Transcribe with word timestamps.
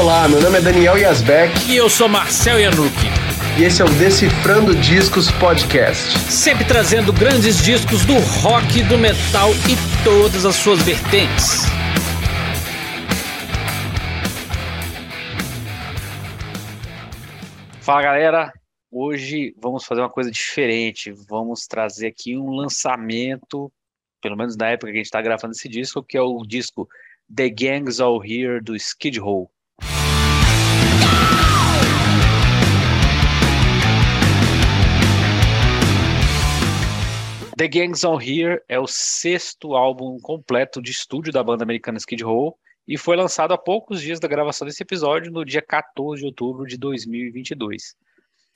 Olá, 0.00 0.26
meu 0.26 0.40
nome 0.40 0.56
é 0.56 0.62
Daniel 0.62 0.96
Yazbek. 0.96 1.52
E 1.70 1.76
eu 1.76 1.90
sou 1.90 2.08
Marcel 2.08 2.58
Yanuki. 2.58 3.08
E 3.58 3.64
esse 3.64 3.82
é 3.82 3.84
o 3.84 3.88
Decifrando 3.98 4.74
Discos 4.74 5.30
Podcast. 5.32 6.18
Sempre 6.20 6.64
trazendo 6.64 7.12
grandes 7.12 7.62
discos 7.62 8.06
do 8.06 8.14
rock, 8.40 8.82
do 8.84 8.96
metal 8.96 9.50
e 9.68 9.76
todas 10.02 10.46
as 10.46 10.56
suas 10.56 10.80
vertentes. 10.80 11.66
Fala 17.82 18.00
galera, 18.00 18.52
hoje 18.90 19.54
vamos 19.60 19.84
fazer 19.84 20.00
uma 20.00 20.08
coisa 20.08 20.30
diferente. 20.30 21.12
Vamos 21.28 21.66
trazer 21.66 22.06
aqui 22.06 22.38
um 22.38 22.48
lançamento, 22.52 23.70
pelo 24.22 24.34
menos 24.34 24.56
na 24.56 24.68
época 24.68 24.86
que 24.86 24.96
a 24.96 25.00
gente 25.00 25.04
está 25.04 25.20
gravando 25.20 25.52
esse 25.52 25.68
disco, 25.68 26.02
que 26.02 26.16
é 26.16 26.22
o 26.22 26.42
disco 26.42 26.88
The 27.36 27.50
Gangs 27.50 28.00
All 28.00 28.24
Here 28.24 28.62
do 28.62 28.74
Skid 28.74 29.20
Row. 29.20 29.50
The 37.60 37.68
Gangs 37.68 38.06
All 38.06 38.18
Here 38.18 38.62
é 38.70 38.80
o 38.80 38.86
sexto 38.86 39.76
álbum 39.76 40.18
completo 40.18 40.80
de 40.80 40.92
estúdio 40.92 41.30
da 41.30 41.44
banda 41.44 41.62
americana 41.62 41.98
Skid 41.98 42.24
Row 42.24 42.58
e 42.88 42.96
foi 42.96 43.16
lançado 43.16 43.52
há 43.52 43.58
poucos 43.58 44.00
dias 44.00 44.18
da 44.18 44.26
gravação 44.26 44.66
desse 44.66 44.82
episódio, 44.82 45.30
no 45.30 45.44
dia 45.44 45.60
14 45.60 46.22
de 46.22 46.26
outubro 46.26 46.64
de 46.64 46.78
2022. 46.78 47.94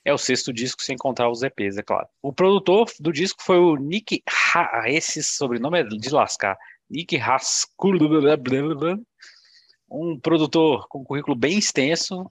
É 0.06 0.14
o 0.14 0.16
sexto 0.16 0.54
disco 0.54 0.82
sem 0.82 0.96
contar 0.96 1.28
os 1.28 1.42
EPs, 1.42 1.76
é 1.76 1.82
claro. 1.82 2.08
O 2.22 2.32
produtor 2.32 2.86
do 2.98 3.12
disco 3.12 3.42
foi 3.42 3.58
o 3.58 3.76
Nick 3.76 4.22
ha 4.26 4.84
esse 4.86 5.22
sobrenome 5.22 5.80
é 5.80 5.82
de 5.82 6.08
lascar. 6.08 6.56
Nick 6.88 7.14
Haskell, 7.18 7.98
um 9.90 10.18
produtor 10.18 10.88
com 10.88 11.04
currículo 11.04 11.36
bem 11.36 11.58
extenso, 11.58 12.24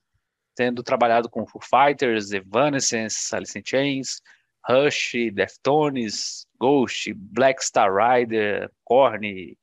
tendo 0.56 0.82
trabalhado 0.82 1.30
com 1.30 1.46
Foo 1.46 1.62
Fighters, 1.62 2.32
Evanescence, 2.32 3.36
Alice 3.36 3.60
in 3.60 3.62
Chains, 3.64 4.24
Rush, 4.68 5.14
Deftones, 5.34 6.48
Ghost, 6.60 7.14
Black 7.14 7.64
Star 7.64 7.92
Rider, 7.94 8.72
Korn, 8.84 9.58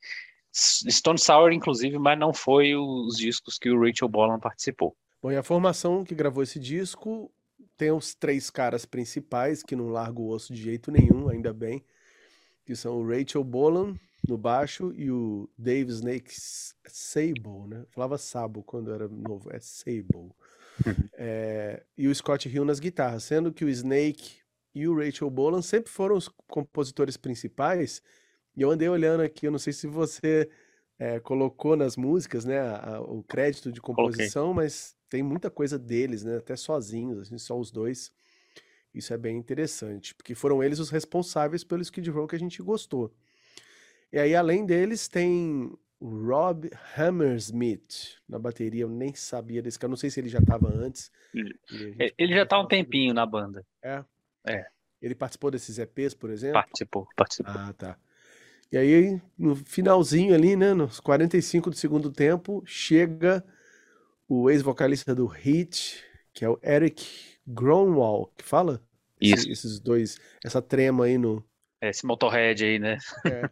Stone 0.52 1.18
Sour, 1.18 1.52
inclusive, 1.52 1.98
mas 1.98 2.18
não 2.18 2.32
foi 2.32 2.74
os 2.74 3.16
discos 3.16 3.58
que 3.58 3.70
o 3.70 3.80
Rachel 3.80 4.08
Bolan 4.08 4.38
participou. 4.38 4.96
Bom, 5.22 5.30
e 5.30 5.36
a 5.36 5.42
formação 5.42 6.04
que 6.04 6.14
gravou 6.14 6.42
esse 6.42 6.58
disco 6.58 7.30
tem 7.76 7.90
os 7.90 8.14
três 8.14 8.50
caras 8.50 8.84
principais 8.84 9.62
que 9.62 9.76
não 9.76 9.88
largam 9.88 10.24
o 10.24 10.28
osso 10.28 10.52
de 10.52 10.60
jeito 10.60 10.90
nenhum, 10.90 11.28
ainda 11.28 11.52
bem, 11.52 11.84
que 12.66 12.76
são 12.76 13.00
o 13.00 13.08
Rachel 13.08 13.44
Bolan 13.44 13.94
no 14.26 14.36
baixo 14.36 14.92
e 14.94 15.10
o 15.10 15.48
Dave 15.56 15.90
Snake 15.90 16.30
Sable, 16.86 17.68
né? 17.68 17.84
falava 17.88 18.18
Sabo 18.18 18.62
quando 18.62 18.92
era 18.92 19.08
novo, 19.08 19.50
é 19.50 19.58
Sable. 19.60 20.30
é, 21.14 21.82
e 21.96 22.06
o 22.06 22.14
Scott 22.14 22.48
Hill 22.48 22.64
nas 22.64 22.80
guitarras, 22.80 23.24
sendo 23.24 23.52
que 23.52 23.64
o 23.64 23.68
Snake 23.68 24.39
e 24.74 24.86
o 24.86 24.96
Rachel 24.96 25.30
Bolan 25.30 25.62
sempre 25.62 25.90
foram 25.90 26.16
os 26.16 26.28
compositores 26.46 27.16
principais 27.16 28.02
e 28.56 28.62
eu 28.62 28.70
andei 28.70 28.88
olhando 28.88 29.22
aqui, 29.22 29.46
eu 29.46 29.50
não 29.50 29.58
sei 29.58 29.72
se 29.72 29.86
você 29.86 30.48
é, 30.98 31.20
colocou 31.20 31.77
nas 31.77 31.96
músicas, 31.96 32.44
né, 32.44 32.58
a, 32.58 32.96
a, 32.96 33.00
o 33.00 33.22
crédito 33.22 33.72
de 33.72 33.80
composição, 33.80 34.48
Coloquei. 34.48 34.64
mas 34.64 34.96
tem 35.08 35.22
muita 35.22 35.50
coisa 35.50 35.78
deles, 35.78 36.24
né, 36.24 36.36
até 36.36 36.56
sozinhos, 36.56 37.20
assim, 37.20 37.38
só 37.38 37.58
os 37.58 37.70
dois. 37.70 38.12
Isso 38.92 39.14
é 39.14 39.16
bem 39.16 39.36
interessante, 39.36 40.14
porque 40.14 40.34
foram 40.34 40.62
eles 40.62 40.78
os 40.78 40.90
responsáveis 40.90 41.62
pelo 41.62 41.80
Skid 41.82 42.10
Row 42.10 42.27
que 42.27 42.34
a 42.34 42.38
gente 42.38 42.60
gostou. 42.60 43.14
E 44.12 44.18
aí, 44.18 44.34
além 44.34 44.66
deles, 44.66 45.06
tem 45.06 45.72
o 46.00 46.27
Rob 46.27 46.68
Hammersmith 46.96 48.16
na 48.28 48.39
bateria. 48.39 48.83
Eu 48.83 48.89
nem 48.89 49.14
sabia 49.14 49.62
desse 49.62 49.78
cara. 49.78 49.89
Não 49.90 49.96
sei 49.96 50.11
se 50.11 50.18
ele 50.18 50.28
já 50.28 50.40
estava 50.40 50.68
antes. 50.68 51.12
Ele 52.18 52.34
já 52.34 52.42
está 52.42 52.58
um 52.58 52.66
tempinho 52.66 53.14
na 53.14 53.24
banda. 53.24 53.64
É? 53.80 54.05
É. 54.45 54.67
Ele 55.01 55.14
participou 55.14 55.51
desses 55.51 55.78
EPs, 55.78 56.14
por 56.14 56.30
exemplo? 56.30 56.55
Participou, 56.55 57.08
participou. 57.17 57.52
Ah, 57.55 57.73
tá. 57.73 57.96
E 58.70 58.77
aí, 58.77 59.20
no 59.36 59.56
finalzinho 59.56 60.34
ali, 60.34 60.55
né, 60.55 60.74
nos 60.74 61.01
45 61.01 61.70
do 61.70 61.77
segundo 61.77 62.11
tempo, 62.11 62.62
chega 62.64 63.45
o 64.28 64.48
ex-vocalista 64.48 65.14
do 65.14 65.27
Hit, 65.27 66.05
que 66.33 66.45
é 66.45 66.48
o 66.48 66.58
Eric 66.62 67.05
Gronwall, 67.46 68.33
que 68.36 68.45
fala? 68.45 68.80
Isso. 69.20 69.51
esses 69.51 69.80
dois, 69.80 70.18
essa 70.45 70.62
trema 70.62 71.05
aí 71.05 71.18
no, 71.18 71.45
esse 71.83 72.05
Motorhead 72.05 72.64
aí, 72.64 72.79
né? 72.79 72.98
É. 73.24 73.51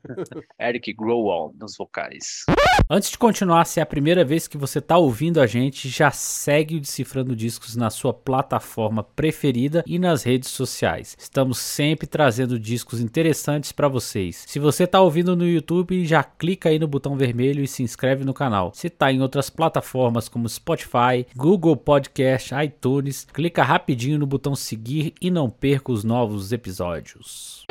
Eric 0.68 0.92
Growall 0.92 1.54
nos 1.58 1.76
vocais. 1.76 2.44
Antes 2.88 3.10
de 3.10 3.18
continuar, 3.18 3.64
se 3.64 3.80
é 3.80 3.82
a 3.82 3.86
primeira 3.86 4.24
vez 4.24 4.46
que 4.46 4.58
você 4.58 4.78
está 4.78 4.96
ouvindo 4.98 5.40
a 5.40 5.46
gente, 5.46 5.88
já 5.88 6.10
segue 6.10 6.76
o 6.76 6.80
Decifrando 6.80 7.34
Discos 7.34 7.76
na 7.76 7.90
sua 7.90 8.12
plataforma 8.12 9.02
preferida 9.02 9.82
e 9.86 9.98
nas 9.98 10.22
redes 10.22 10.50
sociais. 10.50 11.16
Estamos 11.18 11.58
sempre 11.58 12.06
trazendo 12.06 12.58
discos 12.58 13.00
interessantes 13.00 13.72
para 13.72 13.88
vocês. 13.88 14.44
Se 14.46 14.58
você 14.58 14.84
está 14.84 15.00
ouvindo 15.00 15.36
no 15.36 15.46
YouTube, 15.46 16.04
já 16.04 16.22
clica 16.22 16.68
aí 16.68 16.78
no 16.78 16.88
botão 16.88 17.16
vermelho 17.16 17.62
e 17.62 17.68
se 17.68 17.82
inscreve 17.82 18.24
no 18.24 18.34
canal. 18.34 18.72
Se 18.74 18.88
está 18.88 19.12
em 19.12 19.22
outras 19.22 19.50
plataformas 19.50 20.28
como 20.28 20.48
Spotify, 20.48 21.26
Google 21.36 21.76
Podcast, 21.76 22.54
iTunes, 22.54 23.26
clica 23.32 23.62
rapidinho 23.62 24.18
no 24.18 24.26
botão 24.26 24.54
seguir 24.54 25.14
e 25.20 25.30
não 25.30 25.48
perca 25.48 25.92
os 25.92 26.04
novos 26.04 26.52
episódios 26.52 27.66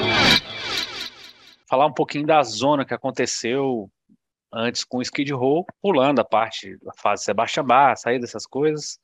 falar 1.68 1.86
um 1.86 1.94
pouquinho 1.94 2.26
da 2.26 2.42
zona 2.44 2.86
que 2.86 2.94
aconteceu 2.94 3.90
antes 4.52 4.84
com 4.84 4.98
o 4.98 5.02
Skid 5.02 5.32
Row, 5.34 5.66
pulando 5.82 6.20
a 6.20 6.26
parte 6.26 6.78
da 6.78 6.94
fase 6.94 7.26
Sebastian 7.26 7.66
Bach, 7.66 7.98
sair 7.98 8.20
dessas 8.20 8.46
coisas. 8.46 9.00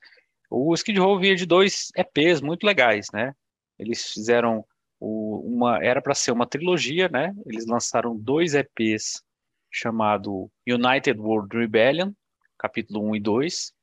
O 0.49 0.73
Skid 0.73 0.99
Row 0.99 1.19
vinha 1.19 1.35
de 1.35 1.45
dois 1.45 1.89
EPs 1.95 2.41
muito 2.41 2.65
legais, 2.65 3.07
né? 3.11 3.33
Eles 3.77 4.13
fizeram 4.13 4.65
o, 4.99 5.39
uma 5.45 5.83
era 5.83 6.01
para 6.01 6.15
ser 6.15 6.31
uma 6.31 6.47
trilogia, 6.47 7.09
né? 7.09 7.33
Eles 7.45 7.65
lançaram 7.65 8.17
dois 8.17 8.53
EPs 8.53 9.21
chamado 9.69 10.49
United 10.67 11.19
World 11.19 11.57
Rebellion, 11.57 12.11
capítulo 12.57 13.09
1 13.09 13.15
e 13.15 13.19
2, 13.19 13.73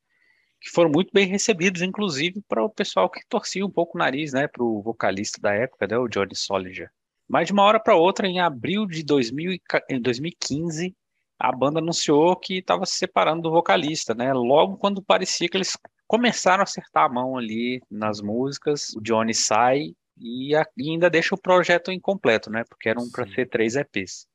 que 0.61 0.71
foram 0.71 0.91
muito 0.91 1.11
bem 1.13 1.27
recebidos, 1.27 1.83
inclusive 1.83 2.41
para 2.49 2.65
o 2.65 2.71
pessoal 2.71 3.11
que 3.11 3.21
torcia 3.29 3.67
um 3.67 3.71
pouco 3.71 3.97
o 3.97 3.99
nariz, 3.99 4.33
né, 4.33 4.47
para 4.47 4.63
o 4.63 4.81
vocalista 4.81 5.41
da 5.41 5.53
época, 5.53 5.87
né, 5.87 5.99
o 5.99 6.09
Johnny 6.09 6.37
Solinger. 6.37 6.91
Mas 7.31 7.47
de 7.47 7.53
uma 7.53 7.63
hora 7.63 7.79
para 7.79 7.95
outra, 7.95 8.27
em 8.27 8.41
abril 8.41 8.85
de 8.87 9.05
2000, 9.05 9.57
em 9.89 10.01
2015, 10.01 10.93
a 11.39 11.53
banda 11.53 11.79
anunciou 11.79 12.35
que 12.35 12.59
estava 12.59 12.85
se 12.85 12.97
separando 12.97 13.43
do 13.43 13.53
vocalista, 13.53 14.13
né? 14.13 14.33
Logo 14.33 14.77
quando 14.77 15.01
parecia 15.01 15.49
que 15.49 15.57
eles 15.57 15.79
começaram 16.09 16.63
a 16.63 16.65
acertar 16.65 17.05
a 17.05 17.09
mão 17.09 17.39
ali 17.39 17.81
nas 17.89 18.21
músicas, 18.21 18.89
o 18.97 19.01
Johnny 19.01 19.33
sai 19.33 19.95
e, 20.19 20.51
ainda 20.77 21.09
deixa 21.09 21.33
o 21.33 21.41
projeto 21.41 21.93
incompleto, 21.93 22.51
né? 22.51 22.65
Porque 22.69 22.89
eram 22.89 23.09
para 23.09 23.29
ser 23.29 23.49
três 23.49 23.77
EPs. 23.77 24.27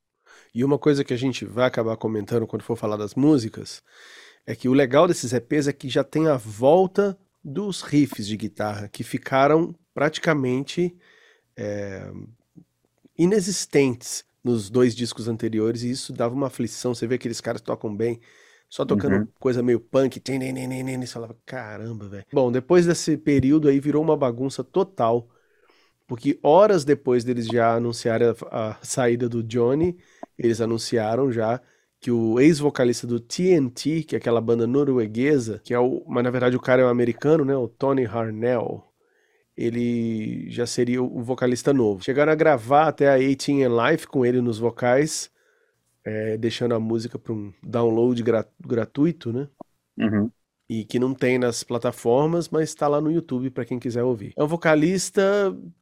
E 0.53 0.63
uma 0.63 0.79
coisa 0.79 1.03
que 1.03 1.13
a 1.13 1.17
gente 1.17 1.43
vai 1.43 1.67
acabar 1.67 1.97
comentando 1.97 2.47
quando 2.47 2.63
for 2.63 2.77
falar 2.77 2.95
das 2.95 3.13
músicas 3.13 3.83
é 4.47 4.55
que 4.55 4.69
o 4.69 4.73
legal 4.73 5.05
desses 5.05 5.33
EPs 5.33 5.67
é 5.67 5.73
que 5.73 5.89
já 5.89 6.03
tem 6.03 6.29
a 6.29 6.37
volta 6.37 7.17
dos 7.43 7.81
riffs 7.81 8.25
de 8.25 8.37
guitarra 8.37 8.87
que 8.87 9.03
ficaram 9.03 9.75
praticamente 9.93 10.95
é, 11.57 12.09
inexistentes 13.17 14.25
nos 14.43 14.69
dois 14.69 14.95
discos 14.95 15.27
anteriores 15.27 15.81
e 15.83 15.89
isso 15.89 16.13
dava 16.13 16.35
uma 16.35 16.47
aflição. 16.47 16.93
Você 16.93 17.07
vê 17.07 17.17
que 17.17 17.23
aqueles 17.23 17.41
caras 17.41 17.61
tocam 17.61 17.95
bem, 17.95 18.19
só 18.69 18.85
tocando 18.85 19.15
uhum. 19.15 19.27
coisa 19.39 19.63
meio 19.63 19.79
punk, 19.79 20.21
você 20.23 21.07
falava, 21.07 21.37
caramba, 21.45 22.07
velho. 22.07 22.25
Bom, 22.31 22.51
depois 22.51 22.85
desse 22.85 23.17
período 23.17 23.67
aí 23.67 23.79
virou 23.79 24.03
uma 24.03 24.15
bagunça 24.15 24.63
total, 24.63 25.27
porque 26.07 26.39
horas 26.43 26.85
depois 26.85 27.23
deles 27.23 27.47
já 27.47 27.75
anunciarem 27.75 28.27
a, 28.27 28.69
a 28.69 28.77
saída 28.83 29.27
do 29.27 29.41
Johnny, 29.41 29.97
eles 30.37 30.61
anunciaram 30.61 31.31
já 31.31 31.59
que 31.99 32.11
o 32.11 32.39
ex-vocalista 32.39 33.07
do 33.07 33.19
TNT, 33.19 34.03
que 34.03 34.15
é 34.15 34.19
aquela 34.19 34.39
banda 34.39 34.67
norueguesa, 34.67 35.59
que 35.63 35.73
é 35.73 35.79
o, 35.79 36.03
mas 36.07 36.23
na 36.23 36.29
verdade 36.29 36.55
o 36.55 36.59
cara 36.59 36.83
é 36.83 36.85
um 36.85 36.89
americano, 36.89 37.43
né, 37.43 37.55
o 37.57 37.67
Tony 37.67 38.05
Harnell, 38.05 38.83
ele 39.57 40.49
já 40.49 40.65
seria 40.65 41.01
o 41.01 41.21
vocalista 41.21 41.73
novo. 41.73 42.03
Chegaram 42.03 42.31
a 42.31 42.35
gravar 42.35 42.87
até 42.87 43.09
a 43.09 43.17
18 43.17 43.51
in 43.51 43.63
Life 43.67 44.07
com 44.07 44.25
ele 44.25 44.41
nos 44.41 44.59
vocais, 44.59 45.31
é, 46.03 46.37
deixando 46.37 46.75
a 46.75 46.79
música 46.79 47.17
para 47.17 47.33
um 47.33 47.53
download 47.63 48.21
gratuito, 48.59 49.31
né? 49.31 49.47
Uhum. 49.97 50.29
E 50.67 50.83
que 50.83 50.97
não 50.97 51.13
tem 51.13 51.37
nas 51.37 51.63
plataformas, 51.63 52.49
mas 52.49 52.69
está 52.69 52.87
lá 52.87 52.99
no 52.99 53.11
YouTube 53.11 53.51
para 53.51 53.65
quem 53.65 53.77
quiser 53.77 54.03
ouvir. 54.03 54.33
É 54.35 54.43
um 54.43 54.47
vocalista 54.47 55.21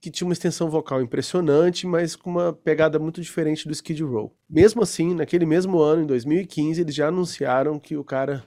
que 0.02 0.12
tinha 0.12 0.28
uma 0.28 0.34
extensão 0.34 0.70
vocal 0.70 1.02
impressionante, 1.02 1.88
mas 1.88 2.18
com 2.18 2.30
uma 2.30 2.52
pegada 2.52 3.00
muito 3.00 3.22
diferente 3.22 3.66
do 3.66 3.72
Skid 3.72 4.04
Row. 4.04 4.36
Mesmo 4.50 4.84
assim, 4.84 5.16
naquele 5.16 5.46
mesmo 5.46 5.80
ano, 5.80 6.04
em 6.04 6.06
2015, 6.06 6.82
eles 6.82 6.94
já 6.94 7.08
anunciaram 7.08 7.80
que 7.80 7.96
o 7.96 8.04
cara 8.04 8.44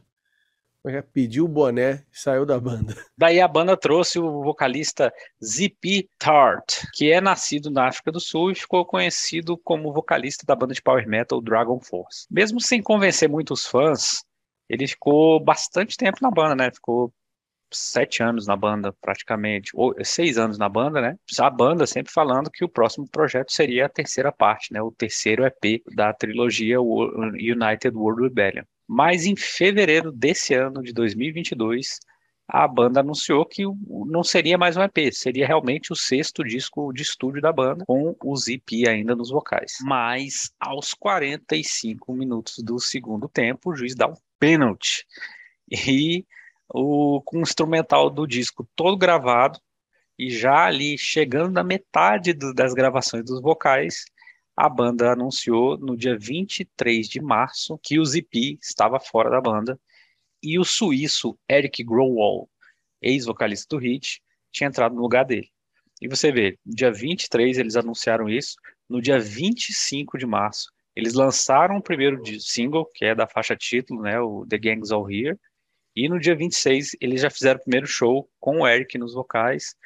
pediu 1.12 1.44
o 1.44 1.48
boné 1.48 2.04
e 2.12 2.18
saiu 2.18 2.46
da 2.46 2.58
banda. 2.58 2.94
Daí 3.16 3.40
a 3.40 3.48
banda 3.48 3.76
trouxe 3.76 4.18
o 4.18 4.42
vocalista 4.42 5.12
ZP 5.42 6.08
Tart, 6.18 6.84
que 6.92 7.10
é 7.10 7.20
nascido 7.20 7.70
na 7.70 7.88
África 7.88 8.12
do 8.12 8.20
Sul 8.20 8.50
e 8.50 8.54
ficou 8.54 8.84
conhecido 8.84 9.56
como 9.58 9.92
vocalista 9.92 10.44
da 10.46 10.54
banda 10.54 10.74
de 10.74 10.82
power 10.82 11.06
metal 11.08 11.40
Dragon 11.40 11.80
Force. 11.80 12.26
Mesmo 12.30 12.60
sem 12.60 12.82
convencer 12.82 13.28
muitos 13.28 13.66
fãs, 13.66 14.24
ele 14.68 14.86
ficou 14.86 15.42
bastante 15.42 15.96
tempo 15.96 16.18
na 16.20 16.30
banda, 16.30 16.54
né? 16.54 16.70
Ficou 16.72 17.12
sete 17.72 18.22
anos 18.22 18.46
na 18.46 18.56
banda, 18.56 18.92
praticamente, 19.00 19.70
ou 19.74 19.94
seis 20.04 20.38
anos 20.38 20.58
na 20.58 20.68
banda, 20.68 21.00
né? 21.00 21.16
A 21.38 21.50
banda 21.50 21.86
sempre 21.86 22.12
falando 22.12 22.50
que 22.50 22.64
o 22.64 22.68
próximo 22.68 23.08
projeto 23.08 23.52
seria 23.52 23.86
a 23.86 23.88
terceira 23.88 24.32
parte, 24.32 24.72
né? 24.72 24.80
O 24.80 24.92
terceiro 24.92 25.44
EP 25.44 25.82
da 25.94 26.12
trilogia 26.12 26.80
United 26.80 27.94
World 27.94 28.22
Rebellion. 28.22 28.64
Mas 28.86 29.26
em 29.26 29.34
fevereiro 29.34 30.12
desse 30.12 30.54
ano 30.54 30.82
de 30.82 30.92
2022, 30.92 31.98
a 32.48 32.68
banda 32.68 33.00
anunciou 33.00 33.44
que 33.44 33.64
não 34.06 34.22
seria 34.22 34.56
mais 34.56 34.76
um 34.76 34.82
EP, 34.82 35.12
seria 35.12 35.46
realmente 35.46 35.92
o 35.92 35.96
sexto 35.96 36.44
disco 36.44 36.92
de 36.92 37.02
estúdio 37.02 37.42
da 37.42 37.52
banda, 37.52 37.84
com 37.84 38.14
o 38.22 38.36
Zip 38.36 38.88
ainda 38.88 39.16
nos 39.16 39.30
vocais. 39.30 39.78
Mas 39.82 40.52
aos 40.60 40.94
45 40.94 42.12
minutos 42.12 42.62
do 42.62 42.78
segundo 42.78 43.28
tempo, 43.28 43.70
o 43.70 43.74
juiz 43.74 43.96
dá 43.96 44.06
um 44.06 44.14
pênalti. 44.38 45.04
E 45.68 46.24
o, 46.72 47.20
com 47.24 47.38
o 47.38 47.42
instrumental 47.42 48.08
do 48.08 48.26
disco 48.26 48.68
todo 48.76 48.96
gravado, 48.96 49.58
e 50.18 50.30
já 50.30 50.66
ali 50.66 50.96
chegando 50.96 51.52
na 51.52 51.64
metade 51.64 52.32
do, 52.32 52.54
das 52.54 52.72
gravações 52.72 53.24
dos 53.24 53.40
vocais, 53.42 54.04
a 54.56 54.68
banda 54.68 55.12
anunciou 55.12 55.76
no 55.76 55.96
dia 55.96 56.16
23 56.18 57.08
de 57.08 57.20
março 57.20 57.78
que 57.82 57.98
o 57.98 58.04
Zipi 58.04 58.58
estava 58.62 58.98
fora 58.98 59.28
da 59.28 59.40
banda 59.40 59.78
e 60.42 60.58
o 60.58 60.64
suíço 60.64 61.38
Eric 61.50 61.84
Growall, 61.84 62.48
ex-vocalista 63.02 63.76
do 63.76 63.80
Hit, 63.80 64.22
tinha 64.50 64.68
entrado 64.68 64.94
no 64.94 65.02
lugar 65.02 65.24
dele. 65.24 65.50
E 66.00 66.08
você 66.08 66.32
vê, 66.32 66.58
no 66.64 66.74
dia 66.74 66.90
23 66.90 67.58
eles 67.58 67.76
anunciaram 67.76 68.28
isso, 68.28 68.56
no 68.88 69.00
dia 69.02 69.18
25 69.18 70.16
de 70.16 70.26
março 70.26 70.70
eles 70.94 71.12
lançaram 71.12 71.76
o 71.76 71.82
primeiro 71.82 72.22
single, 72.40 72.86
que 72.86 73.04
é 73.04 73.14
da 73.14 73.26
faixa 73.26 73.54
título, 73.54 74.00
né, 74.00 74.18
o 74.18 74.46
The 74.48 74.56
Gang's 74.56 74.90
All 74.90 75.10
Here, 75.10 75.38
e 75.94 76.08
no 76.08 76.18
dia 76.18 76.34
26 76.34 76.96
eles 77.00 77.20
já 77.20 77.28
fizeram 77.28 77.60
o 77.60 77.62
primeiro 77.62 77.86
show 77.86 78.30
com 78.40 78.60
o 78.60 78.66
Eric 78.66 78.96
nos 78.96 79.12
vocais, 79.12 79.76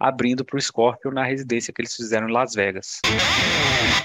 abrindo 0.00 0.44
para 0.44 0.56
o 0.56 0.60
Scorpion 0.60 1.12
na 1.12 1.24
residência 1.24 1.72
que 1.72 1.82
eles 1.82 1.94
fizeram 1.94 2.28
em 2.28 2.32
Las 2.32 2.54
Vegas. 2.54 3.00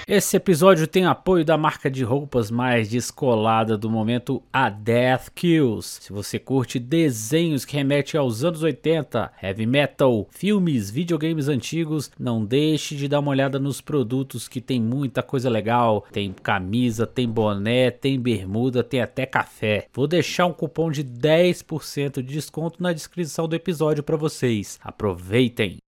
Esse 0.08 0.38
episódio 0.38 0.86
tem 0.86 1.06
apoio 1.06 1.44
da 1.44 1.58
marca 1.58 1.90
de 1.90 2.04
roupas 2.04 2.52
mais 2.52 2.88
descolada 2.88 3.76
do 3.76 3.90
momento, 3.90 4.44
a 4.54 4.70
Death 4.70 5.30
Kills. 5.34 6.00
Se 6.04 6.14
você 6.14 6.38
curte 6.38 6.78
desenhos 6.78 7.66
que 7.66 7.76
remetem 7.76 8.20
aos 8.20 8.44
anos 8.44 8.62
80, 8.62 9.32
heavy 9.42 9.66
metal, 9.66 10.28
filmes, 10.30 10.92
videogames 10.92 11.48
antigos, 11.48 12.12
não 12.20 12.46
deixe 12.46 12.96
de 12.96 13.08
dar 13.08 13.20
uma 13.20 13.32
olhada 13.32 13.58
nos 13.58 13.82
produtos 13.82 14.48
que 14.48 14.62
tem 14.62 14.80
muita 14.80 15.24
coisa 15.24 15.50
legal. 15.50 16.06
Tem 16.12 16.32
camisa, 16.32 17.08
tem 17.08 17.28
boné, 17.28 17.90
tem 17.90 18.20
bermuda, 18.20 18.84
tem 18.84 19.02
até 19.02 19.26
café. 19.26 19.88
Vou 19.92 20.06
deixar 20.08 20.46
um 20.46 20.54
cupom 20.54 20.92
de 20.92 21.04
10% 21.04 22.22
de 22.22 22.34
desconto 22.34 22.84
na 22.84 22.94
descrição 22.94 23.48
do 23.48 23.56
episódio 23.56 24.04
para 24.04 24.18
vocês. 24.18 24.80
Aproveitem! 24.84 25.85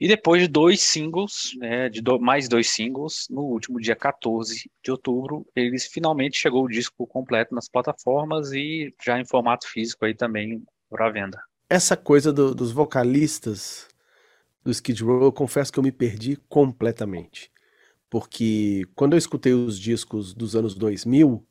E 0.00 0.08
depois 0.08 0.42
de 0.42 0.48
dois 0.48 0.80
singles, 0.80 1.52
né, 1.58 1.88
de 1.88 2.00
do, 2.00 2.18
mais 2.18 2.48
dois 2.48 2.70
singles, 2.70 3.26
no 3.30 3.42
último 3.42 3.78
dia 3.78 3.94
14 3.94 4.70
de 4.82 4.90
outubro, 4.90 5.46
eles 5.54 5.86
finalmente 5.86 6.38
chegou 6.38 6.64
o 6.64 6.68
disco 6.68 7.06
completo 7.06 7.54
nas 7.54 7.68
plataformas 7.68 8.52
e 8.52 8.92
já 9.04 9.20
em 9.20 9.26
formato 9.26 9.68
físico 9.68 10.04
aí 10.04 10.14
também 10.14 10.62
para 10.88 11.10
venda. 11.10 11.40
Essa 11.68 11.96
coisa 11.96 12.32
do, 12.32 12.54
dos 12.54 12.72
vocalistas 12.72 13.86
do 14.64 14.70
Skid 14.70 15.02
Row, 15.02 15.24
eu 15.24 15.32
confesso 15.32 15.72
que 15.72 15.78
eu 15.78 15.82
me 15.82 15.92
perdi 15.92 16.36
completamente. 16.48 17.50
Porque 18.08 18.86
quando 18.94 19.14
eu 19.14 19.18
escutei 19.18 19.52
os 19.52 19.78
discos 19.78 20.34
dos 20.34 20.54
anos 20.54 20.74
2000, 20.74 21.44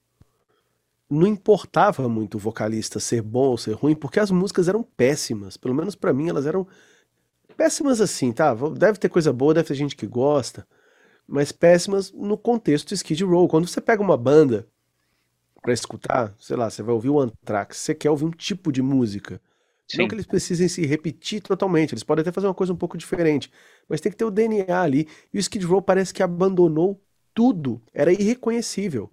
não 1.09 1.27
importava 1.27 2.07
muito 2.07 2.35
o 2.35 2.39
vocalista 2.39 2.99
ser 2.99 3.21
bom 3.21 3.47
ou 3.47 3.57
ser 3.57 3.73
ruim, 3.73 3.95
porque 3.95 4.19
as 4.19 4.31
músicas 4.31 4.67
eram 4.67 4.83
péssimas. 4.83 5.57
Pelo 5.57 5.73
menos 5.73 5.95
para 5.95 6.13
mim, 6.13 6.29
elas 6.29 6.45
eram 6.45 6.67
péssimas 7.61 8.01
assim, 8.01 8.31
tá? 8.31 8.55
Deve 8.75 8.97
ter 8.97 9.07
coisa 9.07 9.31
boa, 9.31 9.53
deve 9.53 9.67
ter 9.67 9.75
gente 9.75 9.95
que 9.95 10.07
gosta, 10.07 10.67
mas 11.27 11.51
péssimas 11.51 12.11
no 12.11 12.35
contexto 12.35 12.91
Skid 12.91 13.23
Row. 13.23 13.47
Quando 13.47 13.67
você 13.67 13.79
pega 13.79 14.01
uma 14.01 14.17
banda 14.17 14.67
para 15.61 15.71
escutar, 15.71 16.33
sei 16.39 16.55
lá, 16.57 16.71
você 16.71 16.81
vai 16.81 16.95
ouvir 16.95 17.09
o 17.09 17.19
Anthrax, 17.19 17.77
você 17.77 17.93
quer 17.93 18.09
ouvir 18.09 18.25
um 18.25 18.31
tipo 18.31 18.71
de 18.71 18.81
música. 18.81 19.39
Sim. 19.87 19.99
Não 19.99 20.07
que 20.07 20.15
eles 20.15 20.25
precisem 20.25 20.67
se 20.67 20.87
repetir 20.87 21.39
totalmente, 21.39 21.93
eles 21.93 22.03
podem 22.03 22.23
até 22.23 22.31
fazer 22.31 22.47
uma 22.47 22.53
coisa 22.55 22.73
um 22.73 22.75
pouco 22.77 22.97
diferente, 22.97 23.51
mas 23.87 24.01
tem 24.01 24.11
que 24.11 24.17
ter 24.17 24.25
o 24.25 24.31
DNA 24.31 24.81
ali. 24.81 25.07
E 25.31 25.37
o 25.37 25.39
Skid 25.39 25.63
Row 25.63 25.83
parece 25.83 26.11
que 26.11 26.23
abandonou 26.23 26.99
tudo, 27.31 27.79
era 27.93 28.11
irreconhecível. 28.11 29.11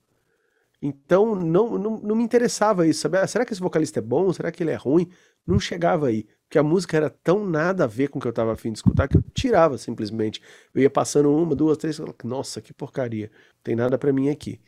Então 0.80 1.34
não, 1.34 1.76
não, 1.76 1.98
não 1.98 2.16
me 2.16 2.24
interessava 2.24 2.86
isso, 2.86 3.00
sabe? 3.00 3.18
Ah, 3.18 3.26
será 3.26 3.44
que 3.44 3.52
esse 3.52 3.60
vocalista 3.60 3.98
é 3.98 4.02
bom? 4.02 4.32
Será 4.32 4.50
que 4.50 4.62
ele 4.62 4.70
é 4.70 4.76
ruim? 4.76 5.10
Não 5.46 5.60
chegava 5.60 6.06
aí. 6.06 6.26
Porque 6.48 6.58
a 6.58 6.62
música 6.62 6.96
era 6.96 7.10
tão 7.10 7.46
nada 7.46 7.84
a 7.84 7.86
ver 7.86 8.08
com 8.08 8.18
o 8.18 8.22
que 8.22 8.26
eu 8.26 8.30
estava 8.30 8.54
afim 8.54 8.72
de 8.72 8.78
escutar 8.78 9.06
que 9.06 9.18
eu 9.18 9.24
tirava 9.34 9.76
simplesmente. 9.76 10.40
Eu 10.74 10.80
ia 10.80 10.88
passando 10.88 11.30
uma, 11.30 11.54
duas, 11.54 11.76
três, 11.76 12.00
nossa, 12.24 12.62
que 12.62 12.72
porcaria. 12.72 13.30
Tem 13.62 13.76
nada 13.76 13.98
para 13.98 14.14
mim 14.14 14.30
aqui. 14.30 14.58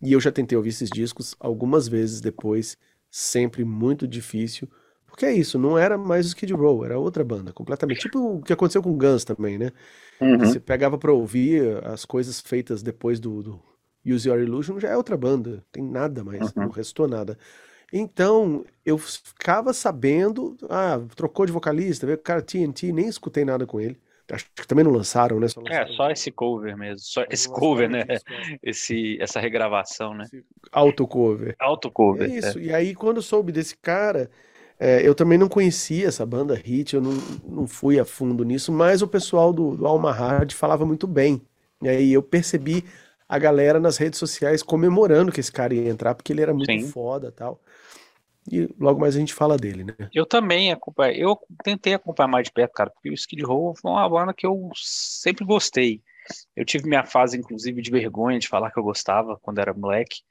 E 0.00 0.12
eu 0.12 0.20
já 0.20 0.30
tentei 0.30 0.56
ouvir 0.56 0.68
esses 0.68 0.88
discos 0.88 1.34
algumas 1.40 1.88
vezes 1.88 2.20
depois, 2.20 2.76
sempre 3.10 3.64
muito 3.64 4.06
difícil. 4.06 4.68
Porque 5.08 5.26
é 5.26 5.32
isso, 5.32 5.58
não 5.58 5.76
era 5.76 5.98
mais 5.98 6.26
o 6.26 6.28
Skid 6.28 6.52
Row, 6.52 6.84
era 6.84 6.98
outra 7.00 7.24
banda, 7.24 7.52
completamente. 7.52 8.02
Tipo 8.02 8.36
o 8.36 8.42
que 8.42 8.52
aconteceu 8.52 8.82
com 8.82 8.96
Guns 8.96 9.24
também, 9.24 9.58
né? 9.58 9.72
Uhum. 10.20 10.38
Você 10.38 10.60
pegava 10.60 10.96
pra 10.96 11.12
ouvir 11.12 11.84
as 11.84 12.04
coisas 12.04 12.40
feitas 12.40 12.80
depois 12.80 13.18
do, 13.18 13.42
do 13.42 13.62
Use 14.06 14.28
Your 14.28 14.38
Illusion, 14.38 14.78
já 14.78 14.90
é 14.90 14.96
outra 14.96 15.16
banda, 15.16 15.64
tem 15.72 15.82
nada 15.82 16.22
mais, 16.22 16.42
uhum. 16.42 16.64
não 16.64 16.68
restou 16.68 17.08
nada. 17.08 17.36
Então, 17.96 18.64
eu 18.84 18.98
ficava 18.98 19.72
sabendo, 19.72 20.56
ah, 20.68 21.00
trocou 21.14 21.46
de 21.46 21.52
vocalista, 21.52 22.04
veio 22.04 22.18
o 22.18 22.20
cara 22.20 22.42
TNT, 22.42 22.90
nem 22.90 23.06
escutei 23.06 23.44
nada 23.44 23.64
com 23.68 23.80
ele. 23.80 23.96
Acho 24.32 24.46
que 24.52 24.66
também 24.66 24.84
não 24.84 24.90
lançaram, 24.90 25.38
né? 25.38 25.46
Só 25.46 25.60
é, 25.60 25.62
lançaram. 25.62 25.92
É, 25.92 25.96
só 25.96 26.10
esse 26.10 26.32
cover 26.32 26.76
mesmo. 26.76 26.98
Só 26.98 27.24
esse 27.30 27.48
cover, 27.48 27.88
né? 27.88 28.02
Esse, 28.64 29.16
essa 29.20 29.38
regravação, 29.38 30.12
né? 30.12 30.24
Auto-cover. 30.72 31.54
Auto-cover. 31.60 32.28
É 32.28 32.34
isso. 32.34 32.58
É. 32.58 32.62
E 32.62 32.74
aí, 32.74 32.94
quando 32.96 33.18
eu 33.18 33.22
soube 33.22 33.52
desse 33.52 33.76
cara, 33.76 34.28
é, 34.80 35.06
eu 35.06 35.14
também 35.14 35.38
não 35.38 35.48
conhecia 35.48 36.08
essa 36.08 36.26
banda 36.26 36.54
Hit, 36.54 36.94
eu 36.94 37.00
não, 37.00 37.12
não 37.46 37.66
fui 37.68 38.00
a 38.00 38.04
fundo 38.04 38.42
nisso, 38.44 38.72
mas 38.72 39.02
o 39.02 39.06
pessoal 39.06 39.52
do, 39.52 39.76
do 39.76 39.86
Alma 39.86 40.10
Hard 40.10 40.52
falava 40.52 40.84
muito 40.84 41.06
bem. 41.06 41.40
E 41.80 41.88
aí 41.88 42.12
eu 42.12 42.22
percebi 42.22 42.84
a 43.28 43.38
galera 43.38 43.78
nas 43.78 43.98
redes 43.98 44.18
sociais 44.18 44.64
comemorando 44.64 45.30
que 45.30 45.38
esse 45.38 45.52
cara 45.52 45.74
ia 45.74 45.88
entrar, 45.88 46.14
porque 46.14 46.32
ele 46.32 46.42
era 46.42 46.52
muito 46.52 46.72
Sim. 46.72 46.88
foda 46.88 47.30
tal. 47.30 47.60
E 48.50 48.68
logo 48.78 49.00
mais 49.00 49.16
a 49.16 49.18
gente 49.18 49.32
fala 49.32 49.56
dele, 49.56 49.84
né? 49.84 49.94
Eu 50.12 50.26
também 50.26 50.70
acompanhei, 50.70 51.22
eu 51.22 51.38
tentei 51.62 51.94
acompanhar 51.94 52.28
mais 52.28 52.44
de 52.44 52.52
perto, 52.52 52.72
cara, 52.72 52.90
porque 52.90 53.10
o 53.10 53.14
Skid 53.14 53.42
Row 53.42 53.74
foi 53.74 53.90
uma 53.90 54.08
banda 54.08 54.34
que 54.34 54.46
eu 54.46 54.70
sempre 54.74 55.44
gostei. 55.44 56.02
Eu 56.54 56.64
tive 56.64 56.88
minha 56.88 57.04
fase, 57.04 57.38
inclusive, 57.38 57.80
de 57.80 57.90
vergonha 57.90 58.38
de 58.38 58.48
falar 58.48 58.70
que 58.70 58.78
eu 58.78 58.84
gostava 58.84 59.38
quando 59.40 59.60
era 59.60 59.72
moleque. 59.72 60.22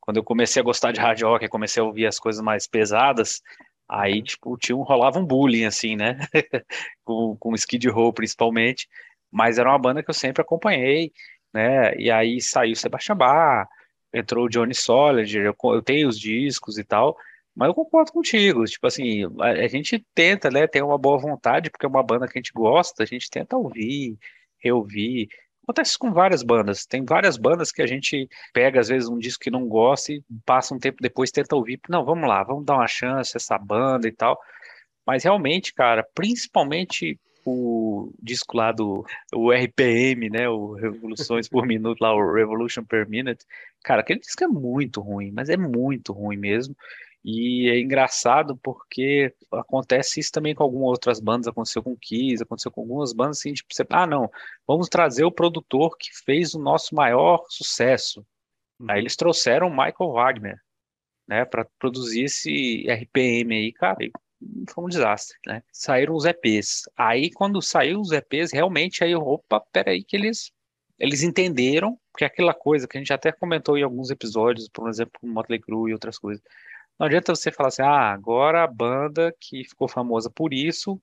Quando 0.00 0.16
eu 0.16 0.24
comecei 0.24 0.60
a 0.60 0.64
gostar 0.64 0.92
de 0.92 1.00
hard 1.00 1.22
rock, 1.22 1.48
comecei 1.48 1.82
a 1.82 1.86
ouvir 1.86 2.06
as 2.06 2.18
coisas 2.18 2.42
mais 2.42 2.66
pesadas, 2.66 3.40
aí, 3.88 4.22
tipo, 4.22 4.56
tinha 4.56 4.76
um, 4.76 4.82
rolava 4.82 5.18
um 5.18 5.24
bullying, 5.24 5.64
assim, 5.64 5.94
né? 5.94 6.18
com, 7.04 7.36
com 7.38 7.54
Skid 7.54 7.88
Row, 7.88 8.12
principalmente. 8.12 8.88
Mas 9.30 9.58
era 9.58 9.68
uma 9.68 9.78
banda 9.78 10.02
que 10.02 10.10
eu 10.10 10.14
sempre 10.14 10.42
acompanhei, 10.42 11.12
né? 11.52 11.94
E 11.96 12.10
aí 12.10 12.40
saiu 12.40 12.74
Sebastian 12.74 13.16
Bach, 13.16 13.68
entrou 14.12 14.46
o 14.46 14.48
Johnny 14.48 14.74
Solinger, 14.74 15.44
eu, 15.44 15.56
eu 15.72 15.82
tenho 15.82 16.08
os 16.08 16.18
discos 16.18 16.78
e 16.78 16.84
tal, 16.84 17.16
mas 17.54 17.68
eu 17.68 17.74
concordo 17.74 18.12
contigo, 18.12 18.64
tipo 18.64 18.86
assim, 18.86 19.24
a, 19.40 19.48
a, 19.50 19.68
gente 19.68 20.04
tenta, 20.14 20.50
né, 20.50 20.66
ter 20.66 20.82
uma 20.82 20.98
boa 20.98 21.18
vontade, 21.18 21.70
porque 21.70 21.84
é 21.84 21.88
uma 21.88 22.02
banda 22.02 22.26
que 22.26 22.38
a 22.38 22.40
gente 22.40 22.52
gosta, 22.52 23.02
a 23.02 23.06
gente 23.06 23.28
tenta 23.28 23.56
ouvir, 23.56 24.18
reouvir. 24.58 25.28
Acontece 25.62 25.98
com 25.98 26.12
várias 26.12 26.42
bandas. 26.42 26.86
Tem 26.86 27.04
várias 27.04 27.36
bandas 27.36 27.70
que 27.70 27.82
a 27.82 27.86
gente 27.86 28.28
pega, 28.52 28.80
às 28.80 28.88
vezes, 28.88 29.08
um 29.08 29.18
disco 29.18 29.44
que 29.44 29.50
não 29.50 29.68
gosta 29.68 30.12
e 30.12 30.22
passa 30.44 30.74
um 30.74 30.78
tempo 30.78 30.98
depois 31.00 31.30
tenta 31.30 31.54
ouvir. 31.54 31.80
Não, 31.88 32.04
vamos 32.04 32.28
lá, 32.28 32.42
vamos 32.42 32.64
dar 32.64 32.74
uma 32.74 32.88
chance 32.88 33.36
essa 33.36 33.58
banda 33.58 34.08
e 34.08 34.12
tal. 34.12 34.40
Mas 35.06 35.24
realmente, 35.24 35.72
cara, 35.74 36.04
principalmente 36.14 37.18
o 37.44 38.12
disco 38.22 38.56
lá 38.56 38.70
do 38.72 39.04
o 39.34 39.52
RPM, 39.52 40.28
né, 40.30 40.48
o 40.48 40.74
Revoluções 40.74 41.48
por 41.48 41.66
Minuto, 41.66 42.00
lá 42.00 42.14
o 42.14 42.32
Revolution 42.32 42.84
per 42.84 43.08
Minute, 43.08 43.44
cara, 43.82 44.02
aquele 44.02 44.20
disco 44.20 44.44
é 44.44 44.48
muito 44.48 45.00
ruim, 45.00 45.30
mas 45.32 45.48
é 45.48 45.56
muito 45.56 46.12
ruim 46.12 46.36
mesmo. 46.36 46.76
E 47.24 47.68
é 47.68 47.78
engraçado 47.78 48.56
porque 48.62 49.34
acontece 49.52 50.20
isso 50.20 50.32
também 50.32 50.54
com 50.54 50.62
algumas 50.62 50.90
outras 50.90 51.20
bandas, 51.20 51.48
aconteceu 51.48 51.82
com 51.82 51.96
Kiss, 51.96 52.42
aconteceu 52.42 52.70
com 52.70 52.80
algumas 52.80 53.12
bandas 53.12 53.38
assim, 53.38 53.52
tipo, 53.52 53.74
você, 53.74 53.84
ah, 53.90 54.06
não, 54.06 54.30
vamos 54.66 54.88
trazer 54.88 55.24
o 55.24 55.32
produtor 55.32 55.96
que 55.98 56.10
fez 56.24 56.54
o 56.54 56.58
nosso 56.58 56.94
maior 56.94 57.44
sucesso. 57.48 58.24
Aí 58.88 58.94
uhum. 58.94 58.96
eles 58.96 59.16
trouxeram 59.16 59.68
o 59.68 59.70
Michael 59.70 60.12
Wagner, 60.12 60.60
né, 61.28 61.44
para 61.44 61.66
produzir 61.78 62.24
esse 62.24 62.86
RPM 62.90 63.54
aí, 63.54 63.72
cara, 63.72 63.98
foi 64.70 64.84
um 64.84 64.88
desastre, 64.88 65.36
né? 65.46 65.62
Saíram 65.70 66.14
os 66.14 66.24
EPs. 66.24 66.84
Aí 66.96 67.30
quando 67.30 67.60
saiu 67.60 68.00
os 68.00 68.10
EPs, 68.10 68.52
realmente 68.52 69.04
aí, 69.04 69.14
opa, 69.14 69.60
peraí 69.72 70.02
que 70.02 70.16
eles 70.16 70.50
eles 70.98 71.22
entenderam, 71.22 71.98
que 72.16 72.24
é 72.24 72.26
aquela 72.26 72.52
coisa 72.52 72.86
que 72.86 72.98
a 72.98 73.00
gente 73.00 73.12
até 73.12 73.32
comentou 73.32 73.76
em 73.78 73.82
alguns 73.82 74.10
episódios, 74.10 74.68
por 74.68 74.86
exemplo, 74.86 75.18
Motley 75.22 75.58
Crue 75.58 75.90
e 75.90 75.94
outras 75.94 76.18
coisas 76.18 76.42
Não 77.00 77.06
adianta 77.06 77.34
você 77.34 77.50
falar 77.50 77.68
assim, 77.68 77.80
ah, 77.80 78.12
agora 78.12 78.62
a 78.62 78.66
banda 78.66 79.34
que 79.40 79.64
ficou 79.64 79.88
famosa 79.88 80.28
por 80.28 80.52
isso, 80.52 81.00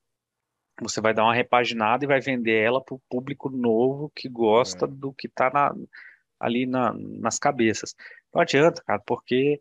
você 0.80 1.02
vai 1.02 1.12
dar 1.12 1.24
uma 1.24 1.34
repaginada 1.34 2.06
e 2.06 2.08
vai 2.08 2.22
vender 2.22 2.64
ela 2.64 2.80
para 2.80 2.94
o 2.94 3.02
público 3.10 3.50
novo 3.50 4.12
que 4.16 4.30
gosta 4.30 4.86
é. 4.86 4.88
do 4.88 5.12
que 5.12 5.26
está 5.26 5.50
na, 5.50 5.74
ali 6.40 6.68
na, 6.68 6.94
nas 6.94 7.40
cabeças. 7.40 7.96
Não 8.32 8.44
adianta, 8.44 8.84
cara, 8.86 9.02
porque 9.08 9.60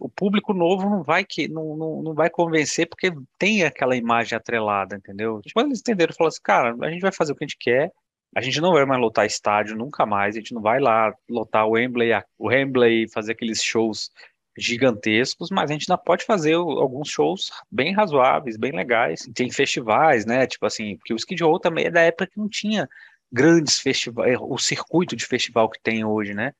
o 0.00 0.08
público 0.08 0.54
novo 0.54 0.88
não 0.88 1.02
vai 1.02 1.24
que 1.24 1.48
não, 1.48 1.76
não, 1.76 2.02
não 2.04 2.14
vai 2.14 2.30
convencer 2.30 2.88
porque 2.88 3.12
tem 3.36 3.64
aquela 3.64 3.96
imagem 3.96 4.36
atrelada, 4.36 4.94
entendeu? 4.94 5.40
Tipo, 5.42 5.60
eles 5.60 5.80
entenderam, 5.80 6.14
falaram 6.14 6.28
assim, 6.28 6.42
cara, 6.42 6.76
a 6.80 6.90
gente 6.92 7.00
vai 7.00 7.10
fazer 7.10 7.32
o 7.32 7.34
que 7.34 7.42
a 7.42 7.48
gente 7.48 7.58
quer, 7.58 7.92
a 8.32 8.40
gente 8.40 8.60
não 8.60 8.74
vai 8.74 8.84
mais 8.84 9.00
lotar 9.00 9.26
estádio 9.26 9.76
nunca 9.76 10.06
mais, 10.06 10.36
a 10.36 10.38
gente 10.38 10.54
não 10.54 10.62
vai 10.62 10.78
lá 10.78 11.12
lotar 11.28 11.66
o 11.66 11.70
Wembley, 11.70 12.12
o 12.38 12.46
Wembley, 12.46 13.08
fazer 13.08 13.32
aqueles 13.32 13.60
shows 13.60 14.08
gigantescos, 14.58 15.50
mas 15.50 15.70
a 15.70 15.72
gente 15.72 15.90
ainda 15.90 16.02
pode 16.02 16.24
fazer 16.24 16.54
alguns 16.54 17.08
shows 17.08 17.50
bem 17.70 17.92
razoáveis, 17.92 18.56
bem 18.56 18.72
legais. 18.72 19.28
Tem 19.34 19.50
festivais, 19.50 20.26
né? 20.26 20.46
Tipo 20.46 20.66
assim, 20.66 20.96
porque 20.96 21.12
o 21.12 21.16
Skid 21.16 21.42
Row 21.42 21.58
também 21.58 21.86
é 21.86 21.90
da 21.90 22.00
época 22.00 22.26
que 22.26 22.38
não 22.38 22.48
tinha 22.48 22.88
grandes 23.30 23.78
festivais, 23.78 24.38
o 24.40 24.58
circuito 24.58 25.14
de 25.14 25.26
festival 25.26 25.68
que 25.68 25.80
tem 25.80 26.04
hoje, 26.04 26.34
né? 26.34 26.54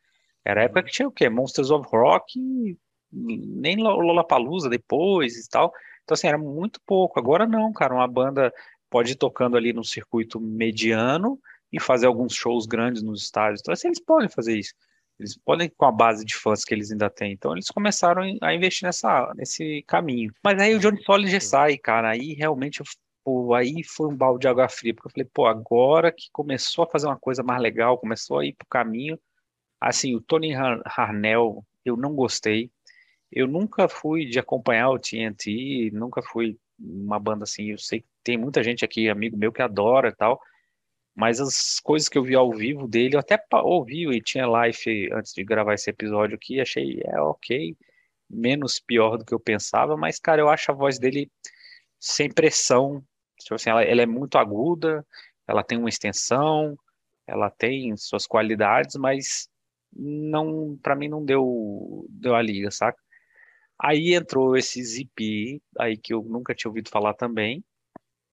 Era 0.44 0.60
a 0.62 0.64
época 0.64 0.84
que 0.84 0.92
tinha 0.92 1.08
o 1.08 1.12
quê? 1.12 1.28
Monsters 1.28 1.70
of 1.70 1.88
Rock, 1.90 2.78
nem 3.12 3.76
Lollapalooza 3.76 4.68
depois 4.68 5.36
e 5.36 5.48
tal. 5.48 5.72
Então, 6.04 6.14
assim, 6.14 6.28
era 6.28 6.38
muito 6.38 6.80
pouco. 6.86 7.18
Agora 7.18 7.46
não, 7.46 7.72
cara, 7.72 7.94
uma 7.94 8.08
banda 8.08 8.52
pode 8.88 9.12
ir 9.12 9.16
tocando 9.16 9.56
ali 9.56 9.72
no 9.72 9.84
circuito 9.84 10.40
mediano 10.40 11.38
e 11.72 11.78
fazer 11.80 12.06
alguns 12.06 12.34
shows 12.34 12.66
grandes 12.66 13.02
nos 13.02 13.22
estádios. 13.22 13.60
Então, 13.60 13.72
assim, 13.72 13.88
eles 13.88 14.00
podem 14.00 14.28
fazer 14.28 14.58
isso. 14.58 14.74
Eles 15.18 15.36
podem 15.36 15.68
com 15.68 15.84
a 15.84 15.92
base 15.92 16.24
de 16.24 16.36
fãs 16.36 16.64
que 16.64 16.72
eles 16.72 16.92
ainda 16.92 17.10
têm. 17.10 17.32
Então 17.32 17.52
eles 17.52 17.68
começaram 17.68 18.22
a 18.40 18.54
investir 18.54 18.86
nessa, 18.86 19.32
nesse 19.36 19.82
caminho. 19.86 20.32
Mas 20.44 20.60
aí 20.60 20.74
o 20.74 20.78
Johnny 20.78 21.02
Solid 21.02 21.40
sai, 21.40 21.76
cara. 21.76 22.10
Aí 22.10 22.34
realmente, 22.34 22.82
pô, 23.24 23.52
aí 23.54 23.82
foi 23.82 24.08
um 24.08 24.16
balde 24.16 24.42
de 24.42 24.48
água 24.48 24.68
fria. 24.68 24.94
Porque 24.94 25.08
eu 25.08 25.12
falei, 25.12 25.28
pô, 25.32 25.46
agora 25.46 26.12
que 26.12 26.28
começou 26.32 26.84
a 26.84 26.90
fazer 26.90 27.06
uma 27.06 27.18
coisa 27.18 27.42
mais 27.42 27.60
legal, 27.60 27.98
começou 27.98 28.38
a 28.38 28.46
ir 28.46 28.54
pro 28.54 28.68
caminho. 28.68 29.18
Assim, 29.80 30.14
o 30.14 30.20
Tony 30.20 30.54
Harnell, 30.54 31.64
eu 31.84 31.96
não 31.96 32.14
gostei. 32.14 32.70
Eu 33.30 33.46
nunca 33.46 33.88
fui 33.88 34.24
de 34.24 34.38
acompanhar 34.38 34.90
o 34.90 34.98
TNT, 34.98 35.90
nunca 35.92 36.22
fui 36.22 36.58
uma 36.78 37.18
banda 37.18 37.44
assim. 37.44 37.70
Eu 37.70 37.78
sei 37.78 38.00
que 38.00 38.06
tem 38.22 38.38
muita 38.38 38.62
gente 38.62 38.84
aqui, 38.84 39.08
amigo 39.08 39.36
meu, 39.36 39.52
que 39.52 39.62
adora 39.62 40.08
e 40.08 40.14
tal. 40.14 40.40
Mas 41.18 41.40
as 41.40 41.80
coisas 41.80 42.08
que 42.08 42.16
eu 42.16 42.22
vi 42.22 42.36
ao 42.36 42.52
vivo 42.52 42.86
dele, 42.86 43.16
eu 43.16 43.18
até 43.18 43.36
ouvi 43.52 44.08
e 44.08 44.22
tinha 44.22 44.46
live 44.46 45.12
antes 45.12 45.32
de 45.34 45.42
gravar 45.42 45.74
esse 45.74 45.90
episódio 45.90 46.36
aqui, 46.36 46.60
achei 46.60 47.00
é 47.04 47.20
ok, 47.20 47.76
menos 48.30 48.78
pior 48.78 49.18
do 49.18 49.24
que 49.24 49.34
eu 49.34 49.40
pensava, 49.40 49.96
mas 49.96 50.20
cara, 50.20 50.40
eu 50.40 50.48
acho 50.48 50.70
a 50.70 50.74
voz 50.74 50.96
dele 50.96 51.28
sem 51.98 52.30
pressão, 52.30 53.02
tipo 53.40 53.56
assim, 53.56 53.68
ela, 53.70 53.82
ela 53.82 54.00
é 54.02 54.06
muito 54.06 54.38
aguda, 54.38 55.04
ela 55.48 55.64
tem 55.64 55.76
uma 55.76 55.88
extensão, 55.88 56.78
ela 57.26 57.50
tem 57.50 57.96
suas 57.96 58.24
qualidades, 58.24 58.94
mas 58.94 59.48
não, 59.92 60.78
para 60.80 60.94
mim 60.94 61.08
não 61.08 61.24
deu 61.24 62.06
deu 62.10 62.36
a 62.36 62.42
liga, 62.42 62.70
saca? 62.70 62.98
Aí 63.80 64.14
entrou 64.14 64.56
esse 64.56 64.82
Zipi, 64.84 65.60
aí 65.80 65.96
que 65.96 66.14
eu 66.14 66.22
nunca 66.22 66.54
tinha 66.54 66.70
ouvido 66.70 66.90
falar 66.90 67.14
também, 67.14 67.64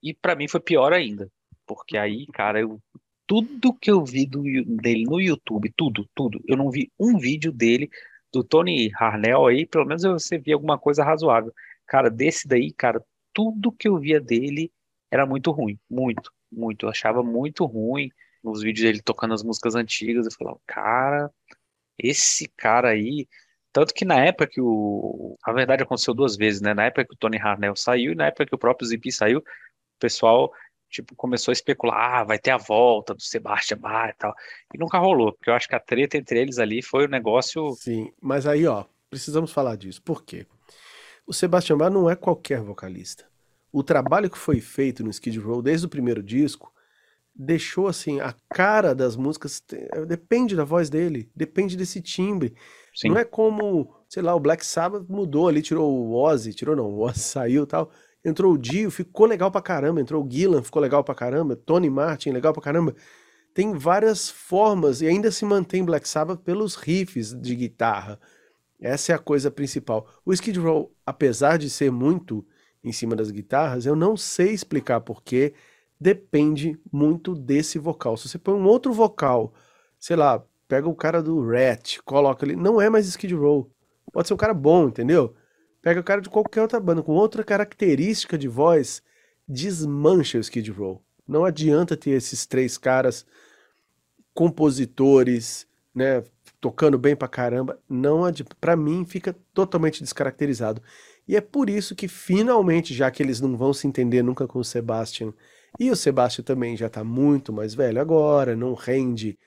e 0.04 0.14
para 0.14 0.36
mim 0.36 0.48
foi 0.48 0.60
pior 0.60 0.94
ainda. 0.94 1.32
Porque 1.66 1.98
aí, 1.98 2.28
cara, 2.28 2.60
eu, 2.60 2.80
tudo 3.28 3.74
que 3.74 3.90
eu 3.90 4.04
vi 4.04 4.26
do, 4.26 4.44
dele 4.44 5.04
no 5.06 5.20
YouTube, 5.20 5.74
tudo, 5.76 6.08
tudo, 6.16 6.42
eu 6.48 6.56
não 6.58 6.70
vi 6.70 6.92
um 7.00 7.18
vídeo 7.18 7.52
dele, 7.52 7.90
do 8.32 8.44
Tony 8.44 8.92
Harnell 9.00 9.48
aí, 9.48 9.66
pelo 9.66 9.86
menos 9.86 10.04
você 10.04 10.38
via 10.38 10.56
alguma 10.56 10.78
coisa 10.78 11.04
razoável. 11.04 11.54
Cara, 11.88 12.10
desse 12.10 12.48
daí, 12.48 12.74
cara, 12.74 13.02
tudo 13.34 13.72
que 13.72 13.88
eu 13.88 13.98
via 13.98 14.20
dele 14.20 14.72
era 15.12 15.26
muito 15.26 15.52
ruim, 15.52 15.80
muito, 15.90 16.32
muito. 16.52 16.86
Eu 16.86 16.90
achava 16.90 17.24
muito 17.24 17.66
ruim 17.66 18.10
nos 18.44 18.62
vídeos 18.62 18.86
dele 18.86 19.02
tocando 19.02 19.34
as 19.34 19.44
músicas 19.44 19.76
antigas. 19.76 20.26
Eu 20.26 20.32
falava, 20.34 20.60
cara, 20.68 21.32
esse 21.98 22.48
cara 22.58 22.90
aí. 22.90 23.28
Tanto 23.72 23.94
que 23.94 24.06
na 24.06 24.24
época 24.26 24.48
que 24.48 24.62
o. 24.62 25.38
A 25.44 25.54
verdade 25.54 25.84
aconteceu 25.84 26.14
duas 26.14 26.36
vezes, 26.36 26.62
né? 26.62 26.74
Na 26.74 26.86
época 26.86 27.06
que 27.06 27.14
o 27.14 27.18
Tony 27.18 27.38
Harnell 27.38 27.76
saiu 27.76 28.14
e 28.14 28.16
na 28.16 28.28
época 28.28 28.46
que 28.46 28.56
o 28.56 28.58
próprio 28.58 28.88
Zippy 28.88 29.12
saiu, 29.12 29.40
o 29.40 29.44
pessoal 30.00 30.52
tipo, 30.96 31.16
começou 31.16 31.52
a 31.52 31.54
especular, 31.54 32.22
ah, 32.22 32.24
vai 32.24 32.40
ter 32.40 32.52
a 32.52 32.58
volta 32.58 33.14
do 33.14 33.22
Sebastian 33.22 33.78
Bach 33.78 34.10
e 34.10 34.18
tal. 34.18 34.34
E 34.74 34.78
nunca 34.78 34.98
rolou, 34.98 35.34
porque 35.34 35.50
eu 35.50 35.54
acho 35.54 35.68
que 35.68 35.76
a 35.76 35.80
treta 35.80 36.18
entre 36.18 36.40
eles 36.40 36.58
ali 36.58 36.82
foi 36.82 37.06
um 37.06 37.10
negócio. 37.10 37.74
Sim, 37.74 38.12
mas 38.22 38.48
aí, 38.48 38.66
ó, 38.66 38.86
precisamos 39.10 39.52
falar 39.52 39.76
disso. 39.76 40.02
Por 40.02 40.24
quê? 40.24 40.46
O 41.28 41.34
Sebastian 41.34 41.78
Bach 41.78 41.92
não 41.92 42.10
é 42.10 42.16
qualquer 42.16 42.62
vocalista. 42.62 43.26
O 43.72 43.84
trabalho 43.84 44.30
que 44.30 44.38
foi 44.38 44.62
feito 44.62 45.04
no 45.04 45.10
Skid 45.10 45.38
Row 45.40 45.62
desde 45.62 45.86
o 45.86 45.90
primeiro 45.90 46.24
disco 46.24 46.74
deixou 47.38 47.90
assim 47.90 48.22
a 48.22 48.34
cara 48.50 48.96
das 48.96 49.18
músicas 49.18 49.62
depende 50.08 50.56
da 50.56 50.64
voz 50.64 50.90
dele, 50.90 51.30
depende 51.36 51.76
desse 51.76 52.02
timbre. 52.02 52.56
Sim. 52.96 53.10
Não 53.10 53.18
é 53.18 53.26
como, 53.26 53.94
sei 54.08 54.24
lá, 54.24 54.34
o 54.34 54.40
Black 54.40 54.66
Sabbath 54.66 55.06
mudou 55.10 55.50
ali, 55.50 55.62
tirou 55.62 55.92
o 55.92 56.14
Ozzy, 56.14 56.54
tirou 56.54 56.78
não, 56.78 56.86
o 56.86 57.02
Ozzy 57.02 57.20
saiu, 57.20 57.68
tal 57.68 57.92
Entrou 58.26 58.54
o 58.54 58.58
Dio, 58.58 58.90
ficou 58.90 59.28
legal 59.28 59.52
pra 59.52 59.62
caramba. 59.62 60.02
Entrou 60.02 60.26
o 60.26 60.30
Gillan, 60.30 60.64
ficou 60.64 60.82
legal 60.82 61.04
pra 61.04 61.14
caramba. 61.14 61.56
Tony 61.56 61.92
Martin, 61.92 62.32
legal 62.32 62.52
pra 62.52 62.64
caramba. 62.64 62.96
Tem 63.54 63.72
várias 63.74 64.30
formas 64.30 65.00
e 65.02 65.08
ainda 65.08 65.30
se 65.32 65.46
mantém 65.46 65.86
Black 65.86 66.10
Sabbath 66.10 66.42
pelos 66.42 66.74
riffs 66.74 67.34
de 67.40 67.56
guitarra. 67.56 68.20
Essa 68.82 69.12
é 69.12 69.16
a 69.16 69.20
coisa 69.20 69.52
principal. 69.52 70.08
O 70.26 70.34
Skid 70.34 70.60
Row, 70.60 70.92
apesar 71.06 71.58
de 71.58 71.70
ser 71.70 71.92
muito 71.92 72.46
em 72.84 72.92
cima 72.92 73.16
das 73.16 73.30
guitarras, 73.30 73.86
eu 73.86 73.96
não 73.96 74.18
sei 74.18 74.52
explicar 74.52 75.02
porquê. 75.02 75.54
Depende 76.02 76.78
muito 76.92 77.36
desse 77.36 77.78
vocal. 77.78 78.18
Se 78.18 78.28
você 78.28 78.38
põe 78.40 78.56
um 78.56 78.66
outro 78.66 78.92
vocal, 78.92 79.54
sei 80.00 80.16
lá, 80.16 80.44
pega 80.68 80.90
o 80.90 80.96
cara 80.96 81.22
do 81.22 81.48
Rat, 81.48 82.00
coloca 82.04 82.44
ali, 82.44 82.56
não 82.56 82.82
é 82.82 82.90
mais 82.90 83.08
Skid 83.08 83.36
Row. 83.36 83.72
Pode 84.12 84.28
ser 84.28 84.34
um 84.34 84.38
cara 84.38 84.54
bom, 84.54 84.88
entendeu? 84.88 85.36
Pega 85.86 86.00
o 86.00 86.04
cara 86.04 86.20
de 86.20 86.32
qualquer 86.32 86.64
outra 86.64 86.80
banda 86.80 87.04
com 87.04 87.12
outra 87.12 87.44
característica 87.44 88.40
de 88.40 88.48
voz, 88.48 89.04
desmancha 89.48 90.40
o 90.40 90.42
Skid 90.42 90.72
Row. 90.72 91.00
Não 91.28 91.46
adianta 91.46 91.96
ter 91.96 92.10
esses 92.10 92.48
três 92.48 92.76
caras 92.76 93.24
compositores, 94.34 95.68
né, 95.94 96.24
tocando 96.60 96.98
bem 96.98 97.16
pra 97.16 97.28
caramba. 97.28 97.80
Não 97.88 98.24
para 98.60 98.76
mim 98.76 99.06
fica 99.06 99.36
totalmente 99.54 100.02
descaracterizado. 100.02 100.82
E 101.28 101.36
é 101.36 101.42
por 101.42 101.70
isso 101.70 101.96
que 101.96 102.08
finalmente, 102.08 102.92
já 102.92 103.12
que 103.12 103.22
eles 103.22 103.40
não 103.40 103.56
vão 103.56 103.72
se 103.72 103.86
entender 103.86 104.24
nunca 104.24 104.48
com 104.48 104.58
o 104.58 104.66
Sebastian, 104.66 105.36
e 105.80 105.92
o 105.92 105.96
Sebastian 105.96 106.44
também 106.44 106.76
já 106.76 106.90
tá 106.90 107.04
muito 107.04 107.54
mais 107.54 107.76
velho 107.76 108.02
agora, 108.02 108.56
não 108.56 108.74
rende 108.74 109.38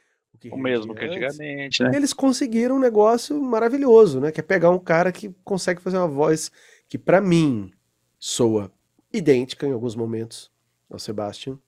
o, 0.44 0.54
o 0.54 0.58
mesmo 0.58 0.94
que 0.94 1.04
antigamente, 1.04 1.82
né? 1.82 1.90
Eles 1.94 2.12
conseguiram 2.12 2.76
um 2.76 2.80
negócio 2.80 3.40
maravilhoso, 3.40 4.20
né? 4.20 4.30
Que 4.30 4.40
é 4.40 4.42
pegar 4.42 4.70
um 4.70 4.78
cara 4.78 5.10
que 5.10 5.34
consegue 5.44 5.80
fazer 5.80 5.98
uma 5.98 6.08
voz 6.08 6.50
que, 6.88 6.98
para 6.98 7.20
mim, 7.20 7.70
soa 8.18 8.72
idêntica 9.12 9.66
em 9.66 9.72
alguns 9.72 9.96
momentos 9.96 10.50
ao 10.90 10.98
Sebastian. 10.98 11.58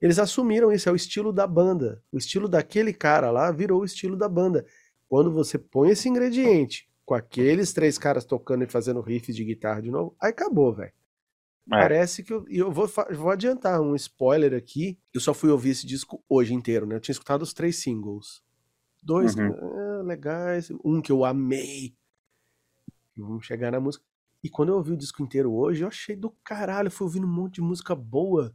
Eles 0.00 0.18
assumiram 0.18 0.72
isso, 0.72 0.88
é 0.88 0.92
o 0.92 0.96
estilo 0.96 1.32
da 1.32 1.46
banda. 1.46 2.02
O 2.12 2.18
estilo 2.18 2.48
daquele 2.48 2.92
cara 2.92 3.30
lá 3.30 3.50
virou 3.50 3.82
o 3.82 3.84
estilo 3.84 4.16
da 4.16 4.28
banda. 4.28 4.66
Quando 5.08 5.30
você 5.30 5.58
põe 5.58 5.90
esse 5.90 6.08
ingrediente 6.08 6.88
com 7.04 7.14
aqueles 7.14 7.72
três 7.72 7.98
caras 7.98 8.24
tocando 8.24 8.64
e 8.64 8.70
fazendo 8.70 9.00
riffs 9.00 9.36
de 9.36 9.44
guitarra 9.44 9.80
de 9.80 9.90
novo, 9.90 10.16
aí 10.20 10.30
acabou, 10.30 10.72
velho. 10.72 10.92
É. 11.66 11.70
Parece 11.70 12.22
que 12.22 12.32
eu, 12.32 12.44
eu 12.48 12.70
vou, 12.70 12.86
vou 13.12 13.30
adiantar 13.30 13.80
um 13.80 13.94
spoiler 13.94 14.54
aqui. 14.54 14.98
Eu 15.12 15.20
só 15.20 15.32
fui 15.32 15.50
ouvir 15.50 15.70
esse 15.70 15.86
disco 15.86 16.22
hoje 16.28 16.52
inteiro, 16.52 16.86
né? 16.86 16.96
Eu 16.96 17.00
tinha 17.00 17.12
escutado 17.12 17.42
os 17.42 17.54
três 17.54 17.76
singles. 17.76 18.42
Dois 19.02 19.34
uhum. 19.34 20.00
é, 20.00 20.02
legais, 20.02 20.70
um 20.84 21.00
que 21.00 21.12
eu 21.12 21.24
amei. 21.24 21.94
Vamos 23.16 23.46
chegar 23.46 23.70
na 23.70 23.80
música. 23.80 24.04
E 24.42 24.50
quando 24.50 24.70
eu 24.70 24.76
ouvi 24.76 24.92
o 24.92 24.96
disco 24.96 25.22
inteiro 25.22 25.52
hoje, 25.54 25.82
eu 25.82 25.88
achei 25.88 26.14
do 26.14 26.30
caralho. 26.44 26.90
Fui 26.90 27.06
ouvindo 27.06 27.26
um 27.26 27.32
monte 27.32 27.54
de 27.54 27.62
música 27.62 27.94
boa. 27.94 28.54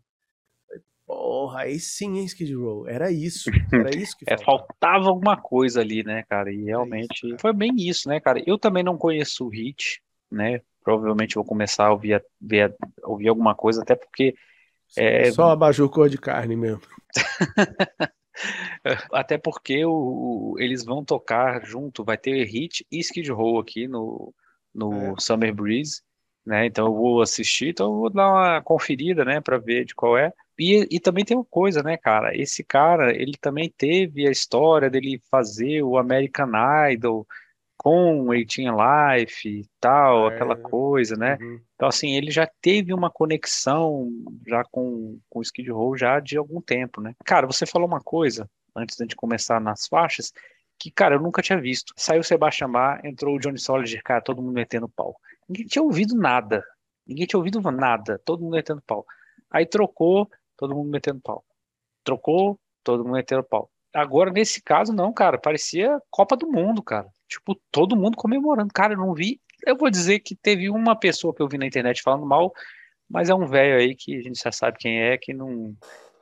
Porra, 1.05 1.61
aí 1.61 1.79
sim, 1.79 2.19
hein, 2.19 2.25
Skid 2.25 2.53
Row. 2.53 2.87
Era 2.87 3.11
isso. 3.11 3.49
Era 3.73 3.95
isso 3.95 4.15
que 4.15 4.25
é, 4.29 4.37
faltava. 4.37 4.61
é, 4.61 4.67
faltava 4.67 5.09
alguma 5.09 5.35
coisa 5.35 5.81
ali, 5.81 6.03
né, 6.03 6.23
cara? 6.29 6.53
E 6.53 6.65
realmente 6.65 7.25
é 7.25 7.29
isso, 7.29 7.37
foi 7.39 7.53
bem 7.53 7.73
isso, 7.77 8.07
né, 8.07 8.19
cara? 8.19 8.43
Eu 8.45 8.59
também 8.59 8.83
não 8.83 8.95
conheço 8.95 9.47
o 9.47 9.49
Hit, 9.49 10.03
né? 10.31 10.61
Provavelmente 10.83 11.35
vou 11.35 11.45
começar 11.45 11.87
a 11.87 11.91
ouvir, 11.91 12.23
ver, 12.39 12.75
ouvir 13.03 13.27
alguma 13.29 13.55
coisa, 13.55 13.81
até 13.81 13.95
porque. 13.95 14.35
É... 14.97 15.31
Só 15.31 15.51
abajur 15.51 15.89
cor 15.89 16.09
de 16.09 16.17
carne 16.17 16.55
mesmo. 16.55 16.81
até 19.11 19.37
porque 19.37 19.85
o, 19.85 20.55
eles 20.57 20.83
vão 20.83 21.03
tocar 21.03 21.63
junto, 21.65 22.03
vai 22.03 22.17
ter 22.17 22.43
Hit 22.45 22.85
e 22.91 22.99
Skid 22.99 23.31
Row 23.31 23.59
aqui 23.59 23.87
no, 23.87 24.33
no 24.73 25.13
é. 25.13 25.15
Summer 25.19 25.53
Breeze, 25.53 26.01
né? 26.45 26.65
Então 26.65 26.87
eu 26.87 26.93
vou 26.93 27.21
assistir, 27.21 27.69
então 27.69 27.87
eu 27.87 27.97
vou 27.99 28.09
dar 28.09 28.29
uma 28.31 28.61
conferida, 28.61 29.25
né, 29.25 29.41
para 29.41 29.57
ver 29.57 29.85
de 29.85 29.93
qual 29.93 30.17
é. 30.17 30.31
E, 30.57 30.87
e 30.91 30.99
também 30.99 31.23
tem 31.23 31.37
uma 31.37 31.45
coisa, 31.45 31.81
né, 31.81 31.97
cara? 31.97 32.35
Esse 32.35 32.63
cara, 32.63 33.13
ele 33.15 33.35
também 33.39 33.73
teve 33.77 34.27
a 34.27 34.31
história 34.31 34.89
dele 34.89 35.21
fazer 35.31 35.83
o 35.83 35.97
American 35.97 36.51
Idol, 36.91 37.25
com 37.81 38.25
18 38.27 38.75
Life 38.75 39.47
e 39.47 39.65
tal, 39.79 40.29
É. 40.29 40.35
aquela 40.35 40.55
coisa, 40.55 41.15
né? 41.15 41.37
Uhum. 41.39 41.59
Então, 41.75 41.87
assim, 41.87 42.13
ele 42.15 42.29
já 42.29 42.45
teve 42.61 42.93
uma 42.93 43.09
conexão 43.09 44.09
já 44.45 44.63
com, 44.65 45.17
com 45.29 45.39
o 45.39 45.41
Skid 45.41 45.71
Row 45.71 45.97
já 45.97 46.19
de 46.19 46.37
algum 46.37 46.59
tempo, 46.61 46.99
né? 46.99 47.15
Cara, 47.23 47.47
você 47.47 47.65
falou 47.65 47.87
uma 47.87 48.01
coisa, 48.01 48.49
antes 48.75 48.97
de 49.07 49.15
começar 49.15 49.61
nas 49.61 49.87
faixas, 49.87 50.33
que, 50.77 50.91
cara, 50.91 51.15
eu 51.15 51.21
nunca 51.21 51.41
tinha 51.41 51.59
visto. 51.59 51.93
Saiu 51.97 52.19
o 52.19 52.23
Sebastian 52.23 52.69
Bach, 52.69 52.99
entrou 53.03 53.35
o 53.35 53.39
Johnny 53.39 53.57
Solider, 53.57 54.01
cara, 54.03 54.21
todo 54.21 54.41
mundo 54.41 54.53
metendo 54.53 54.89
pau. 54.89 55.15
Ninguém 55.47 55.65
tinha 55.65 55.81
ouvido 55.83 56.15
nada. 56.15 56.63
Ninguém 57.07 57.25
tinha 57.25 57.39
ouvido 57.39 57.59
nada, 57.71 58.19
todo 58.25 58.43
mundo 58.43 58.53
metendo 58.53 58.81
pau. 58.85 59.05
Aí 59.49 59.65
trocou, 59.65 60.29
todo 60.57 60.75
mundo 60.75 60.91
metendo 60.91 61.19
pau. 61.21 61.43
Trocou, 62.03 62.59
todo 62.83 63.03
mundo 63.03 63.13
metendo 63.13 63.43
pau. 63.43 63.69
Agora, 63.93 64.31
nesse 64.31 64.61
caso, 64.61 64.93
não, 64.93 65.11
cara, 65.11 65.37
parecia 65.37 65.99
Copa 66.11 66.37
do 66.37 66.47
Mundo, 66.47 66.83
cara. 66.83 67.07
Tipo, 67.29 67.55
todo 67.71 67.95
mundo 67.95 68.17
comemorando. 68.17 68.73
Cara, 68.73 68.93
eu 68.93 68.97
não 68.97 69.13
vi. 69.13 69.39
Eu 69.65 69.77
vou 69.77 69.89
dizer 69.89 70.19
que 70.19 70.35
teve 70.35 70.69
uma 70.69 70.95
pessoa 70.95 71.33
que 71.33 71.41
eu 71.41 71.47
vi 71.47 71.57
na 71.57 71.67
internet 71.67 72.01
falando 72.01 72.25
mal, 72.25 72.51
mas 73.07 73.29
é 73.29 73.35
um 73.35 73.45
velho 73.45 73.77
aí 73.77 73.95
que 73.95 74.17
a 74.17 74.21
gente 74.21 74.41
já 74.41 74.51
sabe 74.51 74.77
quem 74.79 74.99
é, 74.99 75.17
que 75.17 75.33
não, 75.33 75.75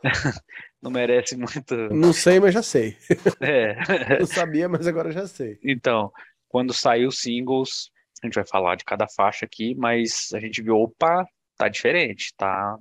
não 0.81 0.91
merece 0.91 1.37
muito. 1.37 1.75
Não 1.93 2.11
sei, 2.11 2.39
mas 2.39 2.53
já 2.53 2.61
sei. 2.61 2.97
É. 3.39 3.75
Não 4.19 4.27
sabia, 4.27 4.67
mas 4.67 4.85
agora 4.85 5.11
já 5.11 5.25
sei. 5.27 5.57
Então, 5.63 6.11
quando 6.49 6.73
saiu 6.73 7.09
os 7.09 7.19
singles, 7.19 7.89
a 8.21 8.27
gente 8.27 8.35
vai 8.35 8.45
falar 8.45 8.75
de 8.75 8.83
cada 8.83 9.07
faixa 9.07 9.45
aqui, 9.45 9.75
mas 9.75 10.29
a 10.33 10.39
gente 10.39 10.61
viu, 10.61 10.75
opa, 10.77 11.25
tá 11.57 11.67
diferente, 11.67 12.33
tá, 12.35 12.77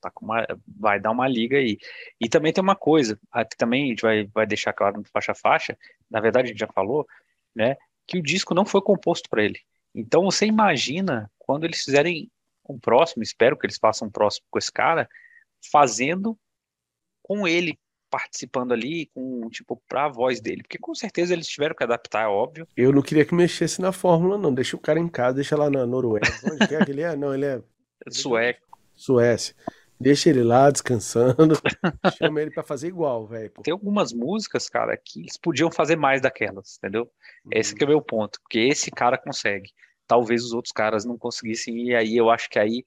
tá 0.00 0.10
com 0.10 0.24
uma, 0.24 0.46
vai 0.66 1.00
dar 1.00 1.10
uma 1.10 1.28
liga 1.28 1.56
aí. 1.56 1.78
E 2.20 2.28
também 2.28 2.52
tem 2.52 2.62
uma 2.62 2.76
coisa, 2.76 3.18
aqui 3.30 3.56
também 3.56 3.84
a 3.84 3.88
gente 3.88 4.02
vai, 4.02 4.24
vai 4.26 4.46
deixar 4.46 4.72
claro 4.72 4.98
no 4.98 5.04
faixa 5.04 5.34
faixa, 5.34 5.76
na 6.10 6.20
verdade 6.20 6.46
a 6.46 6.50
gente 6.50 6.60
já 6.60 6.68
falou, 6.68 7.06
né, 7.54 7.76
que 8.06 8.18
o 8.18 8.22
disco 8.22 8.54
não 8.54 8.64
foi 8.64 8.82
composto 8.82 9.28
para 9.28 9.44
ele. 9.44 9.60
Então 9.94 10.24
você 10.24 10.46
imagina 10.46 11.30
quando 11.38 11.64
eles 11.64 11.82
fizerem 11.82 12.30
um 12.68 12.78
próximo, 12.78 13.22
espero 13.22 13.56
que 13.56 13.66
eles 13.66 13.78
façam 13.78 14.08
um 14.08 14.10
próximo 14.10 14.46
com 14.50 14.58
esse 14.58 14.72
cara, 14.72 15.08
fazendo 15.70 16.38
com 17.22 17.46
ele 17.46 17.78
participando 18.10 18.72
ali, 18.72 19.06
com 19.06 19.48
tipo 19.50 19.82
pra 19.88 20.08
voz 20.08 20.40
dele, 20.40 20.62
porque 20.62 20.78
com 20.78 20.94
certeza 20.94 21.32
eles 21.32 21.48
tiveram 21.48 21.74
que 21.74 21.82
adaptar, 21.82 22.24
é 22.24 22.28
óbvio. 22.28 22.66
Eu 22.76 22.92
não 22.92 23.02
queria 23.02 23.24
que 23.24 23.34
mexesse 23.34 23.80
na 23.80 23.90
fórmula, 23.90 24.38
não. 24.38 24.54
Deixa 24.54 24.76
o 24.76 24.80
cara 24.80 25.00
em 25.00 25.08
casa, 25.08 25.34
deixa 25.34 25.56
lá 25.56 25.68
na 25.68 25.84
Noruega. 25.84 26.28
Onde 26.44 26.74
é 26.74 26.84
que 26.84 26.92
ele 26.92 27.02
é? 27.02 27.16
Não, 27.16 27.34
ele 27.34 27.44
é 27.44 27.62
Sueco, 28.08 28.78
Suécia. 28.94 29.54
Deixa 30.04 30.28
ele 30.30 30.42
lá 30.42 30.70
descansando. 30.70 31.54
Chama 32.18 32.42
ele 32.42 32.50
pra 32.50 32.62
fazer 32.62 32.88
igual, 32.88 33.26
velho. 33.26 33.50
tem 33.62 33.72
algumas 33.72 34.12
músicas, 34.12 34.68
cara, 34.68 34.96
que 34.96 35.20
eles 35.20 35.36
podiam 35.36 35.70
fazer 35.70 35.96
mais 35.96 36.20
daquelas, 36.20 36.76
entendeu? 36.78 37.10
Esse 37.50 37.74
que 37.74 37.82
é 37.82 37.86
o 37.86 37.90
meu 37.90 38.02
ponto, 38.02 38.40
porque 38.42 38.58
esse 38.58 38.90
cara 38.90 39.16
consegue. 39.18 39.70
Talvez 40.06 40.44
os 40.44 40.52
outros 40.52 40.72
caras 40.72 41.04
não 41.04 41.16
conseguissem, 41.16 41.86
e 41.88 41.94
aí 41.94 42.16
eu 42.16 42.28
acho 42.30 42.48
que 42.50 42.58
aí, 42.58 42.84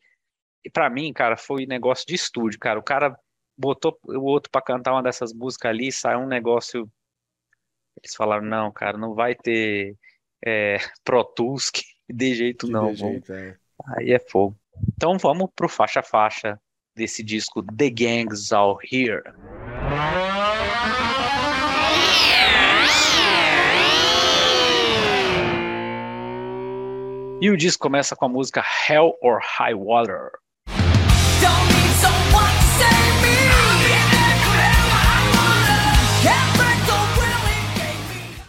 pra 0.71 0.89
mim, 0.89 1.11
cara, 1.11 1.35
foi 1.35 1.65
negócio 1.65 2.05
de 2.05 2.13
estúdio, 2.15 2.59
cara. 2.59 2.79
O 2.79 2.83
cara 2.83 3.17
botou 3.57 3.97
o 4.03 4.21
outro 4.23 4.51
pra 4.51 4.61
cantar 4.61 4.93
uma 4.93 5.01
dessas 5.01 5.33
músicas 5.33 5.69
ali, 5.71 5.91
saiu 5.91 6.19
um 6.19 6.27
negócio. 6.27 6.87
Eles 8.01 8.15
falaram, 8.15 8.45
não, 8.45 8.71
cara, 8.71 8.97
não 8.97 9.15
vai 9.15 9.33
ter 9.33 9.95
é, 10.45 10.77
Pro 11.03 11.23
Tools 11.23 11.71
de 12.07 12.35
jeito 12.35 12.67
De 12.67 12.71
não. 12.71 12.93
jeito, 12.93 13.27
vamos- 13.27 13.29
é. 13.31 13.57
Aí 13.97 14.11
é 14.11 14.19
fogo. 14.19 14.55
Então 14.95 15.17
vamos 15.17 15.49
pro 15.55 15.67
faixa 15.67 16.01
a 16.01 16.03
faixa 16.03 16.59
desse 16.97 17.23
disco 17.23 17.63
The 17.63 17.89
Gangs 17.91 18.51
All 18.51 18.79
Here. 18.91 19.21
E 27.39 27.51
o 27.51 27.55
disco 27.55 27.83
começa 27.83 28.15
com 28.15 28.25
a 28.25 28.27
música 28.27 28.63
Hell 28.89 29.15
or 29.21 29.39
High 29.39 29.75
Water. 29.75 30.31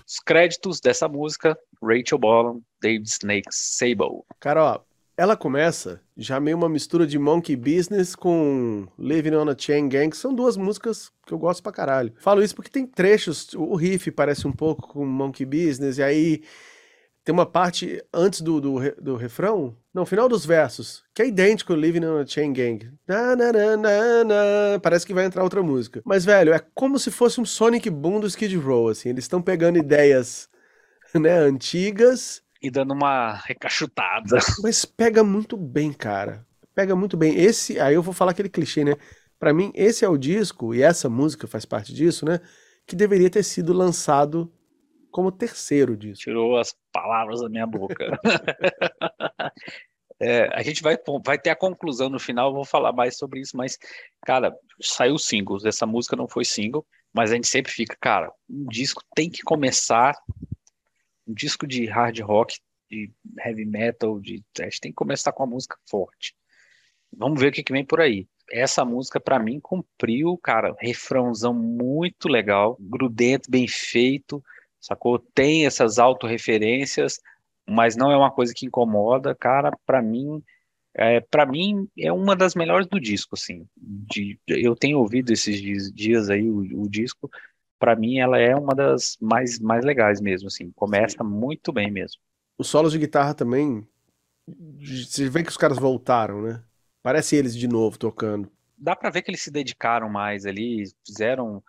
Os 0.06 0.18
créditos 0.20 0.80
dessa 0.80 1.06
música, 1.06 1.56
Rachel 1.82 2.18
Bolan, 2.18 2.60
David 2.80 3.08
Snake 3.08 3.48
Sable. 3.50 4.22
Cara, 4.40 4.64
ó, 4.64 4.87
ela 5.18 5.36
começa 5.36 6.00
já 6.16 6.38
meio 6.38 6.56
uma 6.56 6.68
mistura 6.68 7.04
de 7.04 7.18
Monkey 7.18 7.56
Business 7.56 8.14
com 8.14 8.86
Living 8.96 9.34
on 9.34 9.50
a 9.50 9.56
Chain 9.58 9.88
Gang, 9.88 10.10
que 10.10 10.16
são 10.16 10.32
duas 10.32 10.56
músicas 10.56 11.10
que 11.26 11.34
eu 11.34 11.38
gosto 11.38 11.60
pra 11.60 11.72
caralho. 11.72 12.12
Falo 12.20 12.40
isso 12.40 12.54
porque 12.54 12.70
tem 12.70 12.86
trechos, 12.86 13.52
o 13.54 13.74
riff 13.74 14.12
parece 14.12 14.46
um 14.46 14.52
pouco 14.52 14.86
com 14.86 15.04
Monkey 15.04 15.44
Business, 15.44 15.98
e 15.98 16.04
aí 16.04 16.42
tem 17.24 17.32
uma 17.32 17.44
parte 17.44 18.00
antes 18.14 18.40
do, 18.40 18.60
do, 18.60 18.78
do 19.02 19.16
refrão, 19.16 19.76
não, 19.92 20.06
final 20.06 20.28
dos 20.28 20.46
versos, 20.46 21.02
que 21.12 21.20
é 21.20 21.26
idêntico 21.26 21.72
ao 21.72 21.78
Living 21.80 22.04
on 22.04 22.20
a 22.20 22.24
Chain 22.24 22.52
Gang. 22.52 22.88
Na, 23.04 23.34
na, 23.34 23.52
na, 23.52 23.76
na, 23.76 24.24
na. 24.24 24.80
Parece 24.80 25.04
que 25.04 25.12
vai 25.12 25.24
entrar 25.24 25.42
outra 25.42 25.64
música. 25.64 26.00
Mas, 26.04 26.24
velho, 26.24 26.54
é 26.54 26.60
como 26.76 26.96
se 26.96 27.10
fosse 27.10 27.40
um 27.40 27.44
Sonic 27.44 27.90
Boom 27.90 28.20
do 28.20 28.28
Skid 28.28 28.56
Row, 28.56 28.88
assim. 28.88 29.08
Eles 29.08 29.24
estão 29.24 29.42
pegando 29.42 29.78
ideias, 29.78 30.48
né, 31.12 31.36
antigas 31.36 32.40
E 32.60 32.70
dando 32.70 32.92
uma 32.92 33.34
recachutada. 33.34 34.38
mas 34.62 34.84
pega 34.84 35.22
muito 35.22 35.56
bem, 35.56 35.92
cara. 35.92 36.46
Pega 36.74 36.94
muito 36.96 37.16
bem. 37.16 37.38
Esse, 37.38 37.78
aí 37.80 37.94
eu 37.94 38.02
vou 38.02 38.14
falar 38.14 38.32
aquele 38.32 38.48
clichê, 38.48 38.84
né? 38.84 38.94
Pra 39.38 39.52
mim, 39.52 39.70
esse 39.74 40.04
é 40.04 40.08
o 40.08 40.18
disco, 40.18 40.74
e 40.74 40.82
essa 40.82 41.08
música 41.08 41.46
faz 41.46 41.64
parte 41.64 41.94
disso, 41.94 42.24
né? 42.24 42.40
Que 42.86 42.96
deveria 42.96 43.30
ter 43.30 43.44
sido 43.44 43.72
lançado 43.72 44.52
como 45.10 45.30
terceiro 45.30 45.96
disco. 45.96 46.24
Tirou 46.24 46.56
as 46.56 46.74
palavras 46.92 47.40
da 47.40 47.48
minha 47.48 47.66
boca. 47.66 48.18
É, 50.20 50.48
a 50.52 50.62
gente 50.62 50.82
vai, 50.82 50.96
vai 51.24 51.38
ter 51.38 51.50
a 51.50 51.56
conclusão 51.56 52.08
no 52.08 52.18
final, 52.18 52.48
eu 52.48 52.54
vou 52.54 52.64
falar 52.64 52.92
mais 52.92 53.16
sobre 53.16 53.40
isso, 53.40 53.56
mas, 53.56 53.78
cara, 54.26 54.52
saiu 54.80 55.16
singles. 55.16 55.64
Essa 55.64 55.86
música 55.86 56.16
não 56.16 56.26
foi 56.26 56.44
single, 56.44 56.84
mas 57.14 57.30
a 57.30 57.36
gente 57.36 57.46
sempre 57.46 57.70
fica, 57.70 57.96
cara, 58.00 58.28
um 58.50 58.66
disco 58.66 59.00
tem 59.14 59.30
que 59.30 59.42
começar. 59.42 60.16
Um 61.28 61.34
disco 61.34 61.66
de 61.66 61.84
hard 61.84 62.18
rock, 62.20 62.58
de 62.90 63.12
heavy 63.44 63.66
metal, 63.66 64.18
de 64.18 64.42
trash, 64.52 64.80
tem 64.80 64.90
que 64.90 64.96
começar 64.96 65.30
com 65.32 65.42
a 65.42 65.46
música 65.46 65.76
forte. 65.88 66.34
Vamos 67.14 67.40
ver 67.40 67.48
o 67.48 67.52
que, 67.52 67.62
que 67.62 67.72
vem 67.72 67.84
por 67.84 68.00
aí. 68.00 68.26
Essa 68.50 68.84
música, 68.84 69.20
pra 69.20 69.38
mim, 69.38 69.60
cumpriu, 69.60 70.38
cara, 70.38 70.74
refrãozão 70.78 71.52
muito 71.52 72.28
legal, 72.28 72.76
grudento, 72.80 73.50
bem 73.50 73.68
feito, 73.68 74.42
sacou? 74.80 75.18
Tem 75.18 75.66
essas 75.66 75.98
autorreferências, 75.98 77.20
mas 77.68 77.94
não 77.94 78.10
é 78.10 78.16
uma 78.16 78.30
coisa 78.30 78.54
que 78.54 78.66
incomoda, 78.66 79.34
cara, 79.34 79.70
pra 79.84 80.00
mim, 80.00 80.42
é, 80.94 81.20
para 81.20 81.44
mim 81.44 81.86
é 81.98 82.10
uma 82.10 82.34
das 82.34 82.54
melhores 82.54 82.86
do 82.86 82.98
disco, 82.98 83.34
assim. 83.34 83.66
De, 83.76 84.38
eu 84.46 84.74
tenho 84.74 84.98
ouvido 84.98 85.30
esses 85.30 85.92
dias 85.92 86.30
aí 86.30 86.48
o, 86.48 86.82
o 86.82 86.88
disco, 86.88 87.30
pra 87.78 87.96
mim 87.96 88.18
ela 88.18 88.38
é 88.38 88.54
uma 88.54 88.74
das 88.74 89.16
mais, 89.20 89.58
mais 89.58 89.84
legais 89.84 90.20
mesmo, 90.20 90.48
assim. 90.48 90.70
Começa 90.72 91.22
muito 91.22 91.72
bem 91.72 91.90
mesmo. 91.90 92.20
Os 92.56 92.68
solos 92.68 92.92
de 92.92 92.98
guitarra 92.98 93.34
também. 93.34 93.86
Você 94.80 95.28
vê 95.28 95.42
que 95.42 95.50
os 95.50 95.56
caras 95.56 95.78
voltaram, 95.78 96.42
né? 96.42 96.62
Parece 97.02 97.36
eles 97.36 97.56
de 97.56 97.68
novo 97.68 97.98
tocando. 97.98 98.50
Dá 98.76 98.96
pra 98.96 99.10
ver 99.10 99.22
que 99.22 99.30
eles 99.30 99.42
se 99.42 99.50
dedicaram 99.50 100.08
mais 100.08 100.46
ali, 100.46 100.84
fizeram 101.06 101.62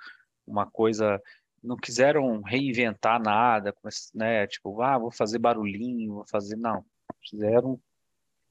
uma 0.45 0.65
coisa, 0.65 1.21
não 1.63 1.75
quiseram 1.75 2.41
reinventar 2.41 3.21
nada, 3.21 3.73
né? 4.13 4.47
Tipo, 4.47 4.81
ah, 4.81 4.97
vou 4.97 5.11
fazer 5.11 5.39
barulhinho, 5.39 6.15
vou 6.15 6.25
fazer. 6.27 6.55
Não, 6.55 6.83
fizeram 7.29 7.79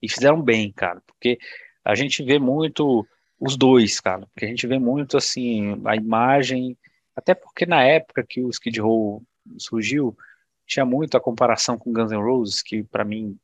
e 0.00 0.08
fizeram 0.08 0.40
bem, 0.40 0.72
cara, 0.72 1.02
porque 1.06 1.38
a 1.84 1.94
gente 1.94 2.22
vê 2.22 2.38
muito 2.38 3.06
os 3.40 3.56
dois, 3.56 4.00
cara, 4.00 4.26
porque 4.26 4.44
a 4.44 4.48
gente 4.48 4.66
vê 4.66 4.78
muito 4.78 5.16
assim 5.16 5.80
a 5.84 5.96
imagem, 5.96 6.76
até 7.18 7.34
porque 7.34 7.66
na 7.66 7.82
época 7.82 8.24
que 8.26 8.40
o 8.42 8.48
Skid 8.50 8.80
Row 8.80 9.22
surgiu, 9.58 10.16
tinha 10.64 10.84
muito 10.86 11.16
a 11.16 11.20
comparação 11.20 11.76
com 11.76 11.92
Guns 11.92 12.12
N' 12.12 12.22
Roses, 12.22 12.62
que 12.62 12.84
pra 12.84 13.04
mim 13.04 13.36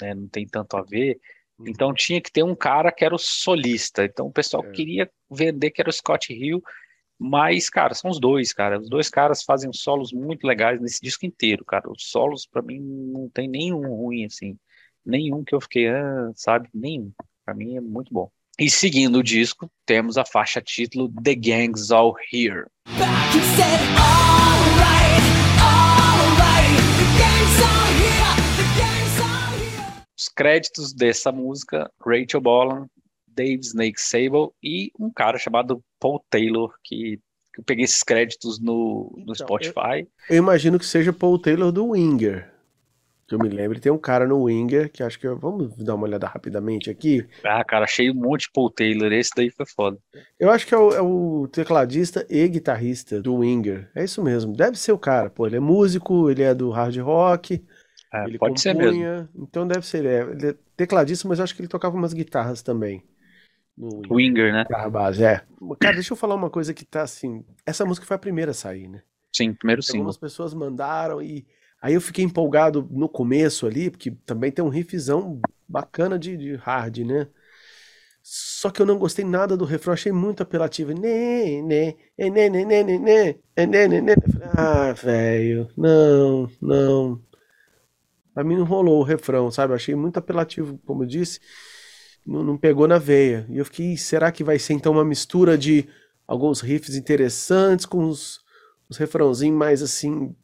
né, 0.00 0.14
não 0.14 0.26
tem 0.26 0.44
tanto 0.46 0.76
a 0.76 0.82
ver. 0.82 1.20
Então 1.64 1.94
tinha 1.94 2.20
que 2.20 2.32
ter 2.32 2.42
um 2.42 2.56
cara 2.56 2.90
que 2.90 3.04
era 3.04 3.14
o 3.14 3.18
solista. 3.18 4.04
Então 4.04 4.26
o 4.26 4.32
pessoal 4.32 4.64
É. 4.64 4.70
queria 4.72 5.08
vender 5.30 5.70
que 5.70 5.80
era 5.80 5.88
o 5.88 5.92
Scott 5.92 6.32
Hill, 6.32 6.60
mas, 7.16 7.70
cara, 7.70 7.94
são 7.94 8.10
os 8.10 8.18
dois, 8.18 8.52
cara. 8.52 8.80
Os 8.80 8.88
dois 8.88 9.08
caras 9.08 9.44
fazem 9.44 9.72
solos 9.72 10.12
muito 10.12 10.44
legais 10.44 10.80
nesse 10.80 11.00
disco 11.00 11.24
inteiro, 11.24 11.64
cara. 11.64 11.88
Os 11.88 12.10
solos, 12.10 12.44
pra 12.46 12.60
mim, 12.62 12.80
não 12.80 13.28
tem 13.28 13.46
nenhum 13.48 13.86
ruim, 13.94 14.24
assim. 14.24 14.58
Nenhum 15.06 15.44
que 15.44 15.54
eu 15.54 15.60
fiquei, 15.60 15.86
ah, 15.88 16.32
sabe? 16.34 16.68
Nenhum. 16.74 17.12
Pra 17.44 17.54
mim 17.54 17.76
é 17.76 17.80
muito 17.80 18.12
bom. 18.12 18.28
E 18.56 18.70
seguindo 18.70 19.18
o 19.18 19.22
disco, 19.22 19.68
temos 19.84 20.16
a 20.16 20.24
faixa 20.24 20.62
título 20.62 21.12
The 21.24 21.34
Gang's 21.34 21.90
All 21.90 22.14
Here. 22.32 22.66
Os 30.16 30.28
créditos 30.28 30.92
dessa 30.92 31.32
música, 31.32 31.90
Rachel 32.00 32.40
Bolan, 32.40 32.86
Dave 33.26 33.60
Snake 33.60 34.00
Sable 34.00 34.50
e 34.62 34.92
um 35.00 35.10
cara 35.10 35.36
chamado 35.36 35.82
Paul 35.98 36.24
Taylor, 36.30 36.72
que, 36.84 37.18
que 37.52 37.60
eu 37.60 37.64
peguei 37.64 37.84
esses 37.84 38.04
créditos 38.04 38.60
no, 38.60 39.12
no 39.16 39.32
Então, 39.32 39.34
Spotify. 39.34 40.06
Eu 40.30 40.36
imagino 40.36 40.78
que 40.78 40.86
seja 40.86 41.12
Paul 41.12 41.40
Taylor 41.40 41.72
do 41.72 41.88
Winger. 41.88 42.53
Que 43.26 43.34
eu 43.34 43.38
me 43.38 43.48
lembro, 43.48 43.80
tem 43.80 43.90
um 43.90 43.98
cara 43.98 44.26
no 44.26 44.42
Winger 44.42 44.90
que 44.92 45.02
acho 45.02 45.18
que. 45.18 45.26
eu- 45.26 45.38
Vamos 45.38 45.74
dar 45.76 45.94
uma 45.94 46.04
olhada 46.06 46.26
rapidamente 46.26 46.90
aqui. 46.90 47.26
Ah, 47.44 47.64
cara, 47.64 47.84
achei 47.84 48.10
um 48.10 48.14
monte 48.14 48.42
de 48.42 48.52
Paul 48.52 48.70
Taylor. 48.70 49.12
Esse 49.12 49.30
daí 49.34 49.50
foi 49.50 49.64
foda. 49.66 49.98
Eu 50.38 50.50
acho 50.50 50.66
que 50.66 50.74
é 50.74 50.78
o, 50.78 50.90
é 50.92 51.00
o 51.00 51.48
tecladista 51.48 52.26
e 52.28 52.46
guitarrista 52.48 53.20
do 53.22 53.36
Winger. 53.36 53.90
É 53.94 54.04
isso 54.04 54.22
mesmo. 54.22 54.54
Deve 54.54 54.78
ser 54.78 54.92
o 54.92 54.98
cara. 54.98 55.30
Pô, 55.30 55.46
ele 55.46 55.56
é 55.56 55.60
músico, 55.60 56.30
ele 56.30 56.42
é 56.42 56.54
do 56.54 56.70
hard 56.70 56.96
rock. 56.98 57.64
É, 58.12 58.24
ele 58.26 58.38
pode 58.38 58.60
ser 58.60 58.74
mesmo. 58.74 58.92
compunha, 58.92 59.28
Então 59.34 59.66
deve 59.66 59.86
ser. 59.86 59.98
Ele 60.04 60.08
é, 60.08 60.20
ele 60.20 60.46
é 60.50 60.54
tecladista, 60.76 61.26
mas 61.26 61.38
eu 61.38 61.44
acho 61.44 61.54
que 61.54 61.62
ele 61.62 61.68
tocava 61.68 61.96
umas 61.96 62.12
guitarras 62.12 62.62
também. 62.62 63.02
No 63.76 63.88
Winger. 63.88 64.12
Winger, 64.12 64.52
né? 64.52 64.62
Guitarra 64.64 64.90
base, 64.90 65.24
é. 65.24 65.42
Cara, 65.80 65.94
deixa 65.94 66.12
eu 66.12 66.16
falar 66.16 66.34
uma 66.34 66.50
coisa 66.50 66.72
que 66.72 66.84
tá 66.84 67.02
assim. 67.02 67.44
Essa 67.66 67.84
música 67.84 68.06
foi 68.06 68.14
a 68.14 68.18
primeira 68.18 68.52
a 68.52 68.54
sair, 68.54 68.86
né? 68.86 69.02
Sim, 69.34 69.52
primeiro 69.54 69.82
single. 69.82 70.00
Algumas 70.02 70.16
pessoas 70.16 70.54
mandaram 70.54 71.20
e 71.20 71.44
aí 71.84 71.92
eu 71.92 72.00
fiquei 72.00 72.24
empolgado 72.24 72.88
no 72.90 73.10
começo 73.10 73.66
ali, 73.66 73.90
porque 73.90 74.10
também 74.24 74.50
tem 74.50 74.64
um 74.64 74.70
riffzão 74.70 75.38
bacana 75.68 76.18
de, 76.18 76.34
de 76.34 76.54
hard, 76.54 77.00
né? 77.00 77.28
Só 78.22 78.70
que 78.70 78.80
eu 78.80 78.86
não 78.86 78.96
gostei 78.96 79.22
nada 79.22 79.54
do 79.54 79.66
refrão, 79.66 79.92
achei 79.92 80.10
muito 80.10 80.42
apelativo. 80.42 80.94
Né, 80.94 81.60
né, 81.60 81.94
é, 82.16 82.30
né, 82.30 82.48
né, 82.48 82.64
né, 82.64 82.82
né, 82.82 82.98
né, 82.98 83.34
é, 83.54 83.66
né, 83.66 83.86
né, 83.86 84.00
né. 84.00 84.14
Ah, 84.56 84.92
velho, 84.94 85.68
não, 85.76 86.48
não. 86.58 87.22
Pra 88.32 88.42
mim 88.42 88.56
não 88.56 88.64
rolou 88.64 89.00
o 89.00 89.04
refrão, 89.04 89.50
sabe? 89.50 89.74
Achei 89.74 89.94
muito 89.94 90.16
apelativo, 90.16 90.80
como 90.86 91.02
eu 91.02 91.06
disse. 91.06 91.38
Não, 92.26 92.42
não 92.42 92.56
pegou 92.56 92.88
na 92.88 92.96
veia. 92.96 93.46
E 93.50 93.58
eu 93.58 93.64
fiquei, 93.66 93.94
será 93.98 94.32
que 94.32 94.42
vai 94.42 94.58
ser 94.58 94.72
então 94.72 94.92
uma 94.92 95.04
mistura 95.04 95.58
de 95.58 95.86
alguns 96.26 96.62
riffs 96.62 96.96
interessantes 96.96 97.84
com 97.84 98.06
os, 98.06 98.40
os 98.88 98.96
refrãozinhos 98.96 99.58
mais 99.58 99.82
assim, 99.82 100.34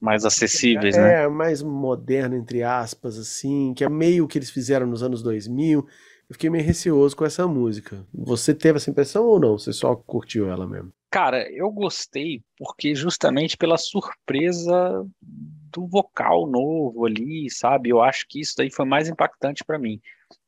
Mais 0.00 0.24
acessíveis, 0.24 0.96
né? 0.96 1.24
é, 1.24 1.28
mais 1.28 1.62
moderno, 1.62 2.34
entre 2.34 2.62
aspas, 2.62 3.18
assim, 3.18 3.74
que 3.74 3.84
é 3.84 3.88
meio 3.88 4.24
o 4.24 4.28
que 4.28 4.38
eles 4.38 4.50
fizeram 4.50 4.86
nos 4.86 5.02
anos 5.02 5.22
2000. 5.22 5.86
Eu 6.28 6.34
fiquei 6.34 6.48
meio 6.48 6.64
receoso 6.64 7.16
com 7.16 7.24
essa 7.24 7.46
música. 7.46 8.06
Você 8.14 8.54
teve 8.54 8.76
essa 8.76 8.90
impressão 8.90 9.26
ou 9.26 9.38
não? 9.38 9.58
Você 9.58 9.72
só 9.72 9.94
curtiu 9.94 10.48
ela 10.48 10.66
mesmo? 10.66 10.92
Cara, 11.10 11.50
eu 11.52 11.68
gostei 11.70 12.40
porque 12.56 12.94
justamente 12.94 13.56
pela 13.56 13.76
surpresa 13.76 15.04
do 15.20 15.86
vocal 15.88 16.46
novo 16.46 17.04
ali, 17.04 17.50
sabe? 17.50 17.88
Eu 17.88 18.00
acho 18.00 18.26
que 18.28 18.40
isso 18.40 18.54
daí 18.56 18.70
foi 18.70 18.84
mais 18.84 19.08
impactante 19.08 19.64
pra 19.64 19.78
mim. 19.78 20.00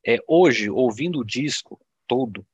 É, 0.07 0.19
hoje, 0.27 0.71
ouvindo 0.71 1.19
o 1.19 1.25
disco 1.25 1.81
todo, 2.07 2.47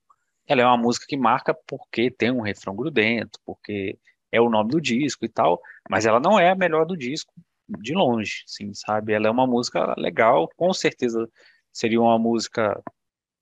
ela 0.46 0.62
é 0.62 0.64
uma 0.64 0.78
música 0.78 1.04
que 1.06 1.16
marca 1.16 1.54
porque 1.66 2.11
tem 2.11 2.30
um 2.30 2.40
refrão 2.40 2.74
grudento, 2.74 3.38
porque 3.44 3.98
é 4.30 4.40
o 4.40 4.50
nome 4.50 4.70
do 4.70 4.80
disco 4.80 5.24
e 5.24 5.28
tal, 5.28 5.60
mas 5.88 6.06
ela 6.06 6.20
não 6.20 6.38
é 6.38 6.50
a 6.50 6.54
melhor 6.54 6.84
do 6.86 6.96
disco 6.96 7.32
de 7.68 7.92
longe, 7.92 8.42
sim, 8.46 8.72
sabe? 8.72 9.12
Ela 9.12 9.28
é 9.28 9.30
uma 9.30 9.46
música 9.46 9.94
legal, 9.98 10.48
com 10.56 10.72
certeza 10.72 11.28
seria 11.72 12.00
uma 12.00 12.18
música 12.18 12.82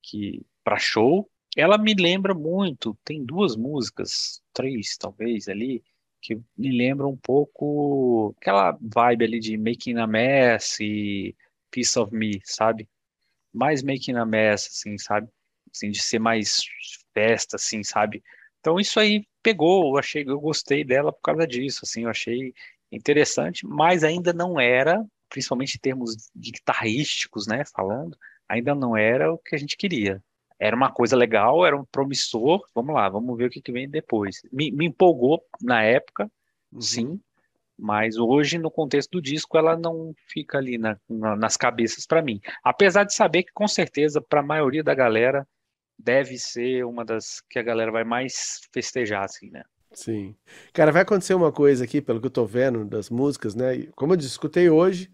que 0.03 0.45
para 0.65 0.79
show. 0.79 1.31
Ela 1.57 1.79
me 1.79 1.95
lembra 1.95 2.35
muito, 2.35 2.99
tem 3.05 3.25
duas 3.25 3.57
músicas, 3.57 4.43
três 4.53 4.97
talvez 4.99 5.49
ali, 5.49 5.83
que 6.21 6.35
me 6.57 6.71
lembram 6.77 7.11
um 7.11 7.17
pouco 7.17 8.35
aquela 8.41 8.77
vibe 8.81 9.25
ali 9.25 9.41
de 9.41 9.57
Making 9.57 9.99
a 9.99 10.07
Mess 10.07 10.79
e 10.81 11.35
Piece 11.71 11.99
of 11.99 12.15
Me, 12.15 12.41
sabe? 12.45 12.89
Mais 13.55 13.83
Making 13.83 14.17
a 14.17 14.27
Mess, 14.27 14.67
assim, 14.67 14.99
sabe? 14.99 15.29
Assim, 15.73 15.91
de 15.91 16.03
ser 16.03 16.19
mais 16.19 16.63
festa, 17.15 17.57
assim, 17.57 17.83
sabe? 17.83 18.23
Então 18.61 18.79
isso 18.81 18.99
aí 18.99 19.25
pegou, 19.47 19.93
eu 19.93 19.99
achei, 19.99 20.25
eu 20.27 20.41
gostei 20.41 20.83
dela 20.83 21.13
por 21.13 21.21
causa 21.23 21.47
disso, 21.47 21.83
assim, 21.85 22.03
eu 22.03 22.11
achei 22.11 22.53
interessante, 22.91 23.65
mas 23.65 24.03
ainda 24.03 24.33
não 24.33 24.59
era, 24.59 25.05
principalmente 25.29 25.77
em 25.77 25.81
termos 25.81 26.17
de 26.35 26.51
guitarrísticos, 26.51 27.47
né, 27.47 27.63
falando, 27.73 28.17
ainda 28.49 28.75
não 28.75 28.97
era 28.97 29.33
o 29.33 29.39
que 29.39 29.55
a 29.55 29.59
gente 29.59 29.77
queria. 29.77 30.21
Era 30.59 30.75
uma 30.75 30.91
coisa 30.91 31.15
legal, 31.15 31.65
era 31.65 31.77
um 31.77 31.85
promissor, 31.85 32.61
vamos 32.75 32.93
lá, 32.93 33.09
vamos 33.09 33.37
ver 33.39 33.47
o 33.47 33.51
que, 33.51 33.63
que 33.63 33.71
vem 33.71 33.89
depois. 33.89 34.43
Me, 34.53 34.73
me 34.73 34.87
empolgou 34.87 35.41
na 35.63 35.81
época, 35.81 36.29
sim, 36.81 37.21
mas 37.79 38.17
hoje, 38.17 38.59
no 38.59 38.71
contexto 38.71 39.11
do 39.13 39.23
disco, 39.23 39.57
ela 39.59 39.77
não 39.77 40.15
fica 40.29 40.59
ali 40.59 40.79
na- 40.79 40.99
na- 41.09 41.37
nas 41.37 41.57
cabeças 41.57 42.07
para 42.07 42.23
mim. 42.23 42.41
Apesar 42.65 43.05
de 43.05 43.15
saber 43.15 43.45
que, 43.45 43.53
com 43.53 43.69
certeza, 43.69 44.21
para 44.21 44.41
a 44.41 44.43
maioria 44.43 44.83
da 44.83 44.95
galera, 44.95 45.47
deve 45.99 46.39
ser 46.39 46.85
uma 46.85 47.05
das 47.05 47.41
que 47.51 47.59
a 47.59 47.63
galera 47.63 47.93
vai 47.93 48.05
mais 48.05 48.61
festejar, 48.73 49.25
assim, 49.25 49.51
né? 49.51 49.63
Sim. 49.95 50.37
Cara, 50.73 50.93
vai 50.93 51.03
acontecer 51.03 51.35
uma 51.35 51.51
coisa 51.53 51.85
aqui, 51.85 52.03
pelo 52.03 52.21
que 52.21 52.27
eu 52.27 52.31
tô 52.31 52.45
vendo 52.47 52.85
das 52.85 53.09
músicas, 53.09 53.55
né? 53.55 53.87
Como 53.97 54.13
eu 54.13 54.17
disse, 54.17 54.31
escutei 54.33 54.69
hoje 54.69 55.11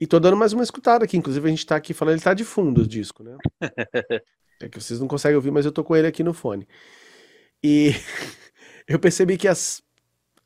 e 0.00 0.06
tô 0.06 0.20
dando 0.20 0.36
mais 0.36 0.52
uma 0.52 0.64
escutada 0.64 1.04
aqui. 1.04 1.16
Inclusive, 1.16 1.46
a 1.48 1.50
gente 1.50 1.66
tá 1.66 1.76
aqui 1.76 1.94
falando, 1.94 2.14
ele 2.16 2.22
tá 2.24 2.34
de 2.34 2.44
fundo 2.44 2.82
o 2.82 2.88
disco, 2.88 3.22
né? 3.24 3.40
É 4.60 4.68
que 4.68 4.80
vocês 4.80 4.98
não 5.00 5.06
conseguem 5.08 5.36
ouvir, 5.36 5.50
mas 5.50 5.64
eu 5.66 5.72
tô 5.72 5.84
com 5.84 5.94
ele 5.96 6.06
aqui 6.06 6.22
no 6.24 6.34
fone. 6.34 6.66
E 7.62 7.92
eu 8.88 8.98
percebi 9.00 9.38
que 9.38 9.48
as- 9.48 9.82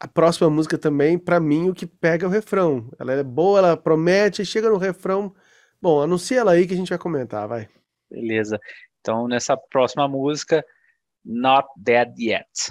a 0.00 0.08
próxima 0.08 0.50
música 0.50 0.78
também, 0.78 1.18
pra 1.18 1.40
mim, 1.40 1.70
o 1.70 1.74
que 1.74 1.86
pega 1.86 2.26
é 2.26 2.28
o 2.28 2.32
refrão. 2.32 2.90
Ela 2.98 3.14
é 3.14 3.24
boa, 3.24 3.58
ela 3.60 3.76
promete, 3.78 4.44
chega 4.46 4.70
no 4.70 4.78
refrão. 4.78 5.34
Bom, 5.82 6.02
anuncia 6.02 6.40
ela 6.40 6.52
aí 6.52 6.66
que 6.66 6.74
a 6.74 6.76
gente 6.78 6.90
vai 6.90 6.98
comentar, 6.98 7.48
vai. 7.48 7.68
Beleza. 8.10 8.58
Então, 9.02 9.26
nessa 9.26 9.56
próxima 9.56 10.06
música, 10.06 10.64
Not 11.24 11.66
Dead 11.76 12.14
Yet. 12.16 12.70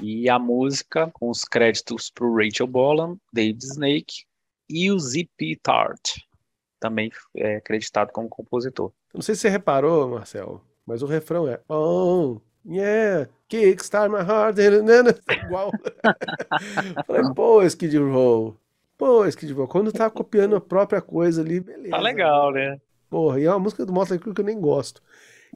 E 0.00 0.28
a 0.28 0.38
música, 0.38 1.10
com 1.12 1.30
os 1.30 1.44
créditos 1.44 2.10
para 2.10 2.24
o 2.24 2.36
Rachel 2.36 2.68
Bolan, 2.68 3.16
David 3.32 3.64
Snake 3.64 4.24
e 4.68 4.92
o 4.92 4.98
Z.P. 5.00 5.58
Tart, 5.60 6.18
também 6.78 7.10
é 7.36 7.56
acreditado 7.56 8.12
como 8.12 8.28
compositor. 8.28 8.92
Não 9.12 9.20
sei 9.20 9.34
se 9.34 9.40
você 9.40 9.48
reparou, 9.48 10.10
Marcelo, 10.10 10.64
mas 10.86 11.02
o 11.02 11.06
refrão 11.06 11.48
é 11.48 11.60
Oh, 11.68 12.40
yeah, 12.64 13.26
kickstart 13.48 14.10
my 14.10 14.22
heart. 14.22 14.58
Igual. 15.44 15.72
Falei, 17.06 17.34
pô, 17.34 17.62
Skid 17.62 17.96
Row. 17.98 18.56
Pô, 18.96 19.26
Skid 19.26 19.52
Row. 19.52 19.66
Quando 19.66 19.92
tá 19.92 20.08
copiando 20.10 20.56
a 20.56 20.60
própria 20.60 21.00
coisa 21.00 21.42
ali, 21.42 21.60
beleza. 21.60 21.90
Tá 21.90 22.00
legal, 22.00 22.52
né? 22.52 22.80
Porra, 23.08 23.40
e 23.40 23.44
é 23.44 23.50
uma 23.50 23.58
música 23.58 23.84
do 23.84 23.92
Motley 23.92 24.18
Crue 24.18 24.34
que 24.34 24.40
eu 24.40 24.44
nem 24.44 24.60
gosto. 24.60 25.02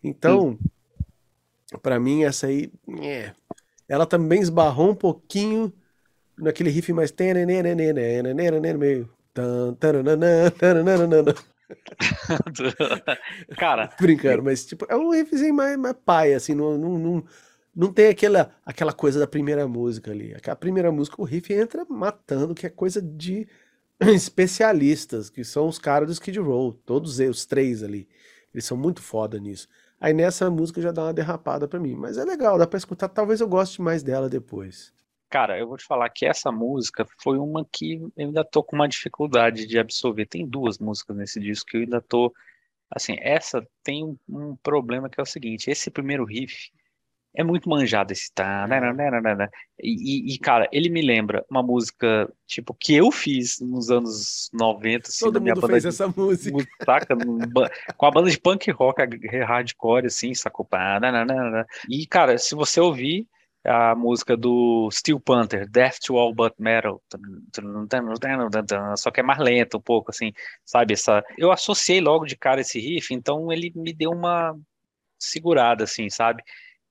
Então, 0.02 0.58
pra 1.80 2.00
mim, 2.00 2.24
essa 2.24 2.48
aí, 2.48 2.72
é, 3.00 3.32
ela 3.88 4.06
também 4.06 4.40
esbarrou 4.40 4.90
um 4.90 4.94
pouquinho 4.94 5.72
naquele 6.36 6.70
riff 6.70 6.92
mais 6.92 7.10
meio. 8.78 9.08
Cara, 13.58 13.90
Brincando, 14.00 14.42
mas 14.42 14.64
tipo, 14.64 14.86
é 14.88 14.96
um 14.96 15.10
riffzinho 15.10 15.54
mais, 15.54 15.76
mais 15.76 15.96
pai, 16.04 16.34
assim, 16.34 16.54
não, 16.54 16.78
não, 16.78 16.98
não, 16.98 17.24
não 17.74 17.92
tem 17.92 18.08
aquela, 18.08 18.50
aquela 18.64 18.92
coisa 18.92 19.18
da 19.18 19.26
primeira 19.26 19.66
música 19.66 20.10
ali. 20.10 20.34
Aquela 20.34 20.56
primeira 20.56 20.92
música, 20.92 21.20
o 21.20 21.24
riff 21.24 21.52
entra 21.52 21.84
matando, 21.88 22.54
que 22.54 22.66
é 22.66 22.70
coisa 22.70 23.02
de 23.02 23.48
especialistas, 24.00 25.30
que 25.30 25.44
são 25.44 25.68
os 25.68 25.78
caras 25.78 26.08
do 26.08 26.12
Skid 26.12 26.38
Row, 26.38 26.72
todos 26.72 27.20
eles, 27.20 27.38
os 27.38 27.46
três 27.46 27.82
ali. 27.82 28.08
Eles 28.52 28.64
são 28.64 28.76
muito 28.76 29.02
foda 29.02 29.38
nisso. 29.38 29.68
Aí 30.00 30.12
nessa 30.12 30.50
música 30.50 30.80
já 30.80 30.92
dá 30.92 31.04
uma 31.04 31.14
derrapada 31.14 31.66
pra 31.66 31.80
mim, 31.80 31.94
mas 31.94 32.18
é 32.18 32.24
legal, 32.24 32.58
dá 32.58 32.66
pra 32.66 32.76
escutar, 32.76 33.08
talvez 33.08 33.40
eu 33.40 33.48
goste 33.48 33.80
mais 33.80 34.02
dela 34.02 34.28
depois. 34.28 34.92
Cara, 35.34 35.58
eu 35.58 35.66
vou 35.66 35.76
te 35.76 35.84
falar 35.84 36.08
que 36.10 36.24
essa 36.24 36.52
música 36.52 37.04
foi 37.20 37.38
uma 37.38 37.64
que 37.64 37.94
eu 37.94 38.12
ainda 38.16 38.44
tô 38.44 38.62
com 38.62 38.76
uma 38.76 38.88
dificuldade 38.88 39.66
de 39.66 39.76
absorver. 39.80 40.26
Tem 40.26 40.46
duas 40.46 40.78
músicas 40.78 41.16
nesse 41.16 41.40
disco 41.40 41.70
que 41.70 41.76
eu 41.78 41.80
ainda 41.80 42.00
tô, 42.00 42.32
assim, 42.88 43.16
essa 43.18 43.66
tem 43.82 44.04
um, 44.04 44.16
um 44.28 44.56
problema 44.62 45.10
que 45.10 45.18
é 45.18 45.22
o 45.24 45.26
seguinte, 45.26 45.68
esse 45.68 45.90
primeiro 45.90 46.24
riff 46.24 46.70
é 47.36 47.42
muito 47.42 47.68
manjado 47.68 48.12
esse 48.12 48.32
tá, 48.32 48.68
né, 48.68 48.78
né, 48.80 49.34
né. 49.34 49.48
E, 49.82 50.32
e, 50.32 50.38
cara, 50.38 50.68
ele 50.70 50.88
me 50.88 51.02
lembra 51.02 51.44
uma 51.50 51.64
música, 51.64 52.32
tipo, 52.46 52.72
que 52.72 52.94
eu 52.94 53.10
fiz 53.10 53.58
nos 53.58 53.90
anos 53.90 54.48
90, 54.52 55.08
assim, 55.08 55.24
Todo 55.24 55.40
mundo 55.40 55.60
banda 55.60 55.66
fez 55.66 55.82
de 55.82 55.88
essa 55.88 56.06
música. 56.06 56.64
saca? 56.86 57.16
Com 57.96 58.06
a 58.06 58.10
banda 58.12 58.30
de 58.30 58.38
punk 58.38 58.70
rock 58.70 59.02
hardcore, 59.44 60.06
assim, 60.06 60.32
sacou? 60.32 60.68
E, 61.90 62.06
cara, 62.06 62.38
se 62.38 62.54
você 62.54 62.80
ouvir 62.80 63.26
a 63.64 63.94
música 63.94 64.36
do 64.36 64.90
Steel 64.92 65.18
Panther, 65.18 65.68
Death 65.68 65.98
to 66.06 66.16
All 66.18 66.34
But 66.34 66.54
Metal, 66.58 67.02
só 68.96 69.10
que 69.10 69.20
é 69.20 69.22
mais 69.22 69.38
lento 69.38 69.78
um 69.78 69.80
pouco, 69.80 70.10
assim, 70.10 70.32
sabe? 70.64 70.94
Essa... 70.94 71.24
Eu 71.38 71.50
associei 71.50 72.00
logo 72.00 72.26
de 72.26 72.36
cara 72.36 72.60
esse 72.60 72.78
riff, 72.78 73.14
então 73.14 73.50
ele 73.50 73.72
me 73.74 73.92
deu 73.92 74.10
uma 74.10 74.54
segurada, 75.18 75.84
assim, 75.84 76.10
sabe? 76.10 76.42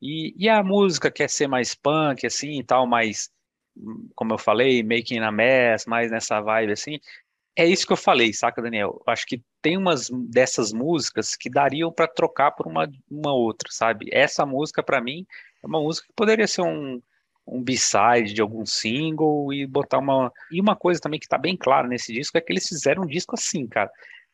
E, 0.02 0.34
e 0.38 0.50
a 0.50 0.64
música 0.64 1.12
quer 1.12 1.30
ser 1.30 1.48
mais 1.48 1.76
punk, 1.76 2.26
assim, 2.26 2.60
e 2.60 2.64
tal, 2.64 2.88
mais, 2.88 3.32
como 4.16 4.34
eu 4.34 4.38
falei, 4.38 4.84
Making 4.84 5.20
a 5.20 5.32
Mess, 5.32 5.86
mais 5.86 6.12
nessa 6.12 6.42
vibe, 6.42 6.74
assim, 6.74 7.00
É 7.56 7.66
isso 7.68 7.86
que 7.86 7.94
eu 7.94 7.98
falei, 7.98 8.34
saca, 8.34 8.62
Daniel? 8.62 9.02
Acho 9.08 9.26
que 9.28 9.44
tem 9.62 9.78
umas 9.78 10.10
dessas 10.30 10.74
músicas 10.74 11.36
que 11.36 11.50
dariam 11.50 11.92
pra 11.92 12.08
trocar 12.08 12.52
por 12.52 12.68
uma, 12.68 12.90
uma 13.10 13.34
outra, 13.34 13.70
sabe? 13.72 14.10
Essa 14.12 14.46
música, 14.46 14.82
pra 14.84 15.00
mim, 15.02 15.26
é 15.64 15.68
uma 15.68 15.82
música 15.82 16.08
que 16.08 16.14
poderia 16.16 16.48
ser 16.48 16.62
um, 16.62 17.02
um 17.48 17.62
B-side 17.64 18.34
de 18.34 18.42
algum 18.42 18.66
single 18.66 19.54
e 19.54 19.66
botar 19.66 20.00
uma. 20.00 20.32
E 20.52 20.60
uma 20.62 20.76
coisa 20.76 21.00
também 21.02 21.20
que 21.20 21.28
tá 21.28 21.38
bem 21.38 21.56
clara 21.58 21.88
nesse 21.88 22.14
disco 22.14 22.38
é 22.38 22.42
que 22.42 22.52
eles 22.52 22.68
fizeram 22.68 23.04
um 23.04 23.08
disco 23.08 23.36
assim, 23.36 23.68
cara. 23.68 23.90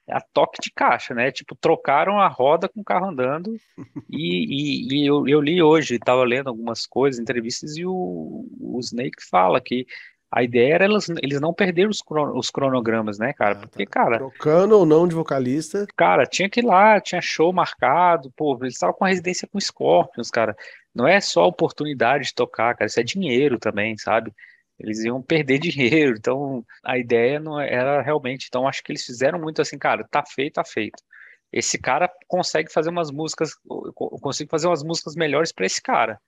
A 0.10 0.20
toque 0.34 0.60
de 0.62 0.72
caixa, 0.72 1.13
né? 1.13 1.32
Tipo, 1.32 1.56
trocaram 1.56 2.20
a 2.20 2.28
roda 2.28 2.68
com 2.68 2.82
o 2.82 2.84
carro 2.84 3.08
andando. 3.10 3.56
E, 4.12 4.88
e- 4.89 5.04
e 5.04 5.06
eu, 5.08 5.28
eu 5.28 5.39
li 5.39 5.62
hoje, 5.62 5.96
estava 5.96 6.24
lendo 6.24 6.50
algumas 6.50 6.88
coisas, 6.88 7.20
entrevistas, 7.22 7.78
e 7.78 7.86
o, 7.86 8.44
o 8.60 8.80
Snake 8.80 9.24
fala 9.30 9.62
que 9.62 9.86
a 10.32 10.42
ideia 10.44 10.76
era 10.76 10.86
eles, 10.86 11.10
eles 11.22 11.39
não 11.39 11.54
perderem 11.54 11.89
os, 11.89 12.02
crono- 12.02 12.36
os 12.38 12.50
cronogramas, 12.50 13.20
né, 13.20 13.34
cara? 13.34 13.56
Ah, 13.58 13.68
Porque, 13.68 13.86
tá. 13.86 13.92
cara, 13.92 14.18
Trocando 14.18 14.78
ou 14.78 14.86
não 14.86 15.08
de 15.08 15.13
vocalista. 15.13 15.86
Cara, 15.96 16.26
tinha 16.26 16.50
que 16.50 16.60
ir 16.60 16.65
lá, 16.65 17.00
tinha 17.00 17.22
show 17.22 17.54
marcado, 17.54 18.32
pô, 18.36 18.58
eles 18.62 18.74
estavam 18.74 18.96
com 18.96 19.06
a 19.06 19.10
residência 19.10 19.48
com 19.48 19.60
Scorpions, 19.60 20.32
cara. 20.32 20.56
Não 20.93 21.08
é 21.08 21.21
só 21.21 21.45
oportunidade 21.47 22.25
de 22.28 22.34
tocar, 22.36 22.75
cara, 22.75 22.88
isso 22.88 22.99
é 22.99 23.04
dinheiro 23.04 23.60
também, 23.60 23.97
sabe? 23.97 24.34
Eles 24.80 24.99
iam 25.04 25.21
perder 25.21 25.60
dinheiro, 25.60 26.15
então 26.17 26.65
a 26.84 26.97
ideia 26.97 27.39
não 27.39 27.60
era 27.60 28.02
realmente. 28.02 28.47
Então 28.47 28.67
acho 28.67 28.84
que 28.84 28.91
eles 28.91 29.06
fizeram 29.06 29.39
muito 29.39 29.62
assim, 29.62 29.78
cara, 29.78 30.08
tá 30.10 30.23
feito, 30.25 30.56
tá 30.56 30.63
feito. 30.63 31.04
Esse 31.52 31.78
cara 31.80 32.10
consegue 32.28 32.71
fazer 32.71 32.89
umas 32.89 33.12
músicas, 33.12 33.52
eu 33.69 33.93
co- 33.93 34.10
eu 34.13 34.19
consigo 34.19 34.49
fazer 34.49 34.67
umas 34.67 34.84
músicas 34.84 35.15
melhores 35.15 35.52
pra 35.52 35.65
esse 35.65 35.82
cara. 35.82 36.19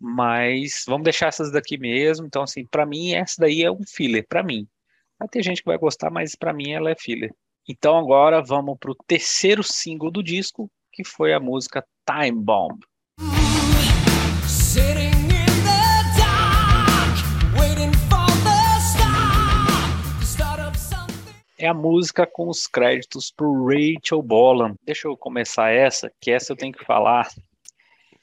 Mas 0.00 0.84
vamos 0.86 1.04
deixar 1.04 1.28
essas 1.28 1.50
daqui 1.52 1.76
mesmo. 1.78 2.26
Então, 2.26 2.42
assim, 2.42 2.64
pra 2.66 2.86
mim, 2.86 3.12
essa 3.14 3.36
daí 3.40 3.62
é 3.62 3.70
um 3.70 3.84
filler, 3.86 4.26
pra 4.28 4.42
mim. 4.42 4.68
Vai 5.18 5.28
ter 5.28 5.42
gente 5.42 5.62
que 5.62 5.68
vai 5.68 5.78
gostar, 5.78 6.10
mas 6.10 6.34
pra 6.36 6.52
mim 6.52 6.72
ela 6.72 6.90
é 6.90 6.96
filler. 6.96 7.32
Então 7.68 7.98
agora 7.98 8.42
vamos 8.42 8.78
pro 8.78 8.96
terceiro 9.06 9.62
single 9.62 10.10
do 10.10 10.22
disco, 10.22 10.70
que 10.92 11.04
foi 11.04 11.32
a 11.34 11.40
música 11.40 11.84
Time 12.06 12.38
Bomb. 12.42 12.80
É 21.58 21.66
a 21.66 21.74
música 21.74 22.26
com 22.26 22.48
os 22.48 22.66
créditos 22.66 23.30
pro 23.30 23.66
Rachel 23.66 24.22
Bolan. 24.22 24.74
Deixa 24.82 25.08
eu 25.08 25.16
começar 25.16 25.70
essa, 25.70 26.10
que 26.20 26.30
essa 26.30 26.52
eu 26.52 26.56
tenho 26.56 26.72
que 26.72 26.84
falar. 26.84 27.28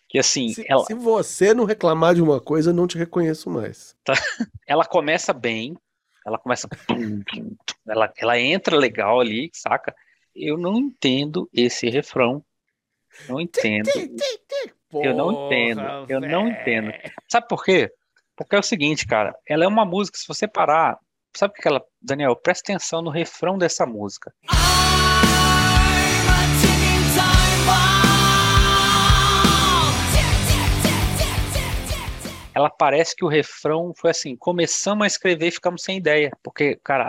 Que 0.08 0.20
assim, 0.20 0.50
Se, 0.50 0.66
ela, 0.70 0.86
se 0.86 0.94
você 0.94 1.54
não 1.54 1.66
reclamar 1.66 2.16
de 2.16 2.22
uma 2.22 2.40
coisa, 2.40 2.70
eu 2.70 2.74
não 2.74 2.88
te 2.88 2.98
reconheço 2.98 3.50
mais. 3.50 3.96
ela 4.66 4.86
começa 4.86 5.34
bem, 5.34 5.76
ela 6.26 6.40
começa. 6.40 6.68
Ela, 7.88 8.12
ela 8.18 8.40
entra 8.40 8.76
legal 8.76 9.20
ali, 9.20 9.52
saca? 9.54 9.96
Eu 10.36 10.58
não 10.58 10.76
entendo 10.76 11.48
esse 11.54 11.88
refrão. 11.88 12.44
Não 13.30 13.40
entendo. 13.40 13.88
Eu 14.92 15.14
não 15.14 15.46
entendo, 15.46 15.82
eu 16.10 16.20
não 16.20 16.48
entendo. 16.48 16.92
Sabe 17.30 17.48
por 17.48 17.64
quê? 17.64 17.92
Porque 18.36 18.56
é 18.56 18.60
o 18.60 18.64
seguinte, 18.64 19.06
cara, 19.06 19.36
ela 19.48 19.66
é 19.66 19.68
uma 19.68 19.86
música, 19.86 20.18
se 20.18 20.28
você 20.28 20.48
parar, 20.48 20.98
sabe 21.38 21.54
o 21.58 21.62
que 21.62 21.68
ela, 21.68 21.84
Daniel, 22.02 22.36
presta 22.36 22.72
atenção 22.72 23.02
no 23.02 23.10
refrão 23.10 23.58
dessa 23.58 23.86
música. 23.86 24.34
Ela 32.54 32.70
parece 32.70 33.14
que 33.14 33.26
o 33.26 33.28
refrão 33.28 33.94
foi 33.94 34.12
assim, 34.12 34.38
começamos 34.38 35.04
a 35.04 35.08
escrever 35.08 35.48
e 35.48 35.52
ficamos 35.52 35.84
sem 35.84 35.98
ideia, 35.98 36.32
porque, 36.42 36.80
cara, 36.82 37.04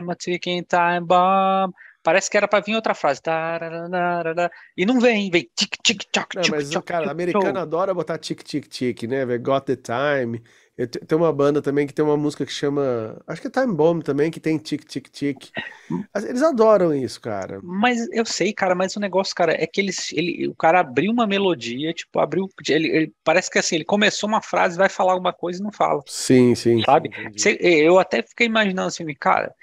I'm 0.00 0.08
a 0.08 0.14
ticking 0.14 0.62
time 0.62 1.04
bomb. 1.04 1.74
Parece 2.04 2.30
que 2.30 2.36
era 2.36 2.48
pra 2.48 2.60
vir 2.60 2.76
outra 2.76 2.94
frase. 2.94 3.20
E 4.76 4.86
não 4.86 5.00
vem, 5.00 5.30
vem 5.30 5.50
tic 5.56 5.76
tic 5.82 6.02
Não, 6.32 6.48
tic 6.48 6.48
mas, 6.48 6.70
toc, 6.70 6.84
cara, 6.84 7.10
tic, 7.10 7.12
americano 7.12 7.58
adora 7.60 7.94
botar 7.94 8.18
tic-tic-tic, 8.18 9.04
né? 9.06 9.24
velho? 9.24 9.40
Got 9.42 9.66
the 9.66 9.76
Time. 9.76 10.42
Tem 11.06 11.16
uma 11.16 11.32
banda 11.32 11.62
também 11.62 11.86
que 11.86 11.92
tem 11.94 12.04
uma 12.04 12.16
música 12.16 12.44
que 12.44 12.52
chama. 12.52 13.22
Acho 13.26 13.40
que 13.40 13.46
é 13.46 13.50
Time 13.50 13.72
Bomb 13.74 14.02
também, 14.02 14.30
que 14.30 14.40
tem 14.40 14.58
tic-tic-tic. 14.58 15.52
As- 16.12 16.24
Eles 16.24 16.42
adoram 16.42 16.94
isso, 16.94 17.20
cara. 17.20 17.64
Mas 17.66 18.06
eu 18.12 18.26
sei, 18.26 18.52
cara, 18.52 18.74
mas 18.74 18.94
o 18.96 19.00
negócio, 19.00 19.34
cara, 19.34 19.52
é 19.54 19.66
que 19.66 19.80
eles, 19.80 20.12
ele, 20.12 20.48
o 20.48 20.54
cara 20.54 20.80
abriu 20.80 21.10
uma 21.10 21.26
melodia, 21.26 21.94
tipo, 21.94 22.18
abriu, 22.20 22.46
ele, 22.68 22.88
ele- 22.88 23.14
parece 23.24 23.50
que 23.50 23.58
assim, 23.58 23.76
ele 23.76 23.84
começou 23.84 24.28
uma 24.28 24.42
frase, 24.42 24.76
vai 24.76 24.88
falar 24.90 25.12
alguma 25.12 25.32
coisa 25.32 25.60
e 25.60 25.62
não 25.64 25.72
fala, 25.72 26.04
Sim, 26.06 26.54
sim. 26.54 26.82
sabe? 26.84 27.10
sim, 27.36 27.56
eu 27.60 27.98
até 27.98 28.22
fiquei 28.22 28.46
imaginando 28.46 28.88
assim, 28.88 29.06
cara, 29.14 29.54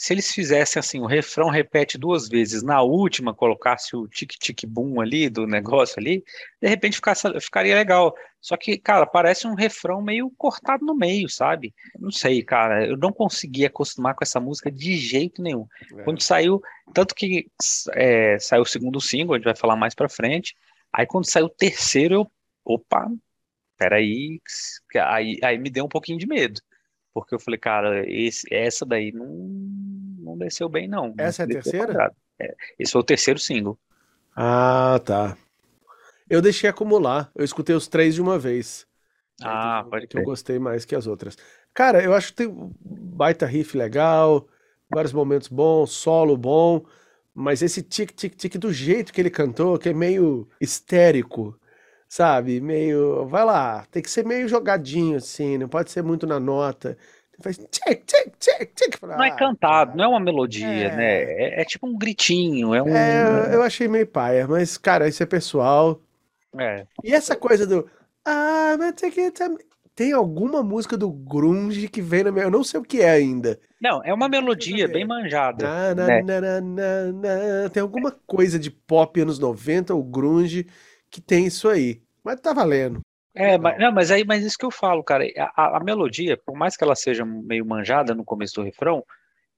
se 0.00 0.14
eles 0.14 0.32
fizessem 0.32 0.80
assim, 0.80 0.98
o 0.98 1.04
refrão 1.04 1.50
repete 1.50 1.98
duas 1.98 2.26
vezes, 2.26 2.62
na 2.62 2.80
última 2.80 3.34
colocasse 3.34 3.94
o 3.94 4.08
tic-tic-boom 4.08 4.98
ali 4.98 5.28
do 5.28 5.46
negócio 5.46 5.96
ali, 5.98 6.24
de 6.58 6.66
repente 6.66 6.94
ficasse, 6.96 7.28
ficaria 7.38 7.74
legal. 7.74 8.14
Só 8.40 8.56
que, 8.56 8.78
cara, 8.78 9.04
parece 9.04 9.46
um 9.46 9.52
refrão 9.52 10.00
meio 10.00 10.32
cortado 10.38 10.86
no 10.86 10.94
meio, 10.94 11.28
sabe? 11.28 11.74
Não 11.98 12.10
sei, 12.10 12.42
cara, 12.42 12.86
eu 12.86 12.96
não 12.96 13.12
consegui 13.12 13.66
acostumar 13.66 14.14
com 14.14 14.24
essa 14.24 14.40
música 14.40 14.72
de 14.72 14.96
jeito 14.96 15.42
nenhum. 15.42 15.66
É. 15.94 16.02
Quando 16.02 16.22
saiu, 16.22 16.62
tanto 16.94 17.14
que 17.14 17.48
é, 17.92 18.38
saiu 18.38 18.62
o 18.62 18.66
segundo 18.66 19.02
single, 19.02 19.34
a 19.34 19.36
gente 19.36 19.44
vai 19.44 19.54
falar 19.54 19.76
mais 19.76 19.94
pra 19.94 20.08
frente. 20.08 20.56
Aí 20.90 21.06
quando 21.06 21.26
saiu 21.26 21.44
o 21.44 21.50
terceiro, 21.50 22.14
eu, 22.14 22.32
opa, 22.64 23.06
peraí, 23.76 24.40
aí, 24.94 25.38
aí 25.44 25.58
me 25.58 25.68
deu 25.68 25.84
um 25.84 25.90
pouquinho 25.90 26.18
de 26.18 26.26
medo. 26.26 26.58
Porque 27.12 27.34
eu 27.34 27.40
falei, 27.40 27.58
cara, 27.58 28.08
esse, 28.08 28.46
essa 28.52 28.86
daí 28.86 29.12
não, 29.12 29.26
não 29.26 30.38
desceu 30.38 30.68
bem, 30.68 30.86
não. 30.88 31.14
Essa 31.18 31.42
é 31.42 31.44
a 31.44 31.48
terceira? 31.48 32.12
É, 32.38 32.54
esse 32.78 32.92
foi 32.92 33.00
o 33.00 33.04
terceiro 33.04 33.38
single. 33.38 33.78
Ah, 34.34 35.00
tá. 35.04 35.36
Eu 36.28 36.40
deixei 36.40 36.70
acumular. 36.70 37.30
Eu 37.34 37.44
escutei 37.44 37.74
os 37.74 37.88
três 37.88 38.14
de 38.14 38.22
uma 38.22 38.38
vez. 38.38 38.86
Ah, 39.42 39.84
pode 39.88 40.06
que 40.06 40.16
eu 40.16 40.20
crer. 40.20 40.24
gostei 40.24 40.58
mais 40.58 40.84
que 40.84 40.94
as 40.94 41.06
outras. 41.06 41.36
Cara, 41.74 42.02
eu 42.02 42.14
acho 42.14 42.28
que 42.28 42.34
tem 42.34 42.46
um 42.46 42.72
baita 42.78 43.46
riff 43.46 43.76
legal, 43.76 44.46
vários 44.88 45.12
momentos 45.12 45.48
bons, 45.48 45.90
solo 45.90 46.36
bom, 46.36 46.84
mas 47.34 47.62
esse 47.62 47.82
tic-tic-tic 47.82 48.58
do 48.58 48.72
jeito 48.72 49.12
que 49.12 49.20
ele 49.20 49.30
cantou, 49.30 49.78
que 49.78 49.88
é 49.88 49.92
meio 49.94 50.48
histérico, 50.60 51.58
sabe? 52.10 52.60
Meio. 52.60 53.24
Vai 53.26 53.44
lá, 53.44 53.86
tem 53.90 54.02
que 54.02 54.10
ser 54.10 54.26
meio 54.26 54.48
jogadinho 54.48 55.16
assim, 55.16 55.56
não 55.56 55.68
pode 55.68 55.90
ser 55.90 56.02
muito 56.02 56.26
na 56.26 56.38
nota. 56.40 56.98
Faz 57.42 57.56
tic-tic-tic-tic. 57.56 59.00
Não 59.02 59.24
é 59.24 59.34
cantado, 59.34 59.96
não 59.96 60.04
é 60.04 60.08
uma 60.08 60.20
melodia, 60.20 60.66
É. 60.66 60.94
né? 60.96 61.22
É, 61.22 61.62
é 61.62 61.64
tipo 61.64 61.86
um 61.86 61.96
gritinho, 61.96 62.74
é 62.74 62.82
um. 62.82 62.88
É, 62.94 63.54
eu 63.54 63.62
achei 63.62 63.88
meio 63.88 64.06
paia, 64.06 64.46
mas, 64.46 64.76
cara, 64.76 65.08
isso 65.08 65.22
é 65.22 65.26
pessoal. 65.26 65.98
é. 66.58 66.84
E 67.02 67.14
essa 67.14 67.34
coisa 67.34 67.66
do. 67.66 67.88
Ah, 68.26 68.76
mas 68.78 68.92
tem 68.92 69.10
que. 69.10 69.32
Tem 69.94 70.12
alguma 70.12 70.62
música 70.62 70.96
do 70.96 71.10
Grunge 71.10 71.88
que 71.88 72.00
vem 72.02 72.24
na 72.24 72.30
minha. 72.32 72.44
Eu 72.44 72.50
não 72.50 72.64
sei 72.64 72.78
o 72.80 72.82
que 72.84 73.00
é 73.00 73.10
ainda. 73.10 73.58
Não, 73.80 74.02
é 74.04 74.12
uma 74.12 74.28
melodia 74.28 74.86
bem 74.88 75.06
manjada. 75.06 75.66
Na, 75.66 75.94
na, 75.94 76.60
né? 76.60 76.60
na. 76.60 77.70
Tem 77.70 77.82
alguma 77.82 78.10
coisa 78.26 78.58
de 78.58 78.70
pop 78.70 79.18
anos 79.20 79.38
90 79.38 79.94
ou 79.94 80.02
Grunge 80.02 80.66
que 81.10 81.20
tem 81.20 81.46
isso 81.46 81.68
aí. 81.68 82.00
Mas 82.22 82.40
tá 82.40 82.52
valendo. 82.52 83.00
É, 83.34 83.56
mas, 83.56 83.78
não, 83.78 83.92
mas 83.92 84.10
aí, 84.10 84.24
mas 84.24 84.44
isso 84.44 84.58
que 84.58 84.64
eu 84.64 84.70
falo, 84.70 85.02
cara, 85.04 85.24
a, 85.56 85.76
a- 85.76 85.84
melodia, 85.84 86.36
por 86.36 86.56
mais 86.56 86.76
que 86.76 86.82
ela 86.84 86.96
seja 86.96 87.24
meio 87.24 87.64
manjada 87.64 88.14
no 88.14 88.24
começo 88.24 88.54
do 88.54 88.62
refrão, 88.62 89.04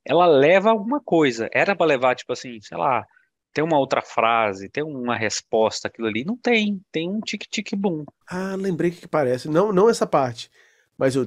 ela 0.04 0.26
leva 0.26 0.70
alguma 0.70 1.00
coisa. 1.00 1.48
Era 1.52 1.74
pra 1.74 1.86
levar, 1.86 2.14
tipo 2.14 2.32
assim, 2.32 2.60
sei 2.60 2.76
lá, 2.76 3.04
tem 3.52 3.64
uma 3.64 3.78
outra 3.78 4.02
frase, 4.02 4.68
tem 4.68 4.82
uma 4.82 5.16
resposta, 5.16 5.88
aquilo 5.88 6.08
ali. 6.08 6.24
Não 6.24 6.36
tem, 6.36 6.80
tem 6.90 7.08
um 7.08 7.20
tic-tic-boom. 7.20 8.04
Ah, 8.28 8.54
lembrei 8.56 8.90
o 8.90 8.94
que 8.94 9.02
que 9.02 9.08
parece. 9.08 9.48
Não, 9.48 9.72
não 9.72 9.88
essa 9.88 10.06
parte. 10.06 10.50
Mas 10.98 11.16
o. 11.16 11.26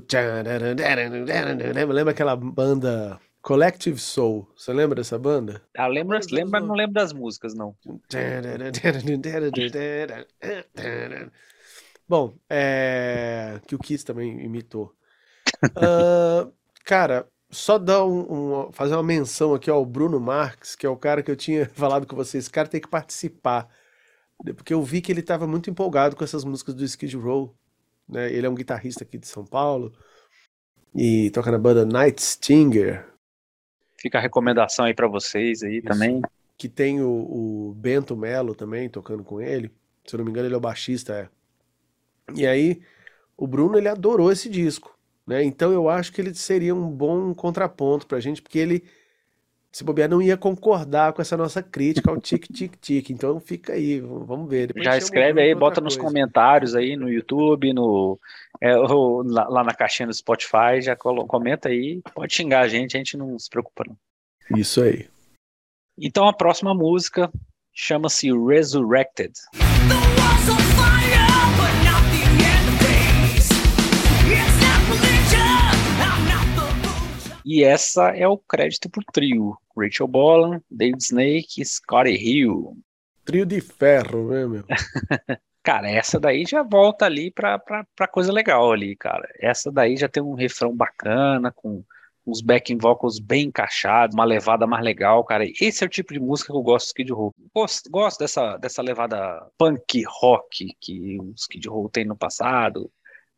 Lembra 1.92 2.12
aquela 2.12 2.36
banda 2.36 3.20
Collective 3.46 4.00
Soul? 4.00 4.52
Você 4.58 4.74
lembra 4.74 4.96
dessa 4.96 5.20
banda? 5.20 5.62
Ah, 5.78 5.86
lembra, 5.86 6.18
Deus, 6.18 6.32
lembra, 6.32 6.60
não. 6.60 6.74
lembro 6.74 6.96
das 6.96 7.14
músicas, 7.14 7.54
não. 7.54 7.76
Bom, 12.10 12.36
é... 12.50 13.62
que 13.68 13.76
o 13.76 13.78
Kiss 13.78 14.04
também 14.04 14.44
imitou. 14.44 14.92
Ah, 15.76 16.48
cara, 16.84 17.28
só 17.52 17.78
dar 17.78 18.04
um, 18.04 18.66
um- 18.66 18.72
fazer 18.72 18.96
uma 18.96 19.04
menção 19.04 19.54
aqui 19.54 19.70
ao 19.70 19.86
Bruno 19.86 20.20
Marques, 20.20 20.76
que 20.76 20.88
é 20.88 20.90
o 20.90 20.98
cara 20.98 21.22
que 21.22 21.30
eu 21.30 21.36
tinha 21.36 21.70
falado 21.76 22.08
com 22.08 22.16
vocês. 22.16 22.46
Esse 22.46 22.52
cara 22.52 22.68
tem 22.68 22.82
que 22.82 22.88
participar. 22.88 23.70
Porque 24.56 24.74
eu 24.74 24.82
vi 24.82 25.02
que 25.02 25.12
ele 25.12 25.20
estava 25.20 25.46
muito 25.46 25.70
empolgado 25.70 26.16
com 26.16 26.24
essas 26.24 26.44
músicas 26.44 26.74
do 26.74 26.84
Skid 26.84 27.16
Row. 27.16 27.56
Né? 28.10 28.34
Ele 28.34 28.48
é 28.48 28.50
um 28.50 28.56
guitarrista 28.56 29.04
aqui 29.04 29.20
de 29.20 29.28
São 29.28 29.46
Paulo. 29.46 29.94
E 30.96 31.30
toca 31.30 31.52
na 31.52 31.60
banda 31.60 31.86
Night 31.86 32.20
Stinger. 32.24 33.14
Fica 34.06 34.20
a 34.20 34.22
recomendação 34.22 34.86
aí 34.86 34.94
pra 34.94 35.08
vocês 35.08 35.64
aí 35.64 35.82
também. 35.82 36.22
que 36.56 36.70
tem 36.70 37.02
o, 37.02 37.10
o 37.10 37.74
Bento 37.76 38.16
Melo 38.16 38.54
também 38.54 38.88
tocando 38.88 39.24
com 39.24 39.42
ele. 39.42 39.72
Se 40.06 40.14
eu 40.14 40.20
não 40.20 40.26
me 40.26 40.30
engano, 40.30 40.48
ele 40.48 40.54
é 40.54 40.58
o 40.58 40.62
baixista. 40.62 41.28
É. 42.30 42.32
E 42.36 42.46
aí, 42.46 42.84
o 43.36 43.48
Bruno 43.48 43.80
ele 43.80 43.88
adorou 43.88 44.32
esse 44.32 44.48
disco, 44.48 44.96
né? 45.26 45.44
Então 45.44 45.72
eu 45.72 45.90
acho 45.90 46.14
que 46.14 46.22
ele 46.22 46.36
seria 46.36 46.76
um 46.76 46.88
bom 46.88 47.34
contraponto 47.34 48.06
pra 48.06 48.20
gente, 48.20 48.44
porque 48.44 48.60
ele 48.60 48.84
se 49.76 49.84
bobear, 49.84 50.10
não 50.10 50.22
ia 50.22 50.38
concordar 50.38 51.12
com 51.12 51.22
essa 51.22 51.36
nossa 51.36 51.62
crítica 51.62 52.10
ao 52.10 52.18
tic-tic-tic. 52.18 53.10
Então 53.10 53.42
fica 53.42 53.74
aí, 53.74 54.00
vamos 54.00 54.50
ver. 54.50 54.68
Depois 54.68 54.86
Já 54.86 54.96
escreve 54.96 55.42
aí, 55.42 55.54
bota 55.54 55.82
nos 55.82 55.98
coisa. 55.98 56.08
comentários 56.08 56.76
aí 56.76 56.96
no 56.96 57.12
YouTube, 57.12 57.74
no 57.74 58.18
é, 58.62 58.74
ou 58.80 59.22
lá, 59.28 59.50
lá 59.50 59.66
na 59.66 59.74
caixinha 59.74 60.08
do 60.08 60.14
Spotify, 60.14 60.82
já 60.82 60.96
comenta 60.96 61.68
aí, 61.68 62.02
pode 62.14 62.34
xingar 62.34 62.62
a 62.62 62.70
gente, 62.70 62.96
a 62.96 63.00
gente 63.00 63.18
não 63.18 63.38
se 63.38 63.50
preocupa 63.50 63.84
não. 63.86 63.98
Isso 64.58 64.82
aí. 64.82 65.10
Então 66.00 66.26
a 66.26 66.32
próxima 66.32 66.74
música 66.74 67.30
chama-se 67.74 68.32
Resurrected. 68.32 69.34
The 69.52 70.16
E 77.46 77.64
essa 77.64 78.10
é 78.10 78.28
o 78.28 78.40
crédito 78.40 78.90
pro 78.90 79.04
trio. 79.14 79.56
Rachel 79.78 80.08
Bolan, 80.08 80.60
David 80.70 81.04
Snake 81.04 81.62
e 81.62 81.66
Scotty 81.66 82.10
Hill. 82.10 82.76
Trio 83.24 83.46
de 83.46 83.62
ferro, 83.62 84.32
né, 84.32 84.48
meu? 84.48 84.64
Cara, 85.62 85.90
essa 85.90 86.20
daí 86.20 86.44
já 86.46 86.64
volta 86.64 87.06
ali 87.06 87.30
pra, 87.30 87.60
pra, 87.60 87.86
pra 87.96 88.08
coisa 88.08 88.32
legal 88.32 88.72
ali, 88.72 88.96
cara. 88.96 89.28
Essa 89.40 89.72
daí 89.72 89.98
já 89.98 90.08
tem 90.08 90.22
um 90.22 90.36
refrão 90.36 90.76
bacana, 90.76 91.52
com 91.52 91.84
uns 92.26 92.40
backing 92.40 92.78
vocals 92.78 93.18
bem 93.18 93.46
encaixados, 93.46 94.14
uma 94.14 94.26
levada 94.26 94.68
mais 94.68 94.84
legal, 94.84 95.24
cara. 95.24 95.44
Esse 95.60 95.84
é 95.84 95.88
o 95.88 95.90
tipo 95.90 96.14
de 96.14 96.20
música 96.20 96.54
que 96.54 96.58
eu 96.58 96.62
gosto 96.62 96.86
do 96.86 96.90
Skid 96.90 97.12
Row. 97.12 97.34
Gosto, 97.54 97.90
gosto 97.90 98.20
dessa, 98.20 98.58
dessa 98.58 98.82
levada 98.84 99.48
punk 99.58 100.04
rock 100.08 100.76
que 100.80 101.20
o 101.20 101.34
Skid 101.36 101.68
Row 101.68 101.90
tem 101.90 102.06
no 102.06 102.16
passado, 102.16 102.92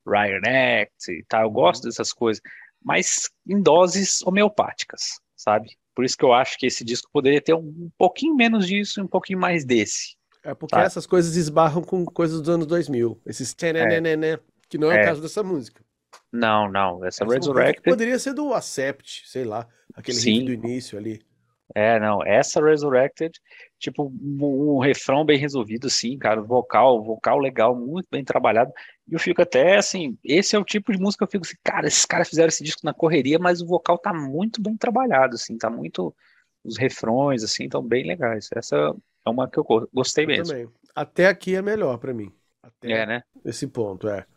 Ryan 0.05 0.81
Act 0.81 1.09
e 1.09 1.23
tal. 1.29 1.43
Eu 1.43 1.51
gosto 1.51 1.83
dessas 1.83 2.11
coisas, 2.11 2.41
mas 2.83 3.29
em 3.47 3.61
doses 3.61 4.21
homeopáticas, 4.23 5.19
sabe? 5.35 5.77
Por 5.95 6.05
isso 6.05 6.17
que 6.17 6.23
eu 6.25 6.33
acho 6.33 6.57
que 6.57 6.65
esse 6.67 6.83
disco 6.85 7.09
poderia 7.11 7.41
ter 7.41 7.53
um 7.55 7.89
pouquinho 7.97 8.35
menos 8.35 8.67
disso 8.67 8.99
e 8.99 9.03
um 9.03 9.07
pouquinho 9.07 9.39
mais 9.39 9.65
desse. 9.65 10.15
É 10.43 10.53
porque 10.53 10.75
Tá. 10.75 10.83
essas 10.83 11.05
coisas 11.05 11.35
esbarram 11.35 11.81
com 11.81 12.05
coisas 12.05 12.39
dos 12.39 12.49
anos 12.49 12.67
2000. 12.67 13.19
Esses 13.25 13.53
tenenené, 13.53 14.39
que 14.69 14.77
não 14.77 14.91
é, 14.91 14.99
É. 14.99 15.01
o 15.01 15.05
caso 15.05 15.21
dessa 15.21 15.43
música. 15.43 15.83
Não, 16.31 16.71
não. 16.71 17.03
Essa 17.03 17.23
Essa 17.23 17.33
Resurrected. 17.33 17.83
poderia 17.83 18.17
ser 18.19 18.33
do 18.33 18.53
Accept, 18.53 19.23
sei 19.27 19.43
lá. 19.43 19.67
Aquele 19.93 20.43
do 20.43 20.53
início 20.53 20.97
ali. 20.97 21.21
É, 21.79 21.99
não. 21.99 22.23
Essa 22.25 22.59
Resurrected, 22.63 23.39
tipo, 23.77 24.05
um, 24.21 24.75
um 24.77 24.79
refrão 24.79 25.23
bem 25.25 25.37
resolvido, 25.37 25.89
sim, 25.89 26.17
cara. 26.17 26.41
Vocal, 26.41 27.03
vocal 27.03 27.37
legal, 27.39 27.75
muito 27.75 28.07
bem 28.11 28.23
trabalhado. 28.23 28.71
E 29.07 29.13
eu 29.13 29.19
fico 29.19 29.41
até 29.43 29.77
assim. 29.77 30.17
Esse 30.23 30.55
é 30.55 30.59
o 30.59 30.63
tipo 30.65 30.91
de 30.91 30.99
música 30.99 31.25
que 31.27 31.35
eu 31.35 31.41
fico 31.41 31.45
assim, 31.45 31.57
cara, 31.63 31.87
esses 31.87 32.05
caras 32.05 32.29
fizeram 32.29 32.47
esse 32.49 32.63
disco 32.63 32.81
na 32.83 32.93
correria, 32.93 33.37
mas 33.39 33.61
o 33.61 33.67
vocal 33.67 33.97
tá 33.97 34.11
muito 34.13 34.61
bem 34.61 34.75
trabalhado, 34.77 35.35
assim, 35.35 35.57
tá 35.57 35.69
muito. 35.69 36.15
Os 36.63 36.77
refrões, 36.77 37.43
assim, 37.43 37.65
estão 37.65 37.81
bem 37.83 38.05
legais. 38.07 38.49
Essa 38.55 38.75
é 39.25 39.29
uma 39.29 39.49
que 39.49 39.57
eu 39.59 39.63
go- 39.63 39.87
gostei 39.93 40.25
Eu 40.25 40.31
mesmo. 40.31 40.57
também. 40.57 40.69
Até 40.95 41.27
aqui 41.27 41.55
é 41.55 41.61
melhor 41.61 41.97
pra 41.99 42.13
mim. 42.13 42.33
Até 42.61 42.89
É, 42.89 43.05
né? 43.05 43.23
esse 43.45 43.67
ponto, 43.67 44.07
é. 44.09 44.27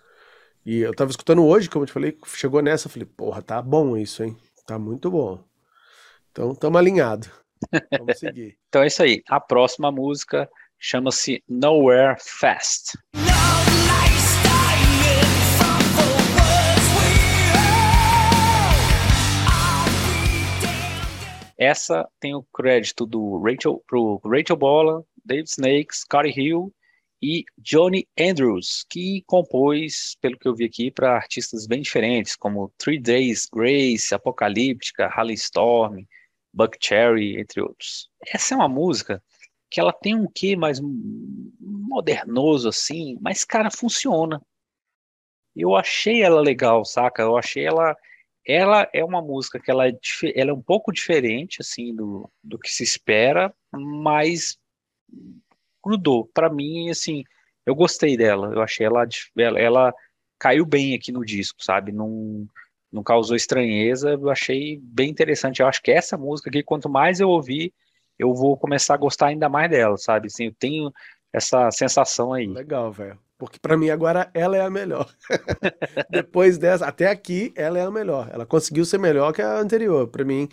E 0.66 0.79
eu 0.81 0.94
tava 0.94 1.11
escutando 1.12 1.44
hoje, 1.44 1.70
como 1.70 1.85
eu 1.85 1.88
te 1.88 1.94
falei, 1.94 2.18
chegou 2.26 2.62
nessa, 2.62 2.88
eu 2.88 2.92
falei, 2.92 3.07
porra, 3.07 3.42
tá 3.42 3.62
bom 3.62 3.96
isso, 3.96 4.24
hein? 4.24 4.37
Tá 4.66 4.79
muito 4.79 5.11
bom. 5.11 5.44
Então, 6.31 6.55
tamo 6.55 6.79
alinhado. 6.79 7.29
Vamos 7.99 8.19
seguir. 8.19 8.57
Então 8.69 8.83
é 8.83 8.87
isso 8.87 9.03
aí. 9.03 9.21
A 9.29 9.40
próxima 9.40 9.90
música 9.90 10.49
chama-se 10.79 11.43
Nowhere 11.49 12.16
Fast. 12.21 12.97
Essa 21.59 22.09
tem 22.21 22.33
o 22.35 22.45
crédito 22.55 23.05
do 23.05 23.38
Rachel, 23.43 23.83
pro 23.87 24.21
Rachel 24.25 24.57
Bola, 24.57 25.05
David 25.25 25.51
Snake, 25.51 25.95
Scotty 25.95 26.31
Hill 26.40 26.73
e 27.21 27.45
Johnny 27.59 28.07
Andrews, 28.19 28.87
que 28.88 29.23
compôs, 29.27 30.16
pelo 30.23 30.38
que 30.38 30.49
eu 30.49 30.55
vi 30.55 30.64
aqui, 30.64 30.90
para 30.93 31.16
artistas 31.16 31.66
bem 31.66 31.83
diferentes, 31.83 32.37
como 32.37 32.73
Three 32.79 33.01
Days 33.01 33.47
Grace, 33.53 34.14
Apocalíptica, 34.14 35.09
Halley 35.09 35.35
Storm, 35.35 36.07
Buck 36.53 36.77
Cherry, 36.81 37.39
entre 37.39 37.61
outros. 37.61 38.11
Essa 38.27 38.55
é 38.55 38.57
uma 38.57 38.69
música 38.69 39.23
que 39.71 39.81
ela 39.81 39.93
tem 39.93 40.15
um 40.15 40.27
quê 40.27 40.57
mais 40.57 40.81
modernoso 41.61 42.69
assim, 42.69 43.17
mas 43.21 43.45
cara, 43.45 43.71
funciona. 43.71 44.43
Eu 45.55 45.75
achei 45.77 46.23
ela 46.23 46.41
legal, 46.41 46.85
saca? 46.85 47.23
Eu 47.23 47.37
achei 47.37 47.65
ela 47.65 47.97
ela 48.47 48.89
é 48.93 49.05
uma 49.05 49.21
música 49.21 49.61
que 49.61 49.71
ela 49.71 49.87
é, 49.87 49.93
ela 50.35 50.51
é 50.51 50.55
um 50.55 50.63
pouco 50.63 50.93
diferente 50.93 51.59
assim 51.61 51.95
do, 51.95 52.29
do 52.43 52.59
que 52.59 52.71
se 52.71 52.83
espera, 52.83 53.55
mas 53.73 54.59
grudou. 55.85 56.27
Pra 56.33 56.51
mim, 56.51 56.91
assim, 56.91 57.23
eu 57.67 57.75
gostei 57.75 58.17
dela. 58.17 58.53
Eu 58.53 58.63
achei 58.63 58.87
ela, 58.87 59.07
ela, 59.37 59.61
ela 59.61 59.95
caiu 60.39 60.65
bem 60.65 60.95
aqui 60.95 61.13
no 61.13 61.25
disco, 61.25 61.63
sabe? 61.63 61.93
Não, 61.93 62.47
não 62.92 63.03
causou 63.03 63.37
estranheza. 63.37 64.11
Eu 64.11 64.31
achei 64.31 64.81
bem 64.83 65.11
interessante. 65.11 65.61
Eu 65.61 65.66
acho 65.66 65.83
que 65.83 65.90
essa 65.90 66.16
música 66.16 66.50
aqui, 66.50 66.62
quanto 66.62 66.88
mais 66.88 67.20
eu 67.20 67.29
ouvir, 67.29 67.72
eu 68.18 68.35
vou 68.35 68.57
começar 68.57 68.94
a 68.94 68.98
gostar 68.98 69.29
ainda 69.29 69.48
mais 69.48 69.70
dela, 69.70 69.96
sabe? 69.96 70.26
Assim, 70.26 70.46
eu 70.46 70.55
tenho 70.59 70.92
essa 71.33 71.70
sensação 71.70 72.33
aí. 72.33 72.46
Legal, 72.46 72.92
velho. 72.92 73.18
Porque 73.38 73.59
pra 73.59 73.76
mim 73.76 73.88
agora 73.88 74.31
ela 74.35 74.57
é 74.57 74.61
a 74.61 74.68
melhor. 74.68 75.09
Depois 76.11 76.59
dessa, 76.59 76.87
até 76.87 77.09
aqui, 77.09 77.53
ela 77.57 77.79
é 77.79 77.83
a 77.83 77.90
melhor. 77.90 78.29
Ela 78.33 78.44
conseguiu 78.44 78.85
ser 78.85 78.98
melhor 78.98 79.33
que 79.33 79.40
a 79.40 79.59
anterior. 79.59 80.09
Pra 80.09 80.24
mim, 80.24 80.48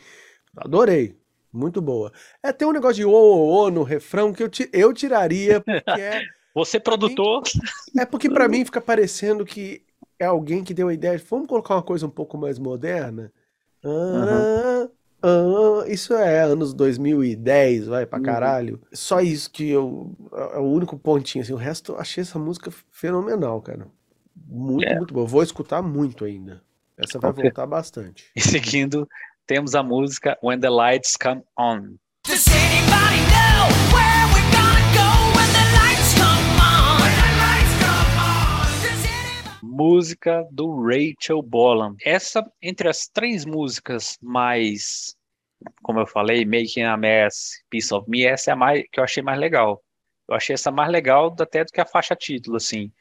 adorei. 0.56 1.18
Muito 1.52 1.82
boa. 1.82 2.12
É, 2.44 2.54
tem 2.54 2.68
um 2.68 2.74
negócio 2.74 2.96
de 2.98 3.06
ô, 3.06 3.12
ô, 3.12 3.64
ô 3.64 3.72
no 3.72 3.84
refrão 3.84 4.32
que 4.32 4.44
eu, 4.44 4.50
eu 4.72 4.94
tiraria, 4.94 5.60
porque 5.60 6.02
é, 6.02 6.22
Você, 6.58 6.80
produtor, 6.80 7.44
é 8.00 8.04
porque 8.04 8.28
pra 8.28 8.48
mim 8.48 8.66
fica 8.66 8.82
parecendo 8.82 9.46
que 9.46 9.84
é 10.20 10.26
alguém 10.26 10.64
que 10.64 10.74
deu 10.74 10.88
a 10.88 10.94
ideia 10.94 11.18
de 11.18 11.24
vamos 11.24 11.48
colocar 11.48 11.76
uma 11.76 11.84
coisa 11.84 12.06
um 12.06 12.10
pouco 12.10 12.38
mais 12.38 12.58
moderna. 12.60 13.32
Ah, 13.84 14.88
ah, 15.24 15.84
isso 15.88 16.14
é 16.14 16.42
anos 16.44 16.74
2010, 16.74 17.88
vai 17.88 18.06
pra 18.06 18.18
Uhum. 18.20 18.26
caralho. 18.26 18.82
Só 18.94 19.20
isso 19.22 19.50
que 19.52 19.70
eu. 19.70 20.12
É 20.54 20.58
o 20.60 20.64
único 20.66 20.98
pontinho, 20.98 21.44
assim. 21.44 21.54
O 21.54 21.58
resto 21.58 21.94
eu 21.94 22.00
achei 22.00 22.22
essa 22.22 22.38
música 22.40 22.72
fenomenal, 22.92 23.62
cara. 23.62 23.88
Muito, 24.48 24.86
É. 24.86 24.96
muito 24.96 25.14
boa. 25.14 25.26
Vou 25.28 25.44
escutar 25.44 25.82
muito 25.82 26.26
ainda. 26.26 26.62
Essa 26.98 27.20
vai 27.20 27.32
Ok. 27.32 27.44
voltar 27.44 27.66
bastante. 27.68 28.26
e 28.36 28.42
seguindo, 28.42 29.08
temos 29.46 29.76
a 29.76 29.84
música 29.84 30.38
When 30.44 30.60
the 30.60 30.70
Lights 30.70 31.16
Come 31.18 31.44
On. 31.58 31.96
Does 32.28 32.46
música 39.78 40.44
do 40.52 40.82
Rachel 40.82 41.42
Bolan. 41.44 41.96
Essa, 42.04 42.44
entre 42.60 42.90
as 42.90 43.08
três 43.08 43.46
músicas 43.46 44.18
mais, 44.20 45.16
como 45.84 46.00
eu 46.00 46.08
falei, 46.08 46.44
Making 46.46 46.84
a 46.84 46.98
Mess, 46.98 47.64
Piece 47.70 47.94
of 47.94 48.10
Me, 48.10 48.26
essa 48.26 48.50
é 48.50 48.54
a 48.54 48.56
mais, 48.56 48.84
que 48.92 49.00
eu 49.00 49.04
achei 49.04 49.22
mais 49.22 49.40
legal. 49.40 49.84
Eu 50.28 50.36
achei 50.36 50.56
essa 50.56 50.72
mais 50.72 50.90
legal 50.92 51.34
até 51.40 51.64
do 51.64 51.72
que 51.72 51.80
a 51.80 51.86
faixa 51.86 52.16
título, 52.16 52.58
assim. 52.58 52.92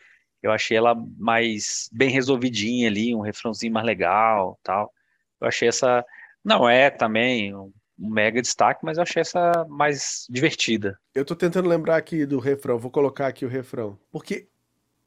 Eu 0.43 0.53
achei 0.53 0.77
ela 0.77 0.95
mais 1.17 1.89
bem 1.91 2.11
resolvidinha 2.11 2.89
ali, 2.89 3.15
um 3.15 3.21
refrãozinho 3.21 3.73
mais 3.73 3.87
legal, 3.87 4.59
tal. 4.63 4.93
Eu 5.41 5.49
achei 5.49 5.69
essa, 5.69 6.05
não 6.45 6.69
é 6.69 6.91
também 6.91 7.55
um, 7.55 7.73
mega 7.99 8.43
destaque, 8.43 8.85
mas 8.85 8.99
eu 8.99 9.03
achei 9.03 9.23
essa 9.23 9.67
mais 9.69 10.27
divertida. 10.29 10.99
Eu 11.15 11.25
tô 11.25 11.35
tentando 11.35 11.69
lembrar 11.69 11.97
aqui 11.97 12.27
do 12.27 12.39
refrão. 12.39 12.79
Vou 12.79 12.91
colocar 12.91 13.27
aqui 13.27 13.47
o 13.47 13.49
refrão. 13.49 13.99
Porque 14.13 14.47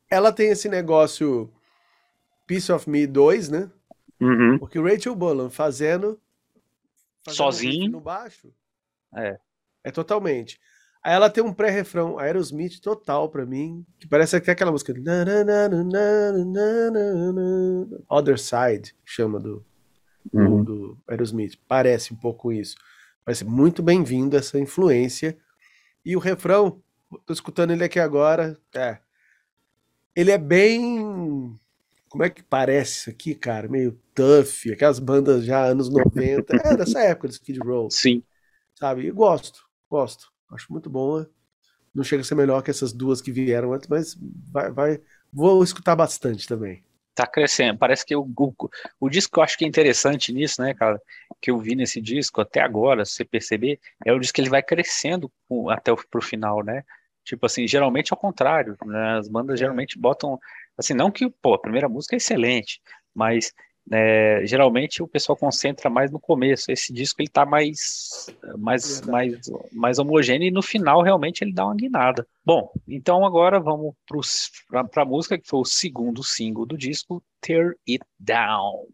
ela 0.10 0.32
tem 0.32 0.50
esse 0.50 0.68
negócio 0.68 1.54
Piece 2.50 2.72
of 2.72 2.90
Me 2.90 3.06
2, 3.06 3.50
né? 3.50 3.70
Uhum. 4.20 4.58
Porque 4.58 4.80
Rachel 4.80 5.16
Bolan 5.16 5.52
fazendo, 5.52 6.20
fazendo 7.24 7.38
sozinho 7.38 7.92
no 7.92 8.02
baixo. 8.02 8.52
É. 9.16 9.40
É 9.84 9.92
totalmente. 9.92 10.60
Aí 11.04 11.14
ela 11.14 11.30
tem 11.30 11.44
um 11.44 11.54
pré-refrão 11.54 12.18
Aerosmith 12.18 12.80
total 12.82 13.30
para 13.30 13.46
mim, 13.46 13.86
que 14.00 14.08
parece 14.08 14.36
até 14.36 14.52
aquela 14.52 14.72
música 14.72 14.92
Other 18.10 18.40
Side, 18.40 18.96
chama 19.06 19.40
do, 19.40 19.64
uhum. 20.34 20.64
do 20.64 20.98
Aerosmith. 21.08 21.56
Parece 21.68 22.12
um 22.14 22.18
pouco 22.18 22.52
isso. 22.52 22.76
Parece 23.24 23.46
muito 23.46 23.84
bem-vindo 23.84 24.36
essa 24.36 24.58
influência. 24.60 25.38
E 26.04 26.16
o 26.16 26.20
refrão, 26.20 26.82
tô 27.28 27.32
escutando 27.32 27.74
ele 27.74 27.84
aqui 27.84 28.00
agora, 28.00 28.58
é. 28.74 28.98
Ele 30.16 30.32
é 30.32 30.38
bem 30.40 31.60
como 32.10 32.24
é 32.24 32.30
que 32.30 32.44
parece 32.44 32.92
isso 33.02 33.10
aqui, 33.10 33.36
cara? 33.36 33.68
Meio 33.70 33.94
tough, 34.16 34.72
aquelas 34.74 35.00
bandas 35.00 35.46
já 35.46 35.66
anos 35.66 35.90
90. 35.90 36.56
É, 36.56 36.76
dessa 36.76 37.00
época 37.02 37.28
do 37.28 37.32
Skid 37.34 37.60
Row, 37.60 37.96
Sim. 37.98 38.24
sabe? 38.76 39.08
E 39.08 39.12
gosto, 39.12 39.62
gosto. 39.90 40.32
Acho 40.52 40.72
muito 40.72 40.90
boa. 40.90 41.30
Não 41.94 42.04
chega 42.04 42.22
a 42.22 42.26
ser 42.26 42.36
melhor 42.36 42.64
que 42.64 42.72
essas 42.72 42.94
duas 42.94 43.22
que 43.22 43.32
vieram 43.32 43.74
antes, 43.74 43.88
mas 43.90 44.16
vai, 44.52 44.72
vai. 44.72 45.02
Vou 45.34 45.64
escutar 45.64 45.96
bastante 45.96 46.48
também. 46.48 46.84
Tá 47.16 47.28
crescendo. 47.28 47.78
Parece 47.78 48.06
que 48.06 48.16
o, 48.16 48.22
o, 48.38 48.54
o 49.00 49.10
disco 49.10 49.34
que 49.34 49.40
eu 49.40 49.44
acho 49.44 49.58
que 49.58 49.66
é 49.66 49.68
interessante 49.68 50.32
nisso, 50.32 50.62
né, 50.62 50.74
cara, 50.74 51.02
que 51.42 51.52
eu 51.52 51.60
vi 51.60 51.76
nesse 51.76 52.00
disco 52.00 52.40
até 52.40 52.62
agora, 52.62 53.04
se 53.04 53.14
você 53.14 53.26
perceber, 53.26 53.78
é 54.06 54.14
o 54.14 54.20
disco 54.20 54.36
que 54.36 54.42
ele 54.42 54.50
vai 54.50 54.64
crescendo 54.64 55.30
com- 55.48 55.70
até 55.70 55.92
o, 55.92 55.98
pro 56.10 56.22
final, 56.22 56.64
né? 56.64 56.84
Tipo 57.26 57.46
assim, 57.46 57.68
geralmente 57.68 58.14
é 58.14 58.16
o 58.16 58.18
contrário, 58.18 58.78
né? 58.86 59.18
As 59.18 59.28
bandas 59.28 59.60
geralmente 59.60 60.00
botam, 60.00 60.40
assim, 60.80 60.94
não 60.94 61.12
que, 61.12 61.30
pô, 61.30 61.54
a 61.54 61.60
primeira 61.60 61.90
música 61.90 62.16
é 62.16 62.18
excelente, 62.18 62.82
mas 63.14 63.54
é, 63.92 64.42
geralmente 64.46 65.04
o 65.04 65.08
pessoal 65.08 65.36
concentra 65.36 65.90
mais 65.90 66.10
no 66.10 66.20
começo. 66.20 66.72
Esse 66.72 66.94
disco 66.94 67.22
ele 67.22 67.28
tá 67.28 67.46
mais, 67.46 68.34
mais, 68.58 69.02
mais, 69.02 69.38
mais 69.74 70.00
homogêneo 70.00 70.48
e 70.48 70.52
no 70.52 70.62
final 70.62 71.02
realmente 71.02 71.44
ele 71.44 71.52
dá 71.52 71.66
uma 71.66 71.76
guinada. 71.76 72.26
Bom, 72.46 72.72
então 72.88 73.26
agora 73.26 73.60
vamos 73.60 73.94
para 74.70 75.04
a 75.04 75.06
música 75.06 75.38
que 75.38 75.48
foi 75.48 75.60
o 75.60 75.66
segundo 75.66 76.24
single 76.24 76.66
do 76.66 76.78
disco, 76.78 77.22
Tear 77.42 77.74
It 77.88 78.06
Down. 78.18 78.88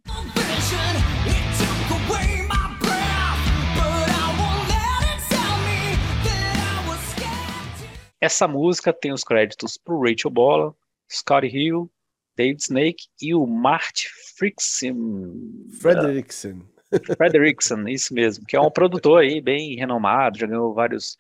Essa 8.19 8.47
música 8.47 8.91
tem 8.91 9.11
os 9.13 9.23
créditos 9.23 9.77
para 9.77 9.93
Rachel 9.93 10.31
Bola, 10.31 10.73
Scotty 11.11 11.47
Hill, 11.47 11.89
David 12.37 12.61
Snake 12.61 13.03
e 13.21 13.33
o 13.33 13.45
Mart 13.45 14.03
Frickson, 14.37 15.33
Frederickson. 15.79 16.61
Frederickson, 17.17 17.87
isso 17.87 18.13
mesmo, 18.13 18.45
que 18.45 18.55
é 18.55 18.61
um 18.61 18.71
produtor 18.71 19.21
aí 19.21 19.41
bem 19.41 19.75
renomado, 19.75 20.37
já 20.37 20.47
ganhou 20.47 20.73
vários 20.73 21.17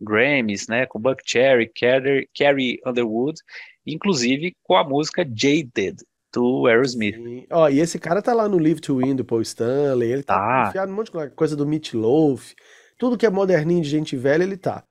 Grammys, 0.00 0.68
né, 0.68 0.86
com 0.86 1.00
Buck 1.00 1.22
Cherry, 1.24 1.70
Carrie, 1.74 2.28
Carrie 2.36 2.80
Underwood, 2.86 3.40
inclusive 3.86 4.54
com 4.62 4.76
a 4.76 4.84
música 4.84 5.24
Jaded, 5.24 5.96
do 6.32 6.66
Aerosmith. 6.66 7.16
Sim. 7.16 7.46
Ó, 7.50 7.68
e 7.68 7.80
esse 7.80 7.98
cara 7.98 8.20
tá 8.20 8.34
lá 8.34 8.46
no 8.48 8.58
Live 8.58 8.80
to 8.80 8.98
Win 8.98 9.16
do 9.16 9.24
Paul 9.24 9.40
Stanley, 9.40 10.12
ele 10.12 10.22
tá 10.22 10.34
Tá. 10.36 10.68
enfiado 10.68 10.90
num 10.90 10.96
monte 10.96 11.10
de 11.10 11.30
coisa 11.30 11.56
do 11.56 11.66
Meat 11.66 11.96
Loaf, 11.96 12.52
tudo 12.98 13.16
que 13.16 13.26
é 13.26 13.30
moderninho 13.30 13.82
de 13.82 13.88
gente 13.88 14.16
velha, 14.16 14.42
ele 14.42 14.56
tá. 14.56 14.82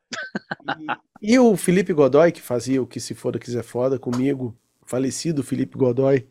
E, 1.22 1.34
e 1.34 1.39
o 1.39 1.56
Felipe 1.58 1.93
Godoy, 1.93 2.32
que 2.32 2.41
fazia 2.41 2.82
o 2.82 2.88
Que 2.88 2.99
Se 2.99 3.14
Foda 3.14 3.39
Quiser 3.39 3.64
Foda 3.64 3.97
comigo, 3.97 4.56
falecido 4.86 5.43
Felipe 5.43 5.78
Godoy, 5.78 6.28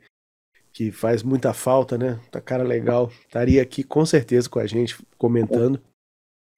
que 0.72 0.90
faz 0.90 1.22
muita 1.22 1.52
falta, 1.52 1.96
né? 1.96 2.18
Tá 2.30 2.40
cara 2.40 2.62
legal, 2.62 3.10
estaria 3.26 3.62
aqui 3.62 3.82
com 3.82 4.04
certeza 4.04 4.48
com 4.48 4.58
a 4.58 4.66
gente 4.66 4.96
comentando. 5.16 5.80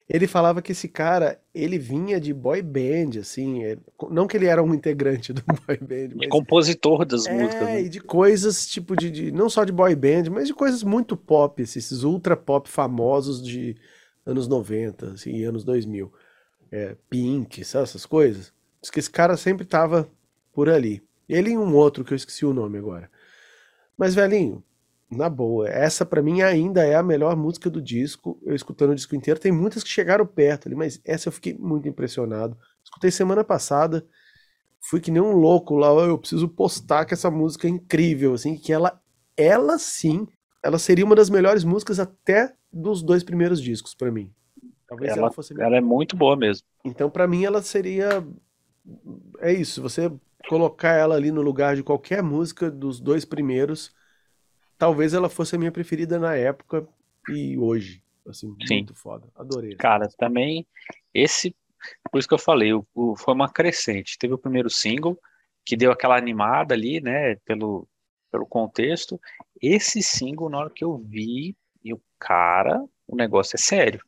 Ele 0.08 0.28
falava 0.28 0.62
que 0.62 0.70
esse 0.70 0.88
cara, 0.88 1.40
ele 1.52 1.78
vinha 1.78 2.20
de 2.20 2.32
boy 2.32 2.62
band, 2.62 3.18
assim, 3.20 3.64
é- 3.64 3.76
não 4.08 4.28
que 4.28 4.36
ele 4.36 4.46
era 4.46 4.62
um 4.62 4.72
integrante 4.72 5.32
do 5.32 5.42
boy 5.66 5.76
band, 5.78 6.14
E 6.14 6.16
mas 6.18 6.28
compositor 6.28 7.04
das 7.04 7.26
é, 7.26 7.32
músicas, 7.32 7.62
né? 7.62 7.82
e 7.82 7.88
de 7.88 8.00
coisas 8.00 8.68
tipo 8.68 8.94
de, 8.94 9.10
de- 9.10 9.32
não 9.32 9.50
só 9.50 9.64
de 9.64 9.72
boy 9.72 9.96
band, 9.96 10.30
mas 10.30 10.46
de 10.46 10.54
coisas 10.54 10.84
muito 10.84 11.16
pop, 11.16 11.60
esses 11.60 12.04
ultra 12.04 12.36
pop 12.36 12.68
famosos 12.70 13.42
de 13.42 13.76
anos 14.26 14.48
90, 14.48 15.12
assim, 15.12 15.44
anos 15.44 15.64
2000. 15.64 16.12
É, 16.70 16.96
Pink, 17.08 17.64
sabe 17.64 17.84
essas 17.84 18.04
coisas? 18.04 18.52
Diz 18.82 18.90
que 18.90 18.98
esse 18.98 19.10
cara 19.10 19.36
sempre 19.36 19.64
tava 19.64 20.10
por 20.52 20.68
ali. 20.68 21.02
Ele 21.28 21.50
e 21.50 21.58
um 21.58 21.74
outro 21.74 22.04
que 22.04 22.12
eu 22.12 22.16
esqueci 22.16 22.44
o 22.44 22.52
nome 22.52 22.76
agora. 22.76 23.10
Mas 23.96 24.14
velhinho, 24.14 24.62
na 25.10 25.28
boa, 25.28 25.68
essa 25.68 26.04
pra 26.04 26.22
mim 26.22 26.42
ainda 26.42 26.84
é 26.84 26.96
a 26.96 27.02
melhor 27.02 27.36
música 27.36 27.70
do 27.70 27.80
disco. 27.80 28.38
Eu 28.44 28.54
escutando 28.54 28.90
o 28.90 28.94
disco 28.94 29.14
inteiro, 29.14 29.38
tem 29.38 29.52
muitas 29.52 29.82
que 29.82 29.88
chegaram 29.88 30.26
perto 30.26 30.68
ali, 30.68 30.74
mas 30.74 31.00
essa 31.04 31.28
eu 31.28 31.32
fiquei 31.32 31.54
muito 31.54 31.88
impressionado. 31.88 32.56
Escutei 32.84 33.10
semana 33.10 33.44
passada, 33.44 34.04
fui 34.80 35.00
que 35.00 35.10
nem 35.10 35.22
um 35.22 35.32
louco 35.32 35.76
lá, 35.76 35.88
eu 35.88 36.18
preciso 36.18 36.48
postar 36.48 37.04
que 37.04 37.14
essa 37.14 37.30
música 37.30 37.66
é 37.66 37.70
incrível, 37.70 38.34
assim, 38.34 38.56
que 38.56 38.72
ela, 38.72 39.00
ela 39.36 39.78
sim, 39.78 40.26
ela 40.62 40.78
seria 40.78 41.04
uma 41.04 41.14
das 41.14 41.30
melhores 41.30 41.64
músicas 41.64 42.00
até 42.00 42.54
dos 42.76 43.02
dois 43.02 43.22
primeiros 43.24 43.60
discos 43.60 43.94
pra 43.94 44.10
mim. 44.10 44.30
Talvez 44.88 45.12
ela, 45.12 45.22
Ela, 45.22 45.30
fosse. 45.32 45.60
ela 45.60 45.76
é 45.76 45.80
muito 45.80 46.16
boa 46.16 46.36
mesmo. 46.36 46.66
Então 46.84 47.10
pra 47.10 47.26
mim 47.26 47.44
ela 47.44 47.60
seria, 47.62 48.24
é 49.40 49.52
isso. 49.52 49.82
Você 49.82 50.12
colocar 50.48 50.92
ela 50.92 51.16
ali 51.16 51.32
no 51.32 51.42
lugar 51.42 51.74
de 51.74 51.82
qualquer 51.82 52.22
música 52.22 52.70
dos 52.70 53.00
dois 53.00 53.24
primeiros, 53.24 53.92
talvez 54.78 55.12
ela 55.14 55.28
fosse 55.28 55.56
a 55.56 55.58
minha 55.58 55.72
preferida 55.72 56.18
na 56.18 56.34
época 56.36 56.86
e 57.28 57.58
hoje, 57.58 58.00
assim, 58.28 58.54
Sim. 58.66 58.76
muito 58.76 58.94
foda. 58.94 59.26
Adorei. 59.34 59.74
Cara, 59.74 60.08
também 60.16 60.64
esse, 61.12 61.54
por 62.12 62.18
isso 62.18 62.28
que 62.28 62.34
eu 62.34 62.38
falei, 62.38 62.72
o, 62.72 62.86
o- 62.94 63.16
foi 63.16 63.34
uma 63.34 63.48
crescente. 63.50 64.16
Teve 64.18 64.34
o 64.34 64.38
primeiro 64.38 64.70
single 64.70 65.18
que 65.64 65.76
deu 65.76 65.90
aquela 65.90 66.16
animada 66.16 66.74
ali, 66.74 67.00
né, 67.00 67.34
pelo, 67.44 67.88
pelo 68.30 68.46
contexto. 68.46 69.20
Esse 69.60 70.00
single, 70.00 70.48
na 70.48 70.58
hora 70.58 70.70
que 70.70 70.84
eu 70.84 70.96
vi, 70.96 71.56
cara, 72.18 72.82
o 73.06 73.16
negócio 73.16 73.56
é 73.56 73.58
sério, 73.58 74.00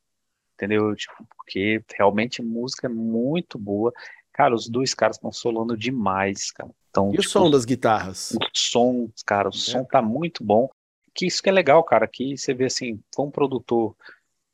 entendeu? 0.55 0.95
Tipo, 0.95 1.27
porque 1.37 1.83
realmente 1.97 2.41
a 2.41 2.45
música 2.45 2.87
é 2.87 2.91
muito 2.91 3.59
boa. 3.59 3.93
Cara, 4.33 4.55
os 4.55 4.69
dois 4.69 4.95
caras 4.95 5.17
estão 5.17 5.33
solando 5.33 5.77
demais, 5.77 6.51
cara. 6.51 6.71
Então, 6.91 7.11
E 7.13 7.19
o 7.19 7.21
tipo, 7.21 7.31
som 7.31 7.51
das 7.51 7.65
guitarras? 7.65 8.33
o 8.33 8.39
som, 8.53 9.09
cara, 9.27 9.49
o 9.49 9.53
som 9.53 9.85
tá 9.85 10.01
muito 10.01 10.45
bom. 10.45 10.69
Que 11.15 11.27
isso 11.27 11.43
que 11.43 11.49
é 11.49 11.53
legal, 11.53 11.83
cara, 11.83 12.07
que 12.07 12.37
você 12.37 12.55
vê 12.55 12.67
assim, 12.67 13.01
foi 13.15 13.27
um 13.27 13.31
produtor 13.31 13.97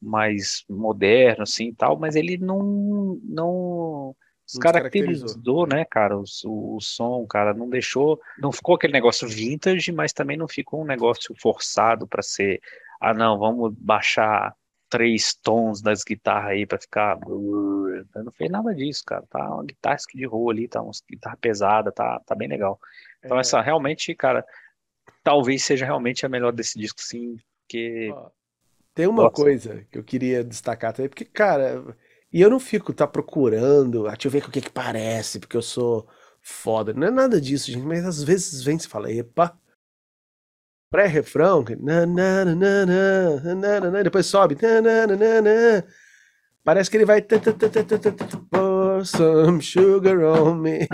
mais 0.00 0.64
moderno, 0.68 1.42
assim, 1.42 1.68
e 1.68 1.74
tal, 1.74 1.98
mas 1.98 2.14
ele 2.16 2.36
não, 2.36 3.18
não 3.22 4.16
descaracterizou, 4.46 5.66
né, 5.66 5.84
cara, 5.84 6.18
o, 6.18 6.24
o, 6.44 6.76
o 6.76 6.80
som, 6.80 7.26
cara, 7.26 7.54
não 7.54 7.68
deixou, 7.68 8.20
não 8.38 8.52
ficou 8.52 8.74
aquele 8.74 8.92
negócio 8.92 9.26
vintage, 9.28 9.90
mas 9.92 10.12
também 10.12 10.36
não 10.36 10.46
ficou 10.46 10.82
um 10.82 10.86
negócio 10.86 11.34
forçado 11.40 12.06
pra 12.06 12.22
ser, 12.22 12.60
ah, 13.10 13.14
não, 13.14 13.38
vamos 13.38 13.74
baixar 13.78 14.54
três 14.88 15.34
tons 15.34 15.82
das 15.82 16.04
guitarras 16.04 16.52
aí 16.52 16.66
pra 16.66 16.78
ficar, 16.78 17.18
não 17.20 18.32
fez 18.32 18.50
nada 18.50 18.74
disso, 18.74 19.02
cara, 19.04 19.24
tá 19.28 19.54
uma 19.54 19.64
guitarra 19.64 19.96
Skid 19.96 20.24
Row 20.26 20.50
ali, 20.50 20.68
tá 20.68 20.80
uma 20.82 20.92
guitarra 21.10 21.36
pesada, 21.36 21.92
tá, 21.92 22.20
tá 22.24 22.34
bem 22.34 22.48
legal. 22.48 22.78
Então 23.24 23.38
É, 23.38 23.40
essa 23.40 23.60
realmente, 23.60 24.14
cara, 24.14 24.44
talvez 25.24 25.64
seja 25.64 25.86
realmente 25.86 26.26
a 26.26 26.28
melhor 26.28 26.52
desse 26.52 26.78
disco, 26.78 27.00
sim, 27.00 27.36
porque 27.62 28.10
ó, 28.10 28.30
Tem 28.94 29.06
uma 29.06 29.24
Nossa. 29.24 29.34
coisa 29.34 29.84
que 29.90 29.98
eu 29.98 30.04
queria 30.04 30.44
destacar 30.44 30.92
também, 30.92 31.08
porque, 31.08 31.24
cara, 31.24 31.84
e 32.32 32.40
eu 32.40 32.50
não 32.50 32.60
fico 32.60 32.92
tá 32.92 33.06
procurando, 33.06 34.06
ah, 34.06 34.12
deixa 34.12 34.28
eu 34.28 34.32
ver 34.32 34.42
com 34.42 34.48
o 34.48 34.52
que 34.52 34.60
que 34.62 34.70
parece, 34.70 35.40
porque 35.40 35.56
eu 35.56 35.62
sou 35.62 36.08
foda. 36.42 36.92
Não 36.94 37.06
é 37.08 37.10
nada 37.10 37.40
disso, 37.40 37.70
gente, 37.72 37.84
mas 37.86 38.04
às 38.06 38.22
vezes 38.22 38.62
vem 38.62 38.76
e 38.76 38.80
se 38.80 38.88
fala, 38.88 39.12
epa, 39.12 39.58
pré-refrão, 40.94 41.64
que... 41.64 41.76
depois 44.04 44.26
sobe. 44.26 44.56
Parece 46.62 46.88
que 46.88 46.96
ele 46.96 47.04
vai. 47.04 47.20
Pour 47.20 49.04
some 49.04 49.60
sugar 49.60 50.20
on 50.20 50.54
me. 50.54 50.86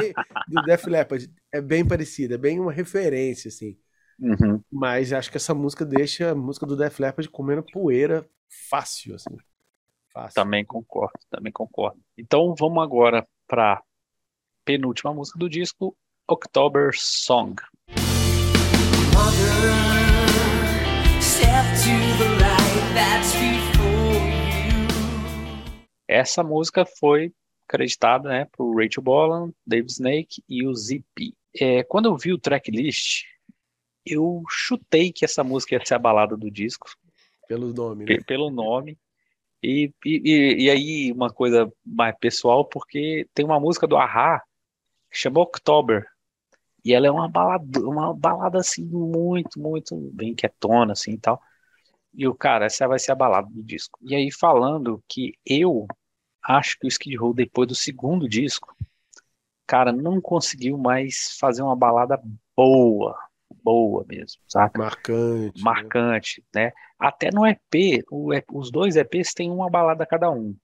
Do 0.48 0.62
Def 0.64 0.86
Leppard. 0.86 1.30
É 1.52 1.60
bem 1.60 1.86
parecida, 1.86 2.36
é 2.36 2.38
bem 2.38 2.58
uma 2.58 2.72
referência, 2.72 3.50
assim. 3.50 3.76
Uhum. 4.18 4.62
Mas 4.72 5.12
acho 5.12 5.30
que 5.30 5.36
essa 5.36 5.52
música 5.52 5.84
deixa 5.84 6.30
a 6.30 6.34
música 6.34 6.64
do 6.64 6.76
Def 6.76 6.98
Leppard 6.98 7.28
comendo 7.28 7.62
poeira 7.62 8.26
fácil, 8.70 9.16
assim. 9.16 9.36
Fácil. 10.14 10.34
Também 10.34 10.64
concordo, 10.64 11.18
também 11.30 11.52
concordo. 11.52 12.00
Então 12.16 12.54
vamos 12.58 12.82
agora 12.82 13.28
para 13.46 13.82
penúltima 14.64 15.12
música 15.12 15.38
do 15.38 15.48
disco, 15.48 15.94
October 16.26 16.90
Song. 16.94 17.54
Essa 26.08 26.42
música 26.42 26.84
foi 26.84 27.32
acreditada, 27.68 28.28
né, 28.28 28.46
por 28.52 28.74
Rachel 28.76 29.02
Bolan, 29.02 29.52
Dave 29.64 29.86
Snake 29.88 30.42
e 30.48 30.66
o 30.66 30.74
ZP. 30.74 31.32
É, 31.58 31.82
quando 31.84 32.06
eu 32.06 32.16
vi 32.16 32.32
o 32.32 32.38
tracklist, 32.38 33.24
eu 34.04 34.42
chutei 34.48 35.12
que 35.12 35.24
essa 35.24 35.44
música 35.44 35.76
ia 35.76 35.84
ser 35.84 35.94
a 35.94 35.98
balada 35.98 36.36
do 36.36 36.50
disco, 36.50 36.88
Pelo 37.46 37.72
nome, 37.72 38.04
né? 38.04 38.16
pe- 38.16 38.24
pelo 38.24 38.50
nome. 38.50 38.98
E, 39.62 39.92
e, 40.04 40.22
e- 40.24 40.64
e 40.64 40.70
aí, 40.70 41.12
uma 41.12 41.30
coisa 41.30 41.70
mais 41.84 42.16
pessoal, 42.18 42.64
porque 42.64 43.26
tem 43.34 43.44
uma 43.44 43.60
música 43.60 43.86
do 43.86 43.96
Ahá 43.96 44.42
que 45.10 45.18
chama 45.18 45.40
October. 45.40 46.06
E 46.84 46.94
ela 46.94 47.06
é 47.06 47.10
uma 47.10 47.28
balada, 47.28 47.80
uma 47.80 48.14
balada 48.14 48.58
assim, 48.58 48.84
muito, 48.84 49.60
muito 49.60 49.96
bem 50.12 50.34
quietona, 50.34 50.92
assim 50.92 51.12
e 51.12 51.18
tal. 51.18 51.40
E 52.12 52.26
o 52.26 52.34
cara, 52.34 52.66
essa 52.66 52.88
vai 52.88 52.98
ser 52.98 53.12
a 53.12 53.14
balada 53.14 53.48
do 53.50 53.62
disco. 53.62 53.98
E 54.02 54.14
aí, 54.14 54.30
falando 54.32 55.02
que 55.08 55.34
eu 55.46 55.86
acho 56.42 56.78
que 56.78 56.86
o 56.86 56.88
Skid 56.88 57.16
Row, 57.16 57.32
depois 57.34 57.68
do 57.68 57.74
segundo 57.74 58.28
disco, 58.28 58.74
cara, 59.66 59.92
não 59.92 60.20
conseguiu 60.20 60.76
mais 60.76 61.36
fazer 61.38 61.62
uma 61.62 61.76
balada 61.76 62.20
boa, 62.56 63.16
boa 63.62 64.04
mesmo, 64.08 64.42
saca? 64.48 64.78
Marcante. 64.78 65.58
né? 65.58 65.62
marcante, 65.62 66.44
né? 66.54 66.72
Até 66.98 67.30
no 67.32 67.46
EP, 67.46 68.02
o 68.10 68.30
os 68.52 68.70
dois 68.70 68.96
EPs 68.96 69.32
têm 69.32 69.50
uma 69.50 69.70
balada 69.70 70.04
cada 70.06 70.30
um. 70.30 70.56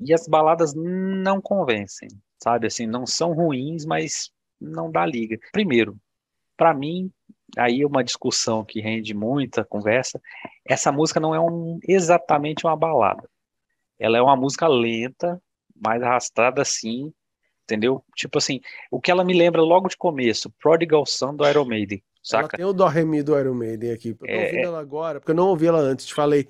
E 0.00 0.14
as 0.14 0.26
baladas 0.28 0.72
não 0.74 1.40
convencem, 1.40 2.08
sabe? 2.42 2.68
Assim, 2.68 2.86
não 2.86 3.04
são 3.04 3.32
ruins, 3.32 3.84
mas 3.84 4.30
não 4.60 4.90
dá 4.90 5.04
liga. 5.06 5.38
Primeiro, 5.52 5.96
pra 6.56 6.74
mim, 6.74 7.10
aí 7.56 7.84
uma 7.84 8.02
discussão 8.04 8.64
que 8.64 8.80
rende 8.80 9.14
muita 9.14 9.64
conversa. 9.64 10.20
Essa 10.64 10.90
música 10.92 11.20
não 11.20 11.34
é 11.34 11.40
um, 11.40 11.78
exatamente 11.86 12.66
uma 12.66 12.76
balada. 12.76 13.28
Ela 13.98 14.18
é 14.18 14.22
uma 14.22 14.36
música 14.36 14.66
lenta, 14.68 15.40
mais 15.74 16.02
arrastada 16.02 16.62
assim, 16.62 17.12
entendeu? 17.64 18.04
Tipo 18.16 18.38
assim, 18.38 18.60
o 18.90 19.00
que 19.00 19.10
ela 19.10 19.24
me 19.24 19.32
lembra 19.36 19.60
logo 19.62 19.88
de 19.88 19.96
começo, 19.96 20.50
Prodigal 20.60 21.04
Son 21.06 21.34
do 21.34 21.48
Iron 21.48 21.64
Maiden, 21.64 21.98
Ela 22.32 22.42
saca? 22.42 22.56
tem 22.56 22.66
o 22.66 22.72
Dó 22.72 22.86
Remi 22.86 23.22
do 23.22 23.38
Iron 23.38 23.54
Maiden 23.54 23.92
aqui. 23.92 24.10
Eu 24.10 24.16
tô 24.16 24.26
É, 24.26 24.44
ouvindo 24.44 24.58
é. 24.58 24.62
ela 24.62 24.80
agora, 24.80 25.20
porque 25.20 25.30
eu 25.32 25.36
não 25.36 25.48
ouvi 25.48 25.66
ela 25.66 25.78
antes. 25.80 26.06
Te 26.06 26.14
falei. 26.14 26.46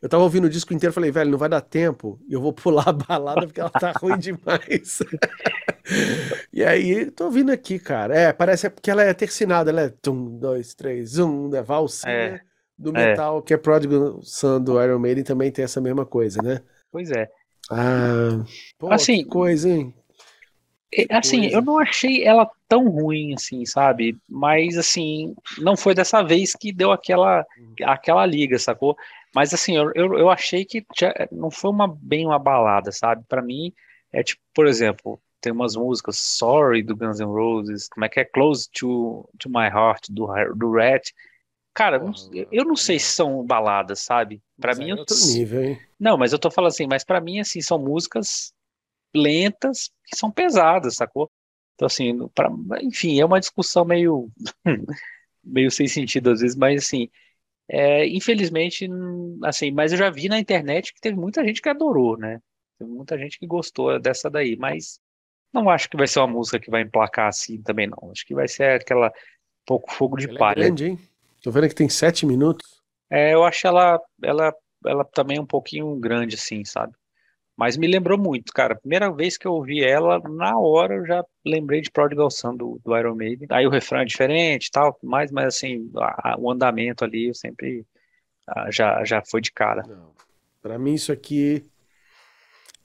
Eu 0.00 0.08
tava 0.08 0.22
ouvindo 0.22 0.46
o 0.46 0.50
disco 0.50 0.72
inteiro, 0.72 0.92
falei, 0.94 1.10
velho, 1.10 1.30
não 1.30 1.38
vai 1.38 1.48
dar 1.48 1.60
tempo. 1.60 2.18
Eu 2.28 2.40
vou 2.40 2.52
pular 2.52 2.88
a 2.88 2.92
balada 2.92 3.46
porque 3.46 3.60
ela 3.60 3.70
tá 3.70 3.92
ruim 4.00 4.18
demais. 4.18 5.00
e 6.52 6.64
aí, 6.64 7.10
tô 7.10 7.24
ouvindo 7.26 7.50
aqui, 7.52 7.78
cara. 7.78 8.16
É, 8.16 8.32
parece 8.32 8.70
que 8.70 8.90
ela 8.90 9.02
é 9.02 9.12
tercinada, 9.14 9.70
ela 9.70 9.82
é 9.82 10.10
um, 10.10 10.38
dois, 10.38 10.74
três, 10.74 11.18
um, 11.18 11.48
né? 11.48 11.62
Valsinha 11.62 12.12
É, 12.12 12.40
do 12.78 12.92
é. 12.94 13.14
metal, 13.14 13.42
que 13.42 13.52
é 13.54 13.56
Prodigal 13.58 14.22
Son 14.22 14.60
do 14.62 14.82
Iron 14.82 14.98
Maiden, 14.98 15.24
também 15.24 15.52
tem 15.52 15.64
essa 15.64 15.80
mesma 15.80 16.06
coisa, 16.06 16.42
né? 16.42 16.62
Pois 16.90 17.10
é. 17.10 17.28
Ah, 17.70 18.44
pô, 18.78 18.90
Assim, 18.90 19.22
que 19.22 19.24
coisa, 19.24 19.68
hein? 19.68 19.94
E, 20.92 21.06
Assim, 21.10 21.42
coisa. 21.42 21.56
eu 21.56 21.62
não 21.62 21.78
achei 21.78 22.24
ela 22.24 22.50
tão 22.68 22.88
ruim 22.88 23.34
assim, 23.34 23.64
sabe? 23.64 24.16
Mas 24.28 24.76
assim, 24.76 25.34
não 25.58 25.76
foi 25.76 25.94
dessa 25.94 26.22
vez 26.22 26.54
que 26.54 26.72
deu 26.72 26.90
aquela 26.90 27.46
aquela 27.84 28.26
liga, 28.26 28.58
sacou? 28.58 28.96
Mas 29.34 29.54
assim, 29.54 29.76
eu, 29.76 29.92
eu, 29.94 30.18
eu 30.18 30.30
achei 30.30 30.64
que 30.64 30.84
já 30.98 31.12
não 31.30 31.50
foi 31.50 31.70
uma 31.70 31.86
bem 31.88 32.26
uma 32.26 32.38
balada, 32.38 32.90
sabe? 32.92 33.24
Pra 33.28 33.42
mim 33.42 33.72
é 34.12 34.22
tipo, 34.22 34.42
por 34.54 34.66
exemplo, 34.66 35.20
tem 35.40 35.52
umas 35.52 35.76
músicas 35.76 36.18
Sorry 36.18 36.82
do 36.82 36.96
Guns 36.96 37.20
N' 37.20 37.26
Roses, 37.26 37.88
como 37.88 38.04
é 38.04 38.08
que 38.08 38.20
é 38.20 38.24
Close 38.24 38.68
to, 38.72 39.28
to 39.38 39.48
My 39.48 39.66
Heart 39.68 40.08
do 40.10 40.26
do 40.56 40.72
Rat. 40.72 41.10
Cara, 41.74 42.02
eu 42.50 42.64
não 42.64 42.76
sei 42.76 42.98
se 42.98 43.12
são 43.12 43.44
baladas, 43.46 44.00
sabe? 44.00 44.42
Pra 44.60 44.72
Mas 44.72 44.78
mim 44.78 44.88
é 44.90 44.92
eu- 44.92 44.98
outro 44.98 45.16
nível, 45.26 45.62
hein? 45.62 45.78
não, 45.98 46.16
mas 46.18 46.32
eu 46.32 46.38
tô 46.38 46.50
falando 46.50 46.70
assim, 46.70 46.86
mas 46.86 47.04
pra 47.04 47.20
mim, 47.20 47.40
assim, 47.40 47.60
são 47.60 47.78
músicas 47.78 48.52
lentas 49.14 49.90
que 50.06 50.16
são 50.16 50.30
pesadas, 50.30 50.96
sacou? 50.96 51.30
Então, 51.74 51.86
assim, 51.86 52.28
pra, 52.34 52.50
enfim, 52.82 53.20
é 53.20 53.24
uma 53.24 53.40
discussão 53.40 53.84
meio, 53.84 54.30
meio 55.44 55.70
sem 55.70 55.88
sentido 55.88 56.30
às 56.30 56.40
vezes, 56.40 56.56
mas 56.56 56.84
assim, 56.84 57.08
é, 57.72 58.04
infelizmente, 58.08 58.88
assim, 59.44 59.70
mas 59.70 59.92
eu 59.92 59.98
já 59.98 60.10
vi 60.10 60.28
na 60.28 60.40
internet 60.40 60.92
que 60.92 61.00
teve 61.00 61.16
muita 61.16 61.44
gente 61.44 61.62
que 61.62 61.68
adorou, 61.68 62.18
né? 62.18 62.40
Teve 62.76 62.90
muita 62.90 63.16
gente 63.16 63.38
que 63.38 63.46
gostou 63.46 64.00
dessa 64.00 64.28
daí, 64.28 64.56
mas 64.56 64.98
não 65.52 65.70
acho 65.70 65.88
que 65.88 65.96
vai 65.96 66.08
ser 66.08 66.18
uma 66.18 66.26
música 66.26 66.58
que 66.58 66.68
vai 66.68 66.82
emplacar 66.82 67.28
assim 67.28 67.62
também, 67.62 67.86
não. 67.86 68.10
Acho 68.10 68.26
que 68.26 68.34
vai 68.34 68.48
ser 68.48 68.80
aquela 68.80 69.12
pouco 69.64 69.92
fogo 69.92 70.16
de 70.16 70.26
Ela 70.26 70.34
é 70.34 70.38
palha. 70.38 70.64
grande, 70.64 70.86
hein? 70.86 70.98
Tô 71.40 71.52
vendo 71.52 71.68
que 71.68 71.74
tem 71.76 71.88
sete 71.88 72.26
minutos. 72.26 72.82
É, 73.08 73.34
eu 73.34 73.44
acho 73.44 73.64
ela, 73.64 74.00
ela, 74.20 74.52
ela 74.84 75.04
também 75.04 75.38
um 75.38 75.46
pouquinho 75.46 75.94
grande, 75.94 76.34
assim, 76.34 76.64
sabe? 76.64 76.92
Mas 77.60 77.76
me 77.76 77.86
lembrou 77.86 78.16
muito, 78.16 78.54
cara. 78.54 78.74
Primeira 78.74 79.12
vez 79.12 79.36
que 79.36 79.46
eu 79.46 79.52
ouvi 79.52 79.84
ela, 79.84 80.18
na 80.30 80.58
hora 80.58 80.94
eu 80.94 81.04
já 81.04 81.22
lembrei 81.44 81.82
de 81.82 81.90
Prodigal 81.90 82.30
Son 82.30 82.56
do, 82.56 82.80
do 82.82 82.96
Iron 82.96 83.14
Maiden. 83.14 83.46
Aí 83.50 83.66
o 83.66 83.70
refrão 83.70 84.00
é 84.00 84.04
diferente 84.06 84.68
e 84.68 84.70
tal, 84.70 84.98
mas, 85.02 85.30
mas 85.30 85.56
assim, 85.56 85.90
a- 85.98 86.30
a- 86.32 86.36
o 86.38 86.50
andamento 86.50 87.04
ali 87.04 87.28
eu 87.28 87.34
sempre 87.34 87.84
ah, 88.48 88.70
já, 88.70 89.04
já 89.04 89.22
foi 89.22 89.42
de 89.42 89.52
cara. 89.52 89.82
Pra 90.62 90.78
mim, 90.78 90.94
isso 90.94 91.12
aqui. 91.12 91.62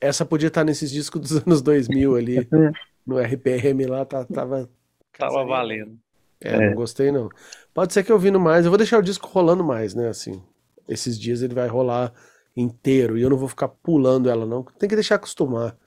Essa 0.01 0.25
podia 0.25 0.49
estar 0.49 0.65
nesses 0.65 0.91
discos 0.91 1.21
dos 1.21 1.31
anos 1.47 1.61
2000 1.61 2.17
ali. 2.17 2.45
no 3.07 3.17
RPM 3.17 3.85
lá, 3.85 4.03
tá, 4.03 4.25
tava. 4.25 4.69
Tava 5.17 5.45
valendo. 5.45 5.97
É, 6.41 6.67
não 6.67 6.75
gostei 6.75 7.13
não. 7.13 7.29
Pode 7.73 7.93
ser 7.93 8.03
que 8.03 8.11
eu 8.11 8.17
ouvindo 8.17 8.41
mais. 8.41 8.65
Eu 8.65 8.71
vou 8.71 8.77
deixar 8.77 8.99
o 8.99 9.01
disco 9.01 9.25
rolando 9.29 9.63
mais, 9.63 9.95
né? 9.95 10.09
Assim. 10.09 10.43
Esses 10.85 11.17
dias 11.17 11.41
ele 11.41 11.55
vai 11.55 11.69
rolar 11.69 12.13
inteiro. 12.55 13.17
E 13.17 13.21
eu 13.21 13.29
não 13.29 13.37
vou 13.37 13.47
ficar 13.49 13.67
pulando 13.67 14.29
ela, 14.29 14.45
não. 14.45 14.63
Tem 14.63 14.89
que 14.89 14.95
deixar 14.95 15.15
acostumar. 15.15 15.77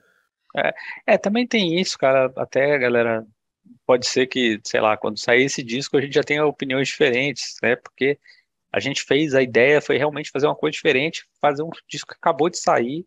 É, 1.07 1.19
também 1.19 1.47
tem 1.47 1.79
isso, 1.81 1.97
cara. 1.99 2.33
Até, 2.37 2.79
galera, 2.79 3.25
pode 3.87 4.07
ser 4.07 4.27
que, 4.27 4.61
sei 4.65 4.81
lá, 4.81 4.97
quando 4.97 5.19
sair 5.19 5.45
esse 5.45 5.63
disco 5.63 5.97
a 5.97 6.01
gente 6.01 6.15
já 6.15 6.23
tenha 6.23 6.45
opiniões 6.45 6.89
diferentes, 6.89 7.57
né? 7.63 7.77
Porque 7.77 8.19
a 8.73 8.81
gente 8.81 9.03
fez, 9.03 9.35
a 9.35 9.43
ideia 9.43 9.81
foi 9.81 9.97
realmente 9.97 10.31
fazer 10.31 10.47
uma 10.47 10.55
coisa 10.55 10.73
diferente, 10.73 11.27
fazer 11.41 11.63
um 11.63 11.71
disco 11.89 12.09
que 12.09 12.19
acabou 12.19 12.51
de 12.51 12.59
sair 12.59 13.07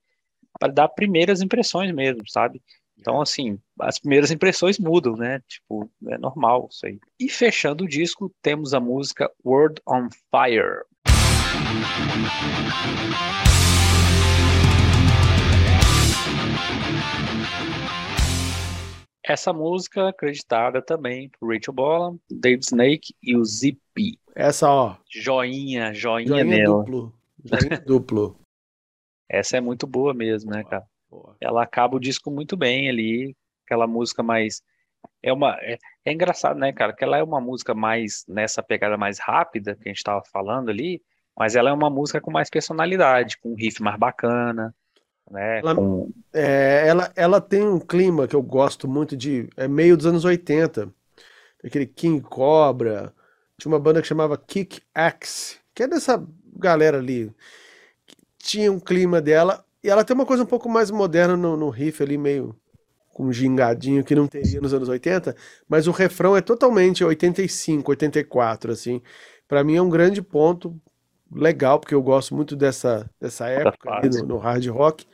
para 0.60 0.72
dar 0.72 0.90
primeiras 0.90 1.42
impressões 1.42 1.92
mesmo, 1.94 2.24
sabe? 2.28 2.62
Então, 2.98 3.20
assim, 3.20 3.60
as 3.80 3.98
primeiras 3.98 4.30
impressões 4.32 4.78
mudam, 4.78 5.16
né? 5.16 5.42
Tipo, 5.48 5.90
é 6.08 6.18
normal 6.18 6.68
isso 6.72 6.86
aí. 6.86 7.00
E 7.20 7.28
fechando 7.30 7.84
o 7.84 7.88
disco, 7.88 8.32
temos 8.42 8.74
a 8.74 8.80
música 8.80 9.30
World 9.44 9.82
on 9.88 10.08
Fire. 10.30 10.84
Essa 19.32 19.54
música 19.54 20.10
acreditada 20.10 20.82
também 20.82 21.30
por 21.30 21.54
Rachel 21.54 21.74
Bolan, 21.74 22.18
Dave 22.30 22.60
Snake 22.60 23.16
e 23.24 23.38
o 23.38 23.46
Zippy. 23.46 24.20
Essa, 24.36 24.70
ó. 24.70 24.98
Joinha, 25.10 25.94
joinha, 25.94 26.28
Joinha 26.28 26.44
nela. 26.44 26.80
duplo. 26.80 27.16
Joinha 27.42 27.80
duplo. 27.88 28.40
Essa 29.30 29.56
é 29.56 29.62
muito 29.62 29.88
boa 29.88 30.14
mesmo, 30.14 30.52
né, 30.52 30.66
cara? 30.66 30.86
Boa. 31.10 31.38
Ela 31.40 31.64
acaba 31.64 31.96
o 31.96 32.00
disco 32.00 32.30
muito 32.30 32.58
bem 32.58 32.90
ali, 32.90 33.34
aquela 33.66 33.88
música 33.88 34.22
mais 34.22 34.62
é 35.24 35.32
uma 35.32 35.58
é, 35.62 35.78
é 36.04 36.12
engraçado, 36.12 36.60
né, 36.60 36.74
cara? 36.74 36.92
Que 36.92 37.06
ela 37.06 37.18
é 37.18 37.24
uma 37.24 37.40
música 37.40 37.74
mais 37.74 38.26
nessa 38.28 38.62
pegada 38.62 38.98
mais 38.98 39.18
rápida 39.18 39.78
que 39.78 39.88
a 39.88 39.94
gente 39.94 40.04
tava 40.04 40.22
falando 40.26 40.68
ali, 40.68 41.02
mas 41.38 41.56
ela 41.56 41.70
é 41.70 41.74
uma 41.74 41.90
música 41.90 42.20
com 42.20 42.32
mais 42.32 42.50
personalidade, 42.50 43.38
com 43.38 43.54
um 43.54 43.56
riff 43.56 43.82
mais 43.82 43.98
bacana, 43.98 44.76
né? 45.32 45.60
Ela- 45.60 45.76
Com 45.76 46.12
É, 46.34 46.88
ela, 46.88 47.12
ela 47.16 47.42
tem 47.42 47.68
um 47.68 47.80
clima 47.80 48.28
que 48.28 48.36
eu 48.36 48.42
gosto 48.42 48.88
muito 48.88 49.18
de. 49.18 49.50
É 49.58 49.68
meio 49.68 49.98
dos 49.98 50.06
anos 50.06 50.26
80. 50.26 50.94
Aquele 51.64 51.86
King 51.86 52.22
Cobra. 52.22 53.14
Tinha 53.60 53.72
uma 53.72 53.80
banda 53.80 54.02
que 54.02 54.08
chamava 54.08 54.38
Kick 54.38 54.82
Axe, 54.96 55.58
que 55.76 55.84
é 55.84 55.88
dessa 55.88 56.24
galera 56.58 56.98
ali. 56.98 57.32
Tinha 58.38 58.72
um 58.72 58.80
clima 58.80 59.22
dela. 59.22 59.64
E 59.84 59.90
ela 59.90 60.04
tem 60.04 60.14
uma 60.16 60.26
coisa 60.26 60.44
um 60.44 60.48
pouco 60.48 60.70
mais 60.70 60.92
moderna 60.92 61.36
no, 61.36 61.58
no 61.58 61.70
riff 61.70 62.02
ali, 62.04 62.18
meio 62.18 62.56
com 63.14 63.26
um 63.26 63.34
gingadinho 63.34 64.04
que 64.04 64.16
não 64.16 64.28
teria 64.28 64.62
nos 64.62 64.74
anos 64.74 64.90
80. 64.90 65.36
Mas 65.70 65.88
o 65.88 65.92
refrão 65.92 66.36
é 66.38 66.42
totalmente 66.42 67.04
85, 67.04 67.92
84, 67.92 68.72
assim. 68.72 69.02
Pra 69.48 69.64
mim 69.64 69.76
é 69.78 69.82
um 69.82 69.90
grande 69.90 70.22
ponto 70.22 70.80
legal, 71.32 71.80
porque 71.80 71.96
eu 71.96 72.02
gosto 72.02 72.36
muito 72.36 72.56
dessa, 72.56 73.10
dessa 73.20 73.48
época 73.48 74.02
no, 74.04 74.28
no 74.28 74.38
hard 74.38 74.66
rock. 74.68 75.06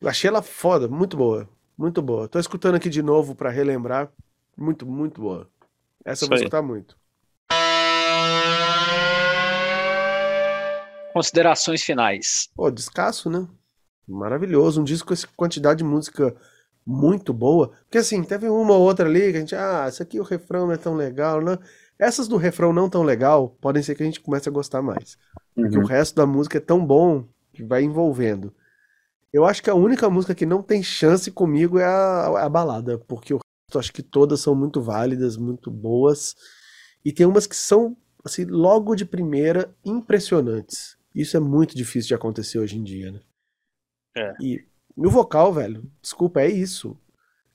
Eu 0.00 0.08
achei 0.08 0.28
ela 0.28 0.42
foda, 0.42 0.88
muito 0.88 1.16
boa. 1.16 1.48
Muito 1.76 2.00
boa. 2.00 2.28
Tô 2.28 2.38
escutando 2.38 2.74
aqui 2.74 2.88
de 2.88 3.02
novo 3.02 3.34
pra 3.34 3.50
relembrar. 3.50 4.10
Muito, 4.56 4.86
muito 4.86 5.20
boa. 5.20 5.48
Essa 6.04 6.24
eu 6.24 6.26
Isso 6.26 6.28
vou 6.28 6.34
aí. 6.36 6.40
escutar 6.40 6.62
muito. 6.62 6.96
considerações 11.16 11.82
finais. 11.82 12.50
Pô, 12.54 12.70
descasso, 12.70 13.30
né? 13.30 13.48
Maravilhoso. 14.06 14.82
Um 14.82 14.84
disco 14.84 15.08
com 15.08 15.14
essa 15.14 15.26
quantidade 15.34 15.78
de 15.78 15.84
música 15.84 16.36
muito 16.86 17.32
boa. 17.32 17.68
Porque 17.84 17.96
assim, 17.96 18.22
teve 18.22 18.50
uma 18.50 18.74
ou 18.74 18.82
outra 18.82 19.08
ali 19.08 19.32
que 19.32 19.38
a 19.38 19.40
gente, 19.40 19.54
ah, 19.54 19.86
essa 19.88 20.02
aqui 20.02 20.20
o 20.20 20.22
refrão 20.22 20.66
não 20.66 20.74
é 20.74 20.76
tão 20.76 20.94
legal, 20.94 21.40
né? 21.40 21.58
Essas 21.98 22.28
do 22.28 22.36
refrão 22.36 22.72
não 22.72 22.90
tão 22.90 23.02
legal, 23.02 23.56
podem 23.60 23.82
ser 23.82 23.94
que 23.94 24.02
a 24.02 24.06
gente 24.06 24.20
comece 24.20 24.48
a 24.48 24.52
gostar 24.52 24.82
mais. 24.82 25.16
Porque 25.54 25.78
o 25.78 25.86
resto 25.86 26.14
da 26.14 26.26
música 26.26 26.58
é 26.58 26.60
tão 26.60 26.84
bom 26.84 27.26
que 27.52 27.64
vai 27.64 27.82
envolvendo. 27.82 28.54
Eu 29.32 29.44
acho 29.44 29.62
que 29.62 29.70
a 29.70 29.74
única 29.74 30.08
música 30.08 30.34
que 30.34 30.46
não 30.46 30.62
tem 30.62 30.82
chance 30.82 31.30
comigo 31.30 31.78
é 31.78 31.84
a, 31.84 32.44
a 32.44 32.48
balada, 32.48 32.98
porque 32.98 33.32
o 33.32 33.38
resto 33.38 33.78
acho 33.78 33.92
que 33.92 34.02
todas 34.02 34.40
são 34.40 34.54
muito 34.54 34.80
válidas, 34.80 35.36
muito 35.36 35.70
boas. 35.70 36.34
E 37.04 37.12
tem 37.12 37.24
umas 37.24 37.46
que 37.46 37.56
são, 37.56 37.96
assim, 38.24 38.44
logo 38.44 38.94
de 38.94 39.04
primeira, 39.04 39.74
impressionantes. 39.84 40.96
Isso 41.14 41.36
é 41.36 41.40
muito 41.40 41.74
difícil 41.74 42.08
de 42.08 42.14
acontecer 42.14 42.58
hoje 42.58 42.78
em 42.78 42.84
dia, 42.84 43.12
né? 43.12 43.20
É. 44.16 44.34
E, 44.40 44.64
e 44.96 45.06
o 45.06 45.10
vocal, 45.10 45.52
velho, 45.52 45.90
desculpa, 46.02 46.40
é 46.40 46.48
isso. 46.48 46.98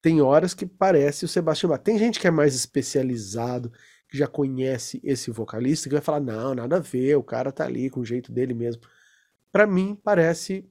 Tem 0.02 0.20
horas 0.20 0.56
que 0.56 0.66
parece 0.66 1.26
o 1.26 1.28
Sebastião 1.28 1.70
Bach. 1.70 1.82
Tem 1.82 1.98
gente 1.98 2.20
que 2.20 2.28
é 2.28 2.32
mais 2.32 2.56
especializado, 2.56 3.72
já 4.12 4.28
conhece 4.28 5.00
esse 5.04 5.32
vocalista, 5.32 5.90
que 5.90 5.96
vai 5.96 6.02
falar: 6.04 6.20
não, 6.20 6.56
nada 6.56 6.78
a 6.78 6.80
ver, 6.80 7.16
o 7.18 7.24
cara 7.24 7.52
tá 7.52 7.66
ali 7.66 7.90
com 7.90 8.02
o 8.02 8.06
jeito 8.06 8.32
dele 8.32 8.54
mesmo. 8.54 8.82
Pra 9.52 9.68
mim, 9.68 9.96
parece. 10.04 10.66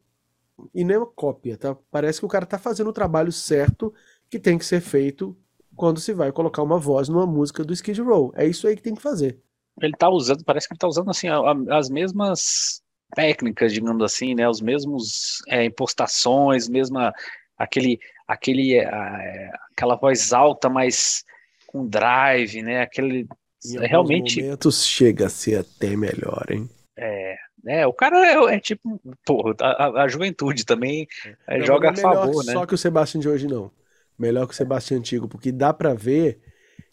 E 0.74 0.84
nem 0.84 0.96
uma 0.98 1.06
cópia, 1.06 1.56
tá? 1.56 1.74
Parece 1.90 2.20
que 2.20 2.26
o 2.26 2.28
cara 2.28 2.44
tá 2.46 2.58
fazendo 2.58 2.90
o 2.90 2.92
trabalho 2.92 3.32
certo 3.32 3.92
que 4.28 4.38
tem 4.38 4.58
que 4.58 4.64
ser 4.64 4.80
feito 4.80 5.36
quando 5.74 6.00
se 6.00 6.12
vai 6.12 6.30
colocar 6.32 6.62
uma 6.62 6.78
voz 6.78 7.08
numa 7.08 7.26
música 7.26 7.64
do 7.64 7.72
Skid 7.72 8.00
Row. 8.02 8.32
É 8.36 8.46
isso 8.46 8.66
aí 8.68 8.76
que 8.76 8.82
tem 8.82 8.94
que 8.94 9.00
fazer. 9.02 9.40
Ele 9.80 9.92
tá 9.96 10.08
usando, 10.10 10.44
parece 10.44 10.68
que 10.68 10.74
ele 10.74 10.78
tá 10.78 10.86
usando 10.88 11.10
assim 11.10 11.28
a- 11.28 11.38
a- 11.38 11.78
as 11.78 11.88
mesmas 11.88 12.82
técnicas, 13.14 13.72
digamos 13.72 14.02
assim, 14.04 14.34
né? 14.34 14.48
Os 14.48 14.60
mesmos 14.60 15.38
é, 15.48 15.64
impostações, 15.64 16.68
mesma 16.68 17.12
aquele 17.56 17.98
aquele 18.28 18.74
é, 18.76 19.50
aquela 19.72 19.96
voz 19.96 20.32
alta, 20.32 20.68
mas 20.68 21.24
com 21.70 21.86
drive, 21.88 22.62
né? 22.62 22.82
Aquele 22.82 23.26
Em 23.64 23.78
alguns 23.78 24.12
realmente 24.12 24.12
momentos 24.12 24.84
chega 24.84 25.26
a 25.26 25.30
ser 25.30 25.58
até 25.58 25.96
melhor, 25.96 26.44
hein? 26.50 26.68
é, 26.98 27.36
é, 27.66 27.86
o 27.86 27.92
cara 27.92 28.18
é, 28.26 28.56
é 28.56 28.60
tipo, 28.60 29.00
pô, 29.24 29.54
a, 29.60 30.02
a- 30.02 30.08
juventude 30.08 30.64
também 30.64 31.06
é, 31.48 31.60
joga 31.62 31.90
a 31.90 31.92
é 31.92 31.94
favor, 31.94 32.44
né? 32.44 32.62
Só 32.62 32.66
que 32.66 32.74
o 32.74 32.78
Sebastian 32.78 33.20
de 33.20 33.28
hoje 33.28 33.46
não. 33.46 33.70
Melhor 34.18 34.46
que 34.46 34.52
o 34.52 34.56
Sebastian 34.56 34.98
antigo, 34.98 35.28
porque 35.28 35.50
dá 35.52 35.72
pra 35.72 35.94
ver 35.94 36.40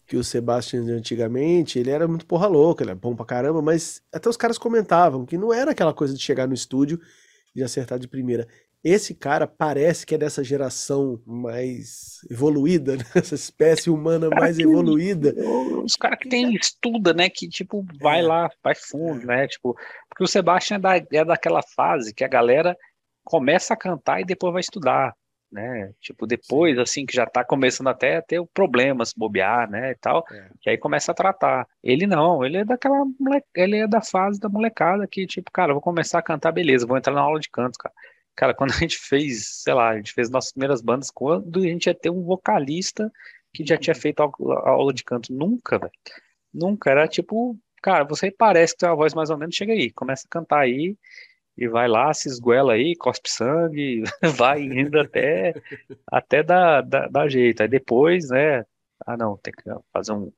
que 0.06 0.16
o 0.16 0.24
Sebastian 0.24 0.84
de 0.84 0.92
antigamente, 0.92 1.78
ele 1.78 1.90
era 1.90 2.08
muito 2.08 2.26
porra 2.26 2.46
louca, 2.46 2.84
ele 2.84 2.92
é 2.92 2.94
bom 2.94 3.14
pra 3.16 3.26
caramba, 3.26 3.62
mas 3.62 4.02
até 4.12 4.28
os 4.28 4.36
caras 4.36 4.58
comentavam 4.58 5.26
que 5.26 5.38
não 5.38 5.52
era 5.54 5.72
aquela 5.72 5.94
coisa 5.94 6.14
de 6.14 6.20
chegar 6.22 6.46
no 6.48 6.54
estúdio 6.54 7.00
e 7.54 7.62
acertar 7.62 7.98
de 7.98 8.08
primeira. 8.08 8.48
Esse 8.82 9.14
cara 9.14 9.46
parece 9.46 10.06
que 10.06 10.14
é 10.14 10.18
dessa 10.18 10.42
geração 10.44 11.20
mais 11.26 12.18
evoluída, 12.30 12.96
né? 12.96 13.04
essa 13.14 13.34
espécie 13.34 13.90
humana 13.90 14.28
mais 14.30 14.56
que- 14.56 14.62
evoluída. 14.62 15.34
Os 15.84 15.96
caras 15.96 16.18
que 16.18 16.28
tem 16.28 16.54
estuda, 16.54 17.12
né? 17.12 17.28
Que 17.28 17.48
tipo, 17.48 17.84
vai 18.00 18.20
É. 18.20 18.22
lá, 18.22 18.50
vai 18.62 18.74
fundo, 18.74 19.26
né? 19.26 19.48
Tipo, 19.48 19.74
porque 20.08 20.22
o 20.22 20.26
Sebastian 20.28 20.76
é, 20.76 20.80
da, 20.80 20.96
é 20.96 21.24
daquela 21.24 21.60
fase 21.74 22.14
que 22.14 22.22
a 22.24 22.28
galera 22.28 22.76
começa 23.24 23.74
a 23.74 23.76
cantar 23.76 24.20
e 24.20 24.24
depois 24.24 24.52
vai 24.52 24.60
estudar, 24.60 25.12
né? 25.50 25.92
Tipo, 26.00 26.26
depois, 26.26 26.78
assim, 26.78 27.04
que 27.04 27.14
já 27.14 27.26
tá 27.26 27.44
começando 27.44 27.88
até 27.88 28.16
a 28.18 28.22
ter 28.22 28.40
problemas, 28.54 29.12
bobear, 29.14 29.68
né? 29.70 29.90
E 29.90 29.94
tal, 29.96 30.24
É. 30.30 30.50
que 30.60 30.70
aí 30.70 30.78
começa 30.78 31.10
a 31.12 31.14
tratar. 31.14 31.66
Ele 31.82 32.06
não, 32.06 32.44
ele 32.44 32.58
é 32.58 32.64
daquela 32.64 33.04
mole... 33.18 33.42
ele 33.56 33.76
é 33.78 33.86
da 33.88 34.00
fase 34.00 34.38
da 34.38 34.48
molecada 34.48 35.06
que, 35.06 35.26
tipo, 35.26 35.50
cara, 35.50 35.72
vou 35.72 35.82
começar 35.82 36.20
a 36.20 36.22
cantar, 36.22 36.52
beleza, 36.52 36.86
vou 36.86 36.96
entrar 36.96 37.12
na 37.12 37.20
aula 37.22 37.40
de 37.40 37.50
canto, 37.50 37.76
cara. 37.78 37.94
Cara, 38.38 38.54
quando 38.54 38.70
a 38.72 38.76
gente 38.78 38.96
fez, 38.96 39.62
sei 39.64 39.74
lá, 39.74 39.88
a 39.90 39.96
gente 39.96 40.12
fez 40.12 40.30
nossas 40.30 40.52
primeiras 40.52 40.80
bandas, 40.80 41.10
quando 41.10 41.58
a 41.58 41.62
gente 41.64 41.86
ia 41.86 41.94
ter 41.94 42.08
um 42.08 42.22
vocalista 42.22 43.10
que 43.52 43.66
já 43.66 43.76
tinha 43.76 43.96
feito 43.96 44.20
aula 44.20 44.94
de 44.94 45.02
canto. 45.02 45.32
Nunca, 45.32 45.76
velho. 45.76 45.90
Nunca. 46.54 46.88
Era 46.90 47.08
tipo, 47.08 47.58
cara, 47.82 48.04
você 48.04 48.30
parece 48.30 48.74
que 48.74 48.78
tem 48.80 48.88
uma 48.88 48.94
voz 48.96 49.12
mais 49.12 49.30
ou 49.30 49.36
menos, 49.36 49.56
chega 49.56 49.72
aí, 49.72 49.90
começa 49.90 50.24
a 50.26 50.30
cantar 50.30 50.60
aí 50.60 50.96
e 51.56 51.68
vai 51.68 51.88
lá, 51.88 52.14
se 52.14 52.28
esguela 52.28 52.74
aí, 52.74 52.96
cospe 52.96 53.30
sangue, 53.30 54.02
vai 54.38 54.62
indo 54.62 55.00
até, 55.00 55.54
até 56.06 56.42
dar, 56.42 56.82
dar, 56.82 57.08
dar 57.10 57.28
jeito. 57.28 57.62
Aí 57.62 57.68
depois, 57.68 58.30
né? 58.30 58.64
Ah, 59.06 59.16
não, 59.16 59.36
tem 59.38 59.52
que 59.52 59.64
fazer 59.92 60.12
um, 60.12 60.32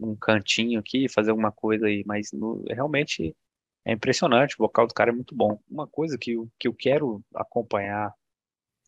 um 0.00 0.16
cantinho 0.16 0.80
aqui, 0.80 1.08
fazer 1.08 1.30
alguma 1.32 1.52
coisa 1.52 1.86
aí, 1.86 2.04
mas 2.06 2.32
no- 2.32 2.64
realmente 2.70 3.36
é 3.84 3.92
impressionante, 3.92 4.54
o 4.54 4.58
vocal 4.58 4.86
do 4.86 4.94
cara 4.94 5.10
é 5.10 5.14
muito 5.14 5.34
bom. 5.34 5.60
Uma 5.68 5.86
coisa 5.86 6.16
que 6.16 6.32
eu, 6.32 6.48
que 6.58 6.68
eu 6.68 6.74
quero 6.74 7.22
acompanhar, 7.34 8.12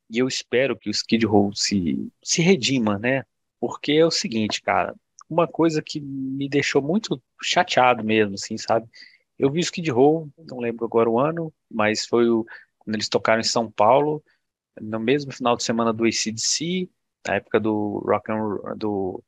e 0.09 0.19
eu 0.19 0.29
espero 0.29 0.77
que 0.79 0.89
o 0.89 0.93
Skid 0.93 1.27
Row 1.27 1.53
se, 1.55 2.11
se 2.23 2.43
redima, 2.43 2.99
né? 2.99 3.25
Porque 3.59 3.93
é 3.93 4.07
o 4.07 4.11
seguinte, 4.11 4.63
cara, 4.63 4.95
uma 5.29 5.49
coisa 5.49 5.83
que 5.83 6.01
me 6.01 6.49
deixou 6.49 6.81
muito 6.83 7.21
chateado 7.43 8.05
mesmo, 8.05 8.35
assim, 8.35 8.57
sabe? 8.57 8.89
Eu 9.39 9.51
vi 9.51 9.59
o 9.59 9.63
Skid 9.63 9.91
Row, 9.91 10.29
não 10.39 10.61
lembro 10.61 10.85
agora 10.85 11.11
o 11.11 11.19
ano, 11.19 11.53
mas 11.69 12.07
foi 12.07 12.29
o, 12.29 12.45
quando 12.79 12.95
eles 12.95 13.09
tocaram 13.09 13.41
em 13.41 13.45
São 13.45 13.71
Paulo, 13.71 14.23
no 14.81 15.01
mesmo 15.01 15.33
final 15.33 15.57
de 15.57 15.65
semana 15.65 15.93
do 15.93 16.05
AC/DC, 16.05 16.89
na 17.27 17.37
época 17.37 17.59
do 17.59 17.99
Rock 18.07 18.31
and 18.31 18.77
do 18.77 19.23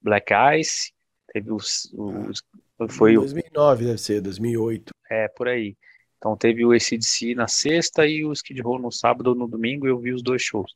Black 0.00 0.32
Ice, 0.58 0.92
teve 1.32 1.52
os, 1.52 1.92
os 1.92 2.42
foi 2.90 3.12
Em 3.12 3.18
o 3.18 3.20
2009 3.20 3.84
deve 3.84 3.98
ser, 3.98 4.20
2008. 4.20 4.92
É, 5.12 5.28
por 5.28 5.48
aí. 5.48 5.76
Então 6.16 6.36
teve 6.36 6.64
o 6.64 6.72
AC/DC 6.72 7.34
na 7.34 7.48
sexta 7.48 8.06
e 8.06 8.24
o 8.24 8.32
Skid 8.32 8.60
Row 8.62 8.78
no 8.78 8.92
sábado 8.92 9.28
ou 9.28 9.34
no 9.34 9.48
domingo, 9.48 9.86
eu 9.86 9.98
vi 9.98 10.12
os 10.12 10.22
dois 10.22 10.42
shows. 10.42 10.72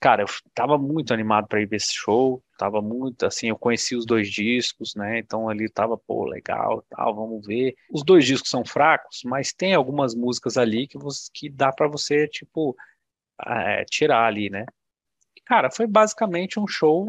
Cara, 0.00 0.22
eu 0.22 0.26
tava 0.54 0.78
muito 0.78 1.12
animado 1.12 1.48
para 1.48 1.60
ir 1.60 1.66
ver 1.66 1.76
esse 1.76 1.92
show, 1.92 2.40
tava 2.56 2.80
muito, 2.80 3.26
assim, 3.26 3.48
eu 3.48 3.58
conheci 3.58 3.96
os 3.96 4.06
dois 4.06 4.30
discos, 4.30 4.94
né? 4.94 5.18
Então 5.18 5.48
ali 5.48 5.68
tava, 5.68 5.98
pô, 5.98 6.24
legal, 6.24 6.84
tal, 6.88 7.14
vamos 7.16 7.44
ver. 7.44 7.74
Os 7.90 8.04
dois 8.04 8.24
discos 8.24 8.48
são 8.48 8.64
fracos, 8.64 9.22
mas 9.24 9.52
tem 9.52 9.74
algumas 9.74 10.14
músicas 10.14 10.56
ali 10.56 10.86
que 10.86 10.96
você, 10.96 11.28
que 11.34 11.50
dá 11.50 11.72
para 11.72 11.88
você, 11.88 12.28
tipo, 12.28 12.76
é, 13.44 13.84
tirar 13.86 14.24
ali, 14.26 14.48
né? 14.50 14.64
E, 15.36 15.40
Cara, 15.40 15.70
foi 15.70 15.86
basicamente 15.86 16.60
um 16.60 16.66
show 16.68 17.08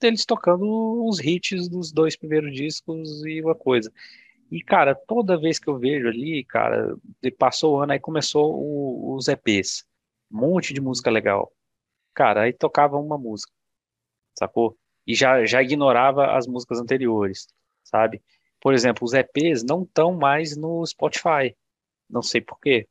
deles 0.00 0.24
tocando 0.24 1.06
os 1.06 1.20
hits 1.20 1.68
dos 1.68 1.92
dois 1.92 2.16
primeiros 2.16 2.54
discos 2.54 3.24
e 3.26 3.42
uma 3.42 3.54
coisa. 3.54 3.92
E, 4.52 4.62
cara, 4.62 4.94
toda 4.94 5.40
vez 5.40 5.58
que 5.58 5.66
eu 5.70 5.78
vejo 5.78 6.06
ali, 6.08 6.44
cara, 6.44 6.94
passou 7.38 7.76
o 7.76 7.80
ano, 7.80 7.92
aí 7.92 7.98
começou 7.98 8.54
o- 8.54 9.14
os 9.16 9.26
EPs. 9.26 9.82
Um 10.30 10.40
monte 10.40 10.74
de 10.74 10.80
música 10.80 11.10
legal. 11.10 11.50
Cara, 12.12 12.42
aí 12.42 12.52
tocava 12.52 12.98
uma 12.98 13.16
música, 13.16 13.50
sacou? 14.38 14.76
E 15.06 15.14
já, 15.14 15.42
já 15.46 15.62
ignorava 15.62 16.36
as 16.36 16.46
músicas 16.46 16.78
anteriores, 16.78 17.46
sabe? 17.82 18.22
Por 18.60 18.74
exemplo, 18.74 19.04
os 19.06 19.14
EPs 19.14 19.64
não 19.64 19.84
estão 19.84 20.12
mais 20.12 20.54
no 20.54 20.84
Spotify. 20.84 21.56
Não 22.10 22.20
sei 22.22 22.42
por 22.42 22.60
quê. 22.60 22.86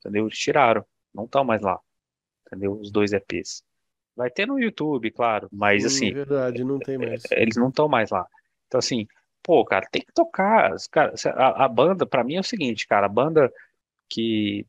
Entendeu? 0.00 0.24
Eles 0.26 0.38
tiraram. 0.38 0.86
Não 1.14 1.26
estão 1.26 1.44
mais 1.44 1.60
lá. 1.60 1.78
Entendeu? 2.46 2.72
Os 2.80 2.90
dois 2.90 3.12
EPs. 3.12 3.62
Vai 4.16 4.30
ter 4.30 4.46
no 4.46 4.58
YouTube, 4.58 5.10
claro, 5.10 5.48
mas 5.52 5.84
Hum, 5.84 5.86
assim, 5.88 6.12
verdade, 6.14 6.64
não 6.64 6.78
tem 6.78 6.96
mais. 6.96 7.22
eles 7.32 7.56
não 7.56 7.68
estão 7.68 7.88
mais 7.88 8.10
lá. 8.10 8.26
Então, 8.66 8.78
assim, 8.78 9.06
pô, 9.44 9.64
cara, 9.66 9.86
tem 9.92 10.02
que 10.02 10.12
tocar. 10.14 10.72
Cara, 10.92 11.14
a, 11.36 11.66
a 11.66 11.68
banda, 11.68 12.06
pra 12.06 12.24
mim, 12.24 12.36
é 12.36 12.40
o 12.40 12.44
seguinte, 12.44 12.86
cara, 12.88 13.06
a 13.06 13.10
banda 13.10 13.52
que 14.10 14.66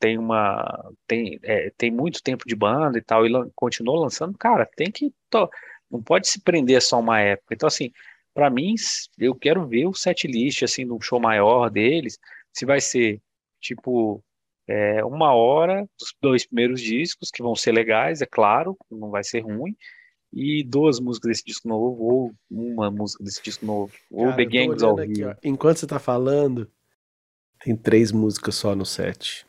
tem 0.00 0.18
uma. 0.18 0.92
Tem, 1.06 1.38
é, 1.42 1.70
tem 1.78 1.90
muito 1.90 2.22
tempo 2.22 2.44
de 2.46 2.56
banda 2.56 2.98
e 2.98 3.02
tal, 3.02 3.26
e 3.26 3.30
lan- 3.30 3.50
continua 3.54 4.00
lançando, 4.00 4.36
cara, 4.38 4.66
tem 4.76 4.90
que. 4.92 5.12
to- 5.30 5.50
Não 5.90 6.02
pode 6.02 6.28
se 6.28 6.40
prender 6.42 6.82
só 6.82 7.00
uma 7.00 7.20
época. 7.20 7.54
Então, 7.54 7.66
assim, 7.68 7.92
pra 8.34 8.50
mim, 8.50 8.74
eu 9.18 9.34
quero 9.34 9.66
ver 9.66 9.86
o 9.86 9.94
set 9.94 10.26
list, 10.26 10.62
assim, 10.62 10.84
de 10.86 10.92
um 10.92 11.00
show 11.00 11.20
maior 11.20 11.70
deles, 11.70 12.18
se 12.52 12.66
vai 12.66 12.80
ser, 12.80 13.20
tipo. 13.60 14.22
é, 14.68 15.04
uma 15.04 15.32
hora 15.34 15.88
dos 15.98 16.14
dois 16.20 16.46
primeiros 16.46 16.80
discos, 16.80 17.30
que 17.30 17.42
vão 17.42 17.54
ser 17.56 17.72
legais, 17.72 18.20
é 18.22 18.26
claro, 18.26 18.76
não 18.90 19.10
vai 19.10 19.22
ser 19.24 19.40
ruim, 19.40 19.76
e 20.38 20.62
duas 20.62 21.00
músicas 21.00 21.30
desse 21.30 21.44
disco 21.46 21.66
novo, 21.66 22.02
ou 22.04 22.34
uma 22.50 22.90
música 22.90 23.24
desse 23.24 23.42
disco 23.42 23.64
novo, 23.64 23.90
ou 24.10 24.26
Cara, 24.26 24.36
The 24.36 24.42
eu 24.42 24.46
tô 24.46 24.52
Gangs 24.52 24.82
ao 24.84 24.94
olhando 24.94 25.10
aqui, 25.10 25.20
Rio. 25.22 25.30
ó. 25.30 25.34
Enquanto 25.42 25.78
você 25.78 25.86
tá 25.86 25.98
falando, 25.98 26.70
tem 27.64 27.74
três 27.74 28.12
músicas 28.12 28.54
só 28.54 28.74
no 28.76 28.84
set. 28.84 29.46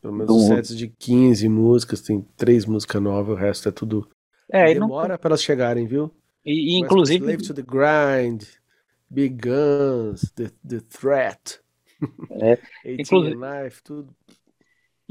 Pelo 0.00 0.14
menos 0.14 0.34
os 0.34 0.42
Do- 0.48 0.54
sets 0.54 0.76
de 0.76 0.88
15 0.88 1.46
músicas, 1.48 2.00
tem 2.00 2.22
três 2.36 2.64
músicas 2.64 3.02
novas, 3.02 3.36
o 3.36 3.38
resto 3.38 3.68
é 3.68 3.72
tudo. 3.72 4.08
É, 4.50 4.72
e, 4.72 4.74
não- 4.74 4.86
Demora 4.88 5.18
pra 5.18 5.28
elas 5.28 5.42
chegarem, 5.42 5.86
viu? 5.86 6.10
e- 6.44 6.74
e 6.74 6.78
inclusive, 6.78 7.18
Slave 7.22 7.42
to 7.46 7.52
the 7.54 7.62
Grind, 7.62 8.44
Big 9.10 9.36
Guns, 9.46 10.30
The, 10.34 10.50
the 10.66 10.80
Threat, 10.88 11.60
É, 12.30 12.56
18 12.96 13.00
inclusive- 13.02 13.36
Life, 13.36 13.82
tudo. 13.82 14.16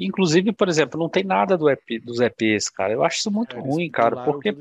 Inclusive, 0.05 0.51
por 0.51 0.67
exemplo, 0.67 0.99
não 0.99 1.09
tem 1.09 1.23
nada 1.23 1.57
do 1.57 1.69
EP, 1.69 1.99
dos 1.99 2.19
EPs, 2.19 2.69
cara. 2.69 2.93
Eu 2.93 3.03
acho 3.03 3.19
isso 3.19 3.31
muito 3.31 3.55
É, 3.55 3.59
ruim, 3.59 3.89
cara, 3.89 4.23
porque, 4.23 4.55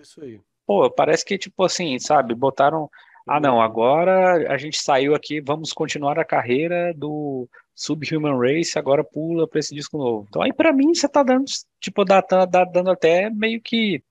pô, 0.67 0.91
parece 0.91 1.25
que, 1.25 1.39
tipo 1.39 1.65
assim, 1.65 1.99
sabe, 1.99 2.35
botaram. 2.35 2.91
Ah, 3.27 3.39
não, 3.39 3.61
agora 3.61 4.51
a 4.53 4.57
gente 4.57 4.81
saiu 4.81 5.15
aqui, 5.15 5.41
vamos 5.41 5.73
continuar 5.73 6.19
a 6.19 6.25
carreira 6.25 6.95
do 6.95 7.47
Subhuman 7.75 8.39
Race, 8.39 8.79
agora 8.79 9.05
pula 9.05 9.47
pra 9.47 9.61
esse 9.61 9.75
disco 9.75 9.99
novo. 9.99 10.27
Então 10.29 10.41
aí 10.43 10.53
pra 10.53 10.73
mim 10.73 10.95
você 10.95 11.07
tá 11.07 11.23
dando, 11.23 11.45
tipo, 11.79 12.05
dá, 12.05 12.23
tá, 12.23 12.45
dá- 12.47 12.65
dando 12.65 12.91
até 12.91 13.29
meio 13.29 13.61
que, 13.61 14.03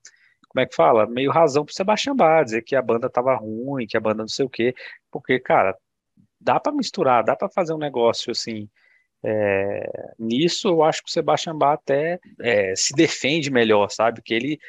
como 0.47 0.61
é 0.61 0.67
que 0.67 0.75
fala? 0.75 1.07
Meio 1.07 1.31
razão 1.31 1.65
pro 1.65 1.73
Sebastian 1.73 2.15
Bach, 2.15 2.45
dizer 2.45 2.61
que 2.61 2.75
a 2.75 2.81
banda 2.81 3.09
tava 3.09 3.35
ruim, 3.35 3.87
que 3.87 3.97
a 3.97 3.99
banda 3.99 4.21
não 4.21 4.27
sei 4.27 4.45
o 4.45 4.49
quê. 4.49 4.75
Porque, 5.11 5.39
cara, 5.39 5.75
dá 6.39 6.59
pra 6.59 6.71
misturar, 6.71 7.23
dá 7.23 7.35
pra 7.35 7.49
fazer 7.49 7.73
um 7.73 7.77
negócio 7.79 8.31
assim. 8.31 8.69
É, 9.23 10.13
nisso 10.19 10.67
eu 10.69 10.83
acho 10.83 11.03
que 11.03 11.09
o 11.09 11.11
Sebastian 11.13 11.55
Bach 11.57 11.73
até 11.79 12.19
é, 12.39 12.75
se 12.75 12.93
defende 12.93 13.51
melhor, 13.51 13.89
sabe? 13.89 14.21
Que 14.21 14.33
ele 14.33 14.59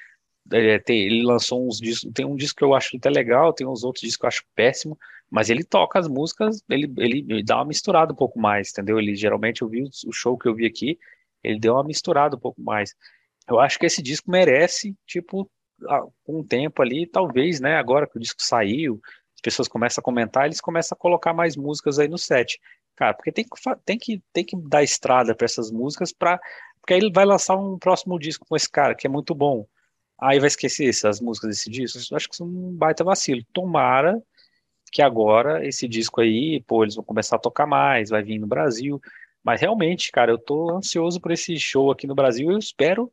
é, 0.53 0.79
tem- 0.79 1.01
ele 1.07 1.23
lançou 1.25 1.67
uns 1.67 1.79
discos, 1.79 2.11
tem 2.15 2.25
um 2.27 2.37
disco 2.37 2.59
que 2.59 2.65
eu 2.65 2.75
acho 2.75 2.97
até 2.97 3.11
legal, 3.11 3.53
tem 3.53 3.67
uns 3.67 3.85
outros 3.85 4.03
discos 4.03 4.19
que 4.19 4.25
eu 4.27 4.29
acho 4.29 4.45
péssimo, 4.55 4.99
mas 5.31 5.51
ele 5.51 5.63
toca 5.65 5.99
as 5.99 6.09
músicas, 6.09 6.63
ele, 6.69 6.93
ele, 6.99 7.43
dá 7.45 7.57
uma 7.57 7.67
misturada 7.67 8.13
um 8.13 8.17
pouco 8.17 8.39
mais, 8.41 8.71
entendeu? 8.71 8.99
Ele 8.99 9.15
geralmente 9.15 9.63
eu 9.63 9.69
vi 9.69 9.83
o 10.07 10.13
show 10.13 10.39
que 10.39 10.49
eu 10.49 10.55
vi 10.55 10.67
aqui, 10.67 10.99
ele 11.43 11.59
deu 11.61 11.75
uma 11.75 11.85
misturada 11.85 12.37
um 12.37 12.41
pouco 12.41 12.61
mais. 12.63 12.95
Eu 13.49 13.61
acho 13.61 13.79
que 13.79 13.87
esse 13.87 14.03
disco 14.03 14.31
merece, 14.31 14.95
tipo, 15.07 15.51
um 16.27 16.43
tempo 16.45 16.83
ali, 16.83 17.07
talvez, 17.07 17.61
né? 17.61 17.77
Agora 17.77 18.07
que 18.07 18.17
o 18.17 18.21
disco 18.21 18.43
saiu, 18.43 19.01
as 19.35 19.41
pessoas 19.41 19.69
começam 19.69 20.01
a 20.01 20.05
comentar, 20.05 20.47
eles 20.47 20.61
começam 20.61 20.97
a 20.97 20.99
colocar 20.99 21.33
mais 21.33 21.57
músicas 21.57 21.99
aí 21.99 22.09
no 22.09 22.19
set. 22.19 22.59
Cara, 22.99 23.15
porque 23.15 23.31
tem 23.31 23.45
que, 23.45 23.51
tem 23.85 23.97
que, 23.97 24.23
tem 24.33 24.45
que 24.45 24.57
dar 24.57 24.83
estrada 24.83 25.33
para 25.33 25.45
essas 25.45 25.71
músicas, 25.71 26.13
pra, 26.13 26.37
porque 26.81 26.95
aí 26.95 26.99
ele 26.99 27.13
vai 27.13 27.25
lançar 27.25 27.55
um 27.57 27.79
próximo 27.79 28.19
disco 28.19 28.45
com 28.45 28.57
esse 28.57 28.69
cara, 28.69 28.93
que 28.93 29.07
é 29.07 29.11
muito 29.11 29.37
bom. 29.37 29.65
Aí 30.21 30.41
vai 30.41 30.49
esquecer 30.49 30.89
essas 30.89 31.21
músicas 31.21 31.51
desse 31.51 31.71
disco? 31.71 31.97
Eu 32.11 32.17
acho 32.17 32.29
que 32.29 32.35
isso 32.35 32.43
é 32.43 32.47
um 32.47 32.75
baita 32.75 33.05
vacilo. 33.05 33.41
Tomara 33.53 34.21
que 34.91 35.01
agora 35.01 35.65
esse 35.65 35.87
disco 35.87 36.21
aí, 36.21 36.61
pô, 36.67 36.83
eles 36.83 36.97
vão 36.97 37.05
começar 37.05 37.37
a 37.37 37.39
tocar 37.39 37.67
mais, 37.69 38.11
vai 38.11 38.21
vir 38.21 38.41
no 38.41 38.49
Brasil. 38.49 39.01
Mas 39.45 39.61
realmente, 39.61 40.11
cara, 40.11 40.33
eu 40.33 40.39
tô 40.39 40.77
ansioso 40.77 41.21
por 41.21 41.31
esse 41.31 41.57
show 41.57 41.93
aqui 41.93 42.05
no 42.05 42.17
Brasil. 42.17 42.51
Eu 42.51 42.59
espero 42.59 43.13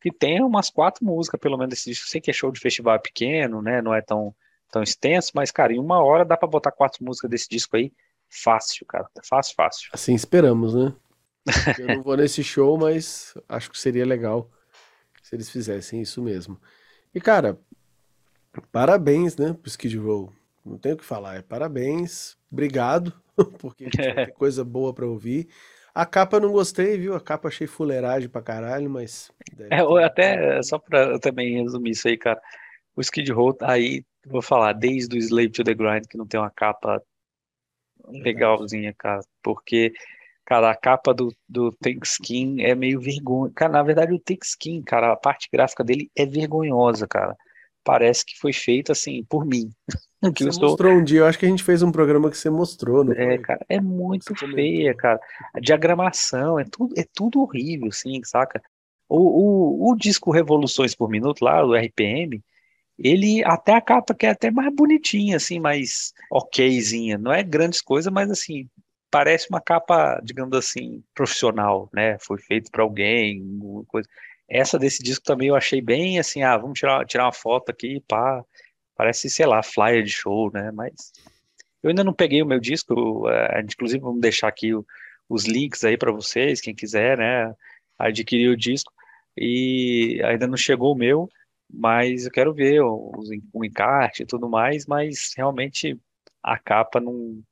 que 0.00 0.12
tenha 0.12 0.46
umas 0.46 0.70
quatro 0.70 1.04
músicas, 1.04 1.40
pelo 1.40 1.58
menos, 1.58 1.70
desse 1.70 1.90
disco. 1.90 2.06
Sei 2.06 2.20
que 2.20 2.30
é 2.30 2.32
show 2.32 2.52
de 2.52 2.60
festival 2.60 3.00
pequeno, 3.00 3.60
né? 3.60 3.82
Não 3.82 3.92
é 3.92 4.00
tão, 4.00 4.32
tão 4.70 4.80
extenso, 4.80 5.32
mas, 5.34 5.50
cara, 5.50 5.72
em 5.72 5.80
uma 5.80 6.00
hora 6.04 6.24
dá 6.24 6.36
pra 6.36 6.46
botar 6.46 6.70
quatro 6.70 7.04
músicas 7.04 7.28
desse 7.28 7.48
disco 7.48 7.76
aí, 7.76 7.90
fácil, 8.42 8.86
cara, 8.86 9.08
fácil, 9.28 9.54
fácil. 9.54 9.90
Assim 9.92 10.14
esperamos, 10.14 10.74
né? 10.74 10.94
Eu 11.78 11.96
não 11.96 12.02
vou 12.02 12.16
nesse 12.16 12.42
show, 12.42 12.78
mas 12.78 13.34
acho 13.48 13.70
que 13.70 13.78
seria 13.78 14.04
legal 14.04 14.50
se 15.22 15.34
eles 15.34 15.50
fizessem 15.50 16.00
isso 16.00 16.22
mesmo. 16.22 16.60
E, 17.14 17.20
cara, 17.20 17.58
parabéns, 18.72 19.36
né, 19.36 19.52
pro 19.52 19.68
Skid 19.68 19.96
Row. 19.98 20.32
Não 20.64 20.78
tenho 20.78 20.94
o 20.94 20.98
que 20.98 21.04
falar, 21.04 21.36
é 21.36 21.42
parabéns, 21.42 22.36
obrigado, 22.50 23.12
porque 23.60 23.90
ter 23.90 24.32
coisa 24.34 24.64
boa 24.64 24.92
pra 24.92 25.06
ouvir. 25.06 25.48
A 25.94 26.04
capa 26.04 26.38
eu 26.38 26.40
não 26.40 26.52
gostei, 26.52 26.98
viu? 26.98 27.14
A 27.14 27.20
capa 27.20 27.48
achei 27.48 27.66
fuleiragem 27.66 28.28
pra 28.28 28.42
caralho, 28.42 28.90
mas. 28.90 29.30
É, 29.70 29.80
até, 30.04 30.60
só 30.62 30.78
pra 30.78 31.04
eu 31.04 31.20
também 31.20 31.62
resumir 31.62 31.90
isso 31.90 32.08
aí, 32.08 32.16
cara, 32.16 32.40
o 32.96 33.00
Skid 33.00 33.30
Row 33.30 33.56
aí, 33.60 34.04
vou 34.26 34.42
falar, 34.42 34.72
desde 34.72 35.16
o 35.16 35.18
Slave 35.18 35.50
to 35.50 35.62
the 35.62 35.74
Grind, 35.74 36.06
que 36.08 36.18
não 36.18 36.26
tem 36.26 36.40
uma 36.40 36.50
capa 36.50 37.00
legalzinha, 38.08 38.94
cara, 38.96 39.20
porque, 39.42 39.92
cara, 40.44 40.70
a 40.70 40.76
capa 40.76 41.12
do, 41.14 41.34
do 41.48 41.72
Tank 41.72 42.04
Skin 42.06 42.62
é 42.62 42.74
meio 42.74 43.00
vergonha. 43.00 43.52
Cara, 43.54 43.72
na 43.72 43.82
verdade, 43.82 44.12
o 44.12 44.18
Tank 44.20 44.44
Skin, 44.44 44.82
cara, 44.82 45.12
a 45.12 45.16
parte 45.16 45.48
gráfica 45.52 45.84
dele 45.84 46.10
é 46.16 46.26
vergonhosa, 46.26 47.06
cara. 47.08 47.36
Parece 47.84 48.24
que 48.24 48.38
foi 48.38 48.52
feita, 48.52 48.92
assim, 48.92 49.24
por 49.24 49.44
mim. 49.44 49.70
Que 50.34 50.42
Você 50.42 50.48
eu 50.48 50.52
sou, 50.52 50.70
mostrou 50.70 50.94
um 50.94 51.04
dia, 51.04 51.20
eu 51.20 51.26
acho 51.26 51.38
que 51.38 51.44
a 51.44 51.48
gente 51.50 51.62
fez 51.62 51.82
um 51.82 51.92
programa 51.92 52.30
que 52.30 52.38
você 52.38 52.48
mostrou, 52.48 53.04
não 53.04 53.12
é, 53.12 53.36
foi? 53.36 53.38
cara, 53.38 53.60
é 53.68 53.78
muito 53.78 54.24
Você 54.24 54.34
comentou. 54.34 54.54
feia, 54.54 54.94
cara. 54.94 55.20
A 55.52 55.60
diagramação, 55.60 56.58
é 56.58 56.64
tudo, 56.64 56.94
é 56.98 57.04
tudo 57.14 57.42
horrível, 57.42 57.88
assim, 57.88 58.22
saca? 58.24 58.62
O, 59.08 59.18
o, 59.88 59.90
o 59.92 59.96
disco 59.96 60.30
Revoluções 60.30 60.94
por 60.94 61.10
Minuto, 61.10 61.44
lá, 61.44 61.62
o 61.64 61.74
RPM, 61.74 62.42
ele, 62.98 63.42
até 63.44 63.74
a 63.74 63.80
capa 63.80 64.14
que 64.14 64.26
é 64.26 64.30
até 64.30 64.50
mais 64.50 64.72
bonitinha, 64.74 65.36
assim, 65.36 65.58
mais 65.60 66.12
okzinha. 66.30 67.18
Não 67.18 67.32
é 67.32 67.42
grandes 67.42 67.80
coisas, 67.82 68.12
mas, 68.12 68.30
assim, 68.30 68.68
parece 69.10 69.48
uma 69.50 69.60
capa, 69.60 70.20
digamos 70.24 70.56
assim, 70.56 71.02
profissional, 71.14 71.88
né? 71.92 72.18
Foi 72.20 72.38
feito 72.38 72.70
para 72.70 72.82
alguém, 72.82 73.42
uma 73.42 73.84
coisa. 73.86 74.08
Essa 74.48 74.78
desse 74.78 75.02
disco 75.02 75.24
também 75.24 75.48
eu 75.48 75.56
achei 75.56 75.80
bem, 75.80 76.18
assim, 76.18 76.42
ah, 76.42 76.56
vamos 76.56 76.78
tirar, 76.78 77.04
tirar 77.06 77.24
uma 77.26 77.32
foto 77.32 77.70
aqui, 77.70 78.02
pá. 78.08 78.44
Parece, 78.96 79.28
sei 79.30 79.46
lá, 79.46 79.62
flyer 79.62 80.02
de 80.04 80.10
show, 80.10 80.50
né? 80.52 80.70
Mas 80.72 81.12
eu 81.82 81.90
ainda 81.90 82.04
não 82.04 82.12
peguei 82.14 82.42
o 82.42 82.46
meu 82.46 82.58
disco, 82.60 83.28
eh, 83.28 83.60
inclusive 83.62 84.00
vamos 84.02 84.20
deixar 84.20 84.48
aqui 84.48 84.74
o- 84.74 84.84
os 85.28 85.44
links 85.46 85.84
aí 85.84 85.96
para 85.98 86.12
vocês, 86.12 86.60
quem 86.60 86.74
quiser, 86.74 87.18
né, 87.18 87.54
adquirir 87.98 88.48
o 88.50 88.56
disco. 88.56 88.92
E 89.36 90.20
ainda 90.24 90.46
não 90.46 90.56
chegou 90.56 90.92
o 90.92 90.96
meu, 90.96 91.28
mas 91.76 92.24
eu 92.26 92.30
quero 92.30 92.54
ver 92.54 92.80
o, 92.82 93.12
o 93.52 93.64
encarte 93.64 94.22
e 94.22 94.26
tudo 94.26 94.48
mais, 94.48 94.86
mas 94.86 95.32
realmente 95.36 95.98
a 96.42 96.58
capa 96.58 97.00
não 97.00 97.42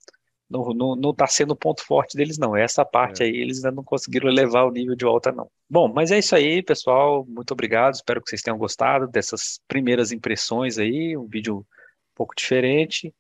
não, 0.53 0.64
não, 0.75 0.95
não 0.95 1.14
tá 1.14 1.27
sendo 1.27 1.53
o 1.53 1.57
ponto 1.57 1.83
forte 1.83 2.14
deles, 2.14 2.37
não. 2.37 2.55
Essa 2.55 2.85
parte 2.85 3.23
É. 3.23 3.27
aí 3.27 3.35
eles 3.35 3.57
ainda 3.57 3.70
não 3.75 3.83
conseguiram 3.83 4.29
levar 4.29 4.64
o 4.64 4.70
nível 4.70 4.95
de 4.95 5.05
volta, 5.05 5.33
não. 5.33 5.51
Bom, 5.68 5.91
mas 5.91 6.11
é 6.11 6.18
isso 6.18 6.37
aí, 6.37 6.62
pessoal. 6.62 7.25
Muito 7.27 7.53
obrigado. 7.53 7.95
Espero 7.95 8.20
que 8.20 8.29
vocês 8.29 8.43
tenham 8.43 8.59
gostado 8.59 9.09
dessas 9.09 9.59
primeiras 9.66 10.12
impressões 10.12 10.77
aí. 10.77 11.16
Um 11.16 11.27
vídeo 11.27 11.61
um 11.61 11.64
pouco 12.14 12.35
diferente. 12.37 13.14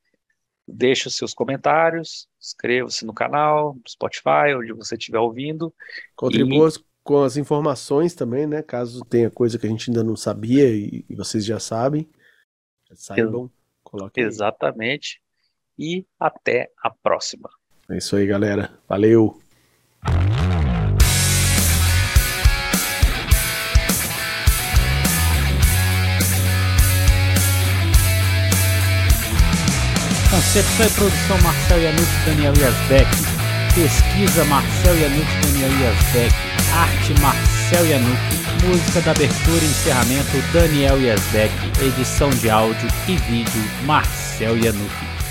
Deixe 0.68 1.08
os 1.08 1.16
seus 1.16 1.32
comentários, 1.34 2.28
inscreva-se 2.40 3.04
no 3.04 3.14
canal, 3.14 3.74
no 3.74 3.82
Spotify, 3.88 4.54
onde 4.54 4.72
você 4.74 4.94
estiver 4.94 5.18
ouvindo. 5.18 5.74
Contribua 6.14 6.68
com 7.04 7.22
as 7.22 7.36
informações 7.36 8.14
também, 8.14 8.46
né? 8.46 8.62
Caso 8.62 9.04
tenha 9.04 9.30
coisa 9.30 9.58
que 9.58 9.66
a 9.66 9.70
gente 9.70 9.90
ainda 9.90 10.04
não 10.04 10.16
sabia 10.16 10.68
e, 10.70 11.04
e 11.08 11.14
vocês 11.14 11.44
já 11.44 11.58
sabem. 11.58 12.08
Saibam, 12.94 13.50
coloquem. 13.82 14.22
aí. 14.22 14.28
Exatamente. 14.28 15.20
E 15.78 16.06
até 16.20 16.70
a 16.82 16.90
próxima. 16.90 17.48
É 17.88 17.96
isso 17.96 18.14
aí, 18.14 18.26
galera. 18.26 18.70
Valeu. 18.88 19.40
Concepção 30.30 30.86
e 30.86 30.90
produção 30.90 31.42
Marcel 31.42 31.82
Yanuk 31.82 32.02
e 32.02 32.26
Daniel 32.26 32.52
Yazbek. 32.58 33.10
Pesquisa 33.74 34.44
Marcel 34.44 34.94
Yanuk 34.96 35.26
e 35.26 35.46
Daniel 35.46 35.70
Yazbek. 35.80 36.51
Arte 36.74 37.14
Marcel 37.20 37.86
Yanuk. 37.86 38.18
Música 38.66 39.00
da 39.02 39.10
abertura 39.10 39.62
e 39.62 39.66
encerramento 39.66 40.30
Daniel 40.52 41.00
Yazbek. 41.00 41.52
Edição 41.82 42.30
de 42.30 42.48
áudio 42.48 42.88
e 43.06 43.16
vídeo 43.16 43.62
Marcel 43.84 44.56
Yanuk. 44.56 45.21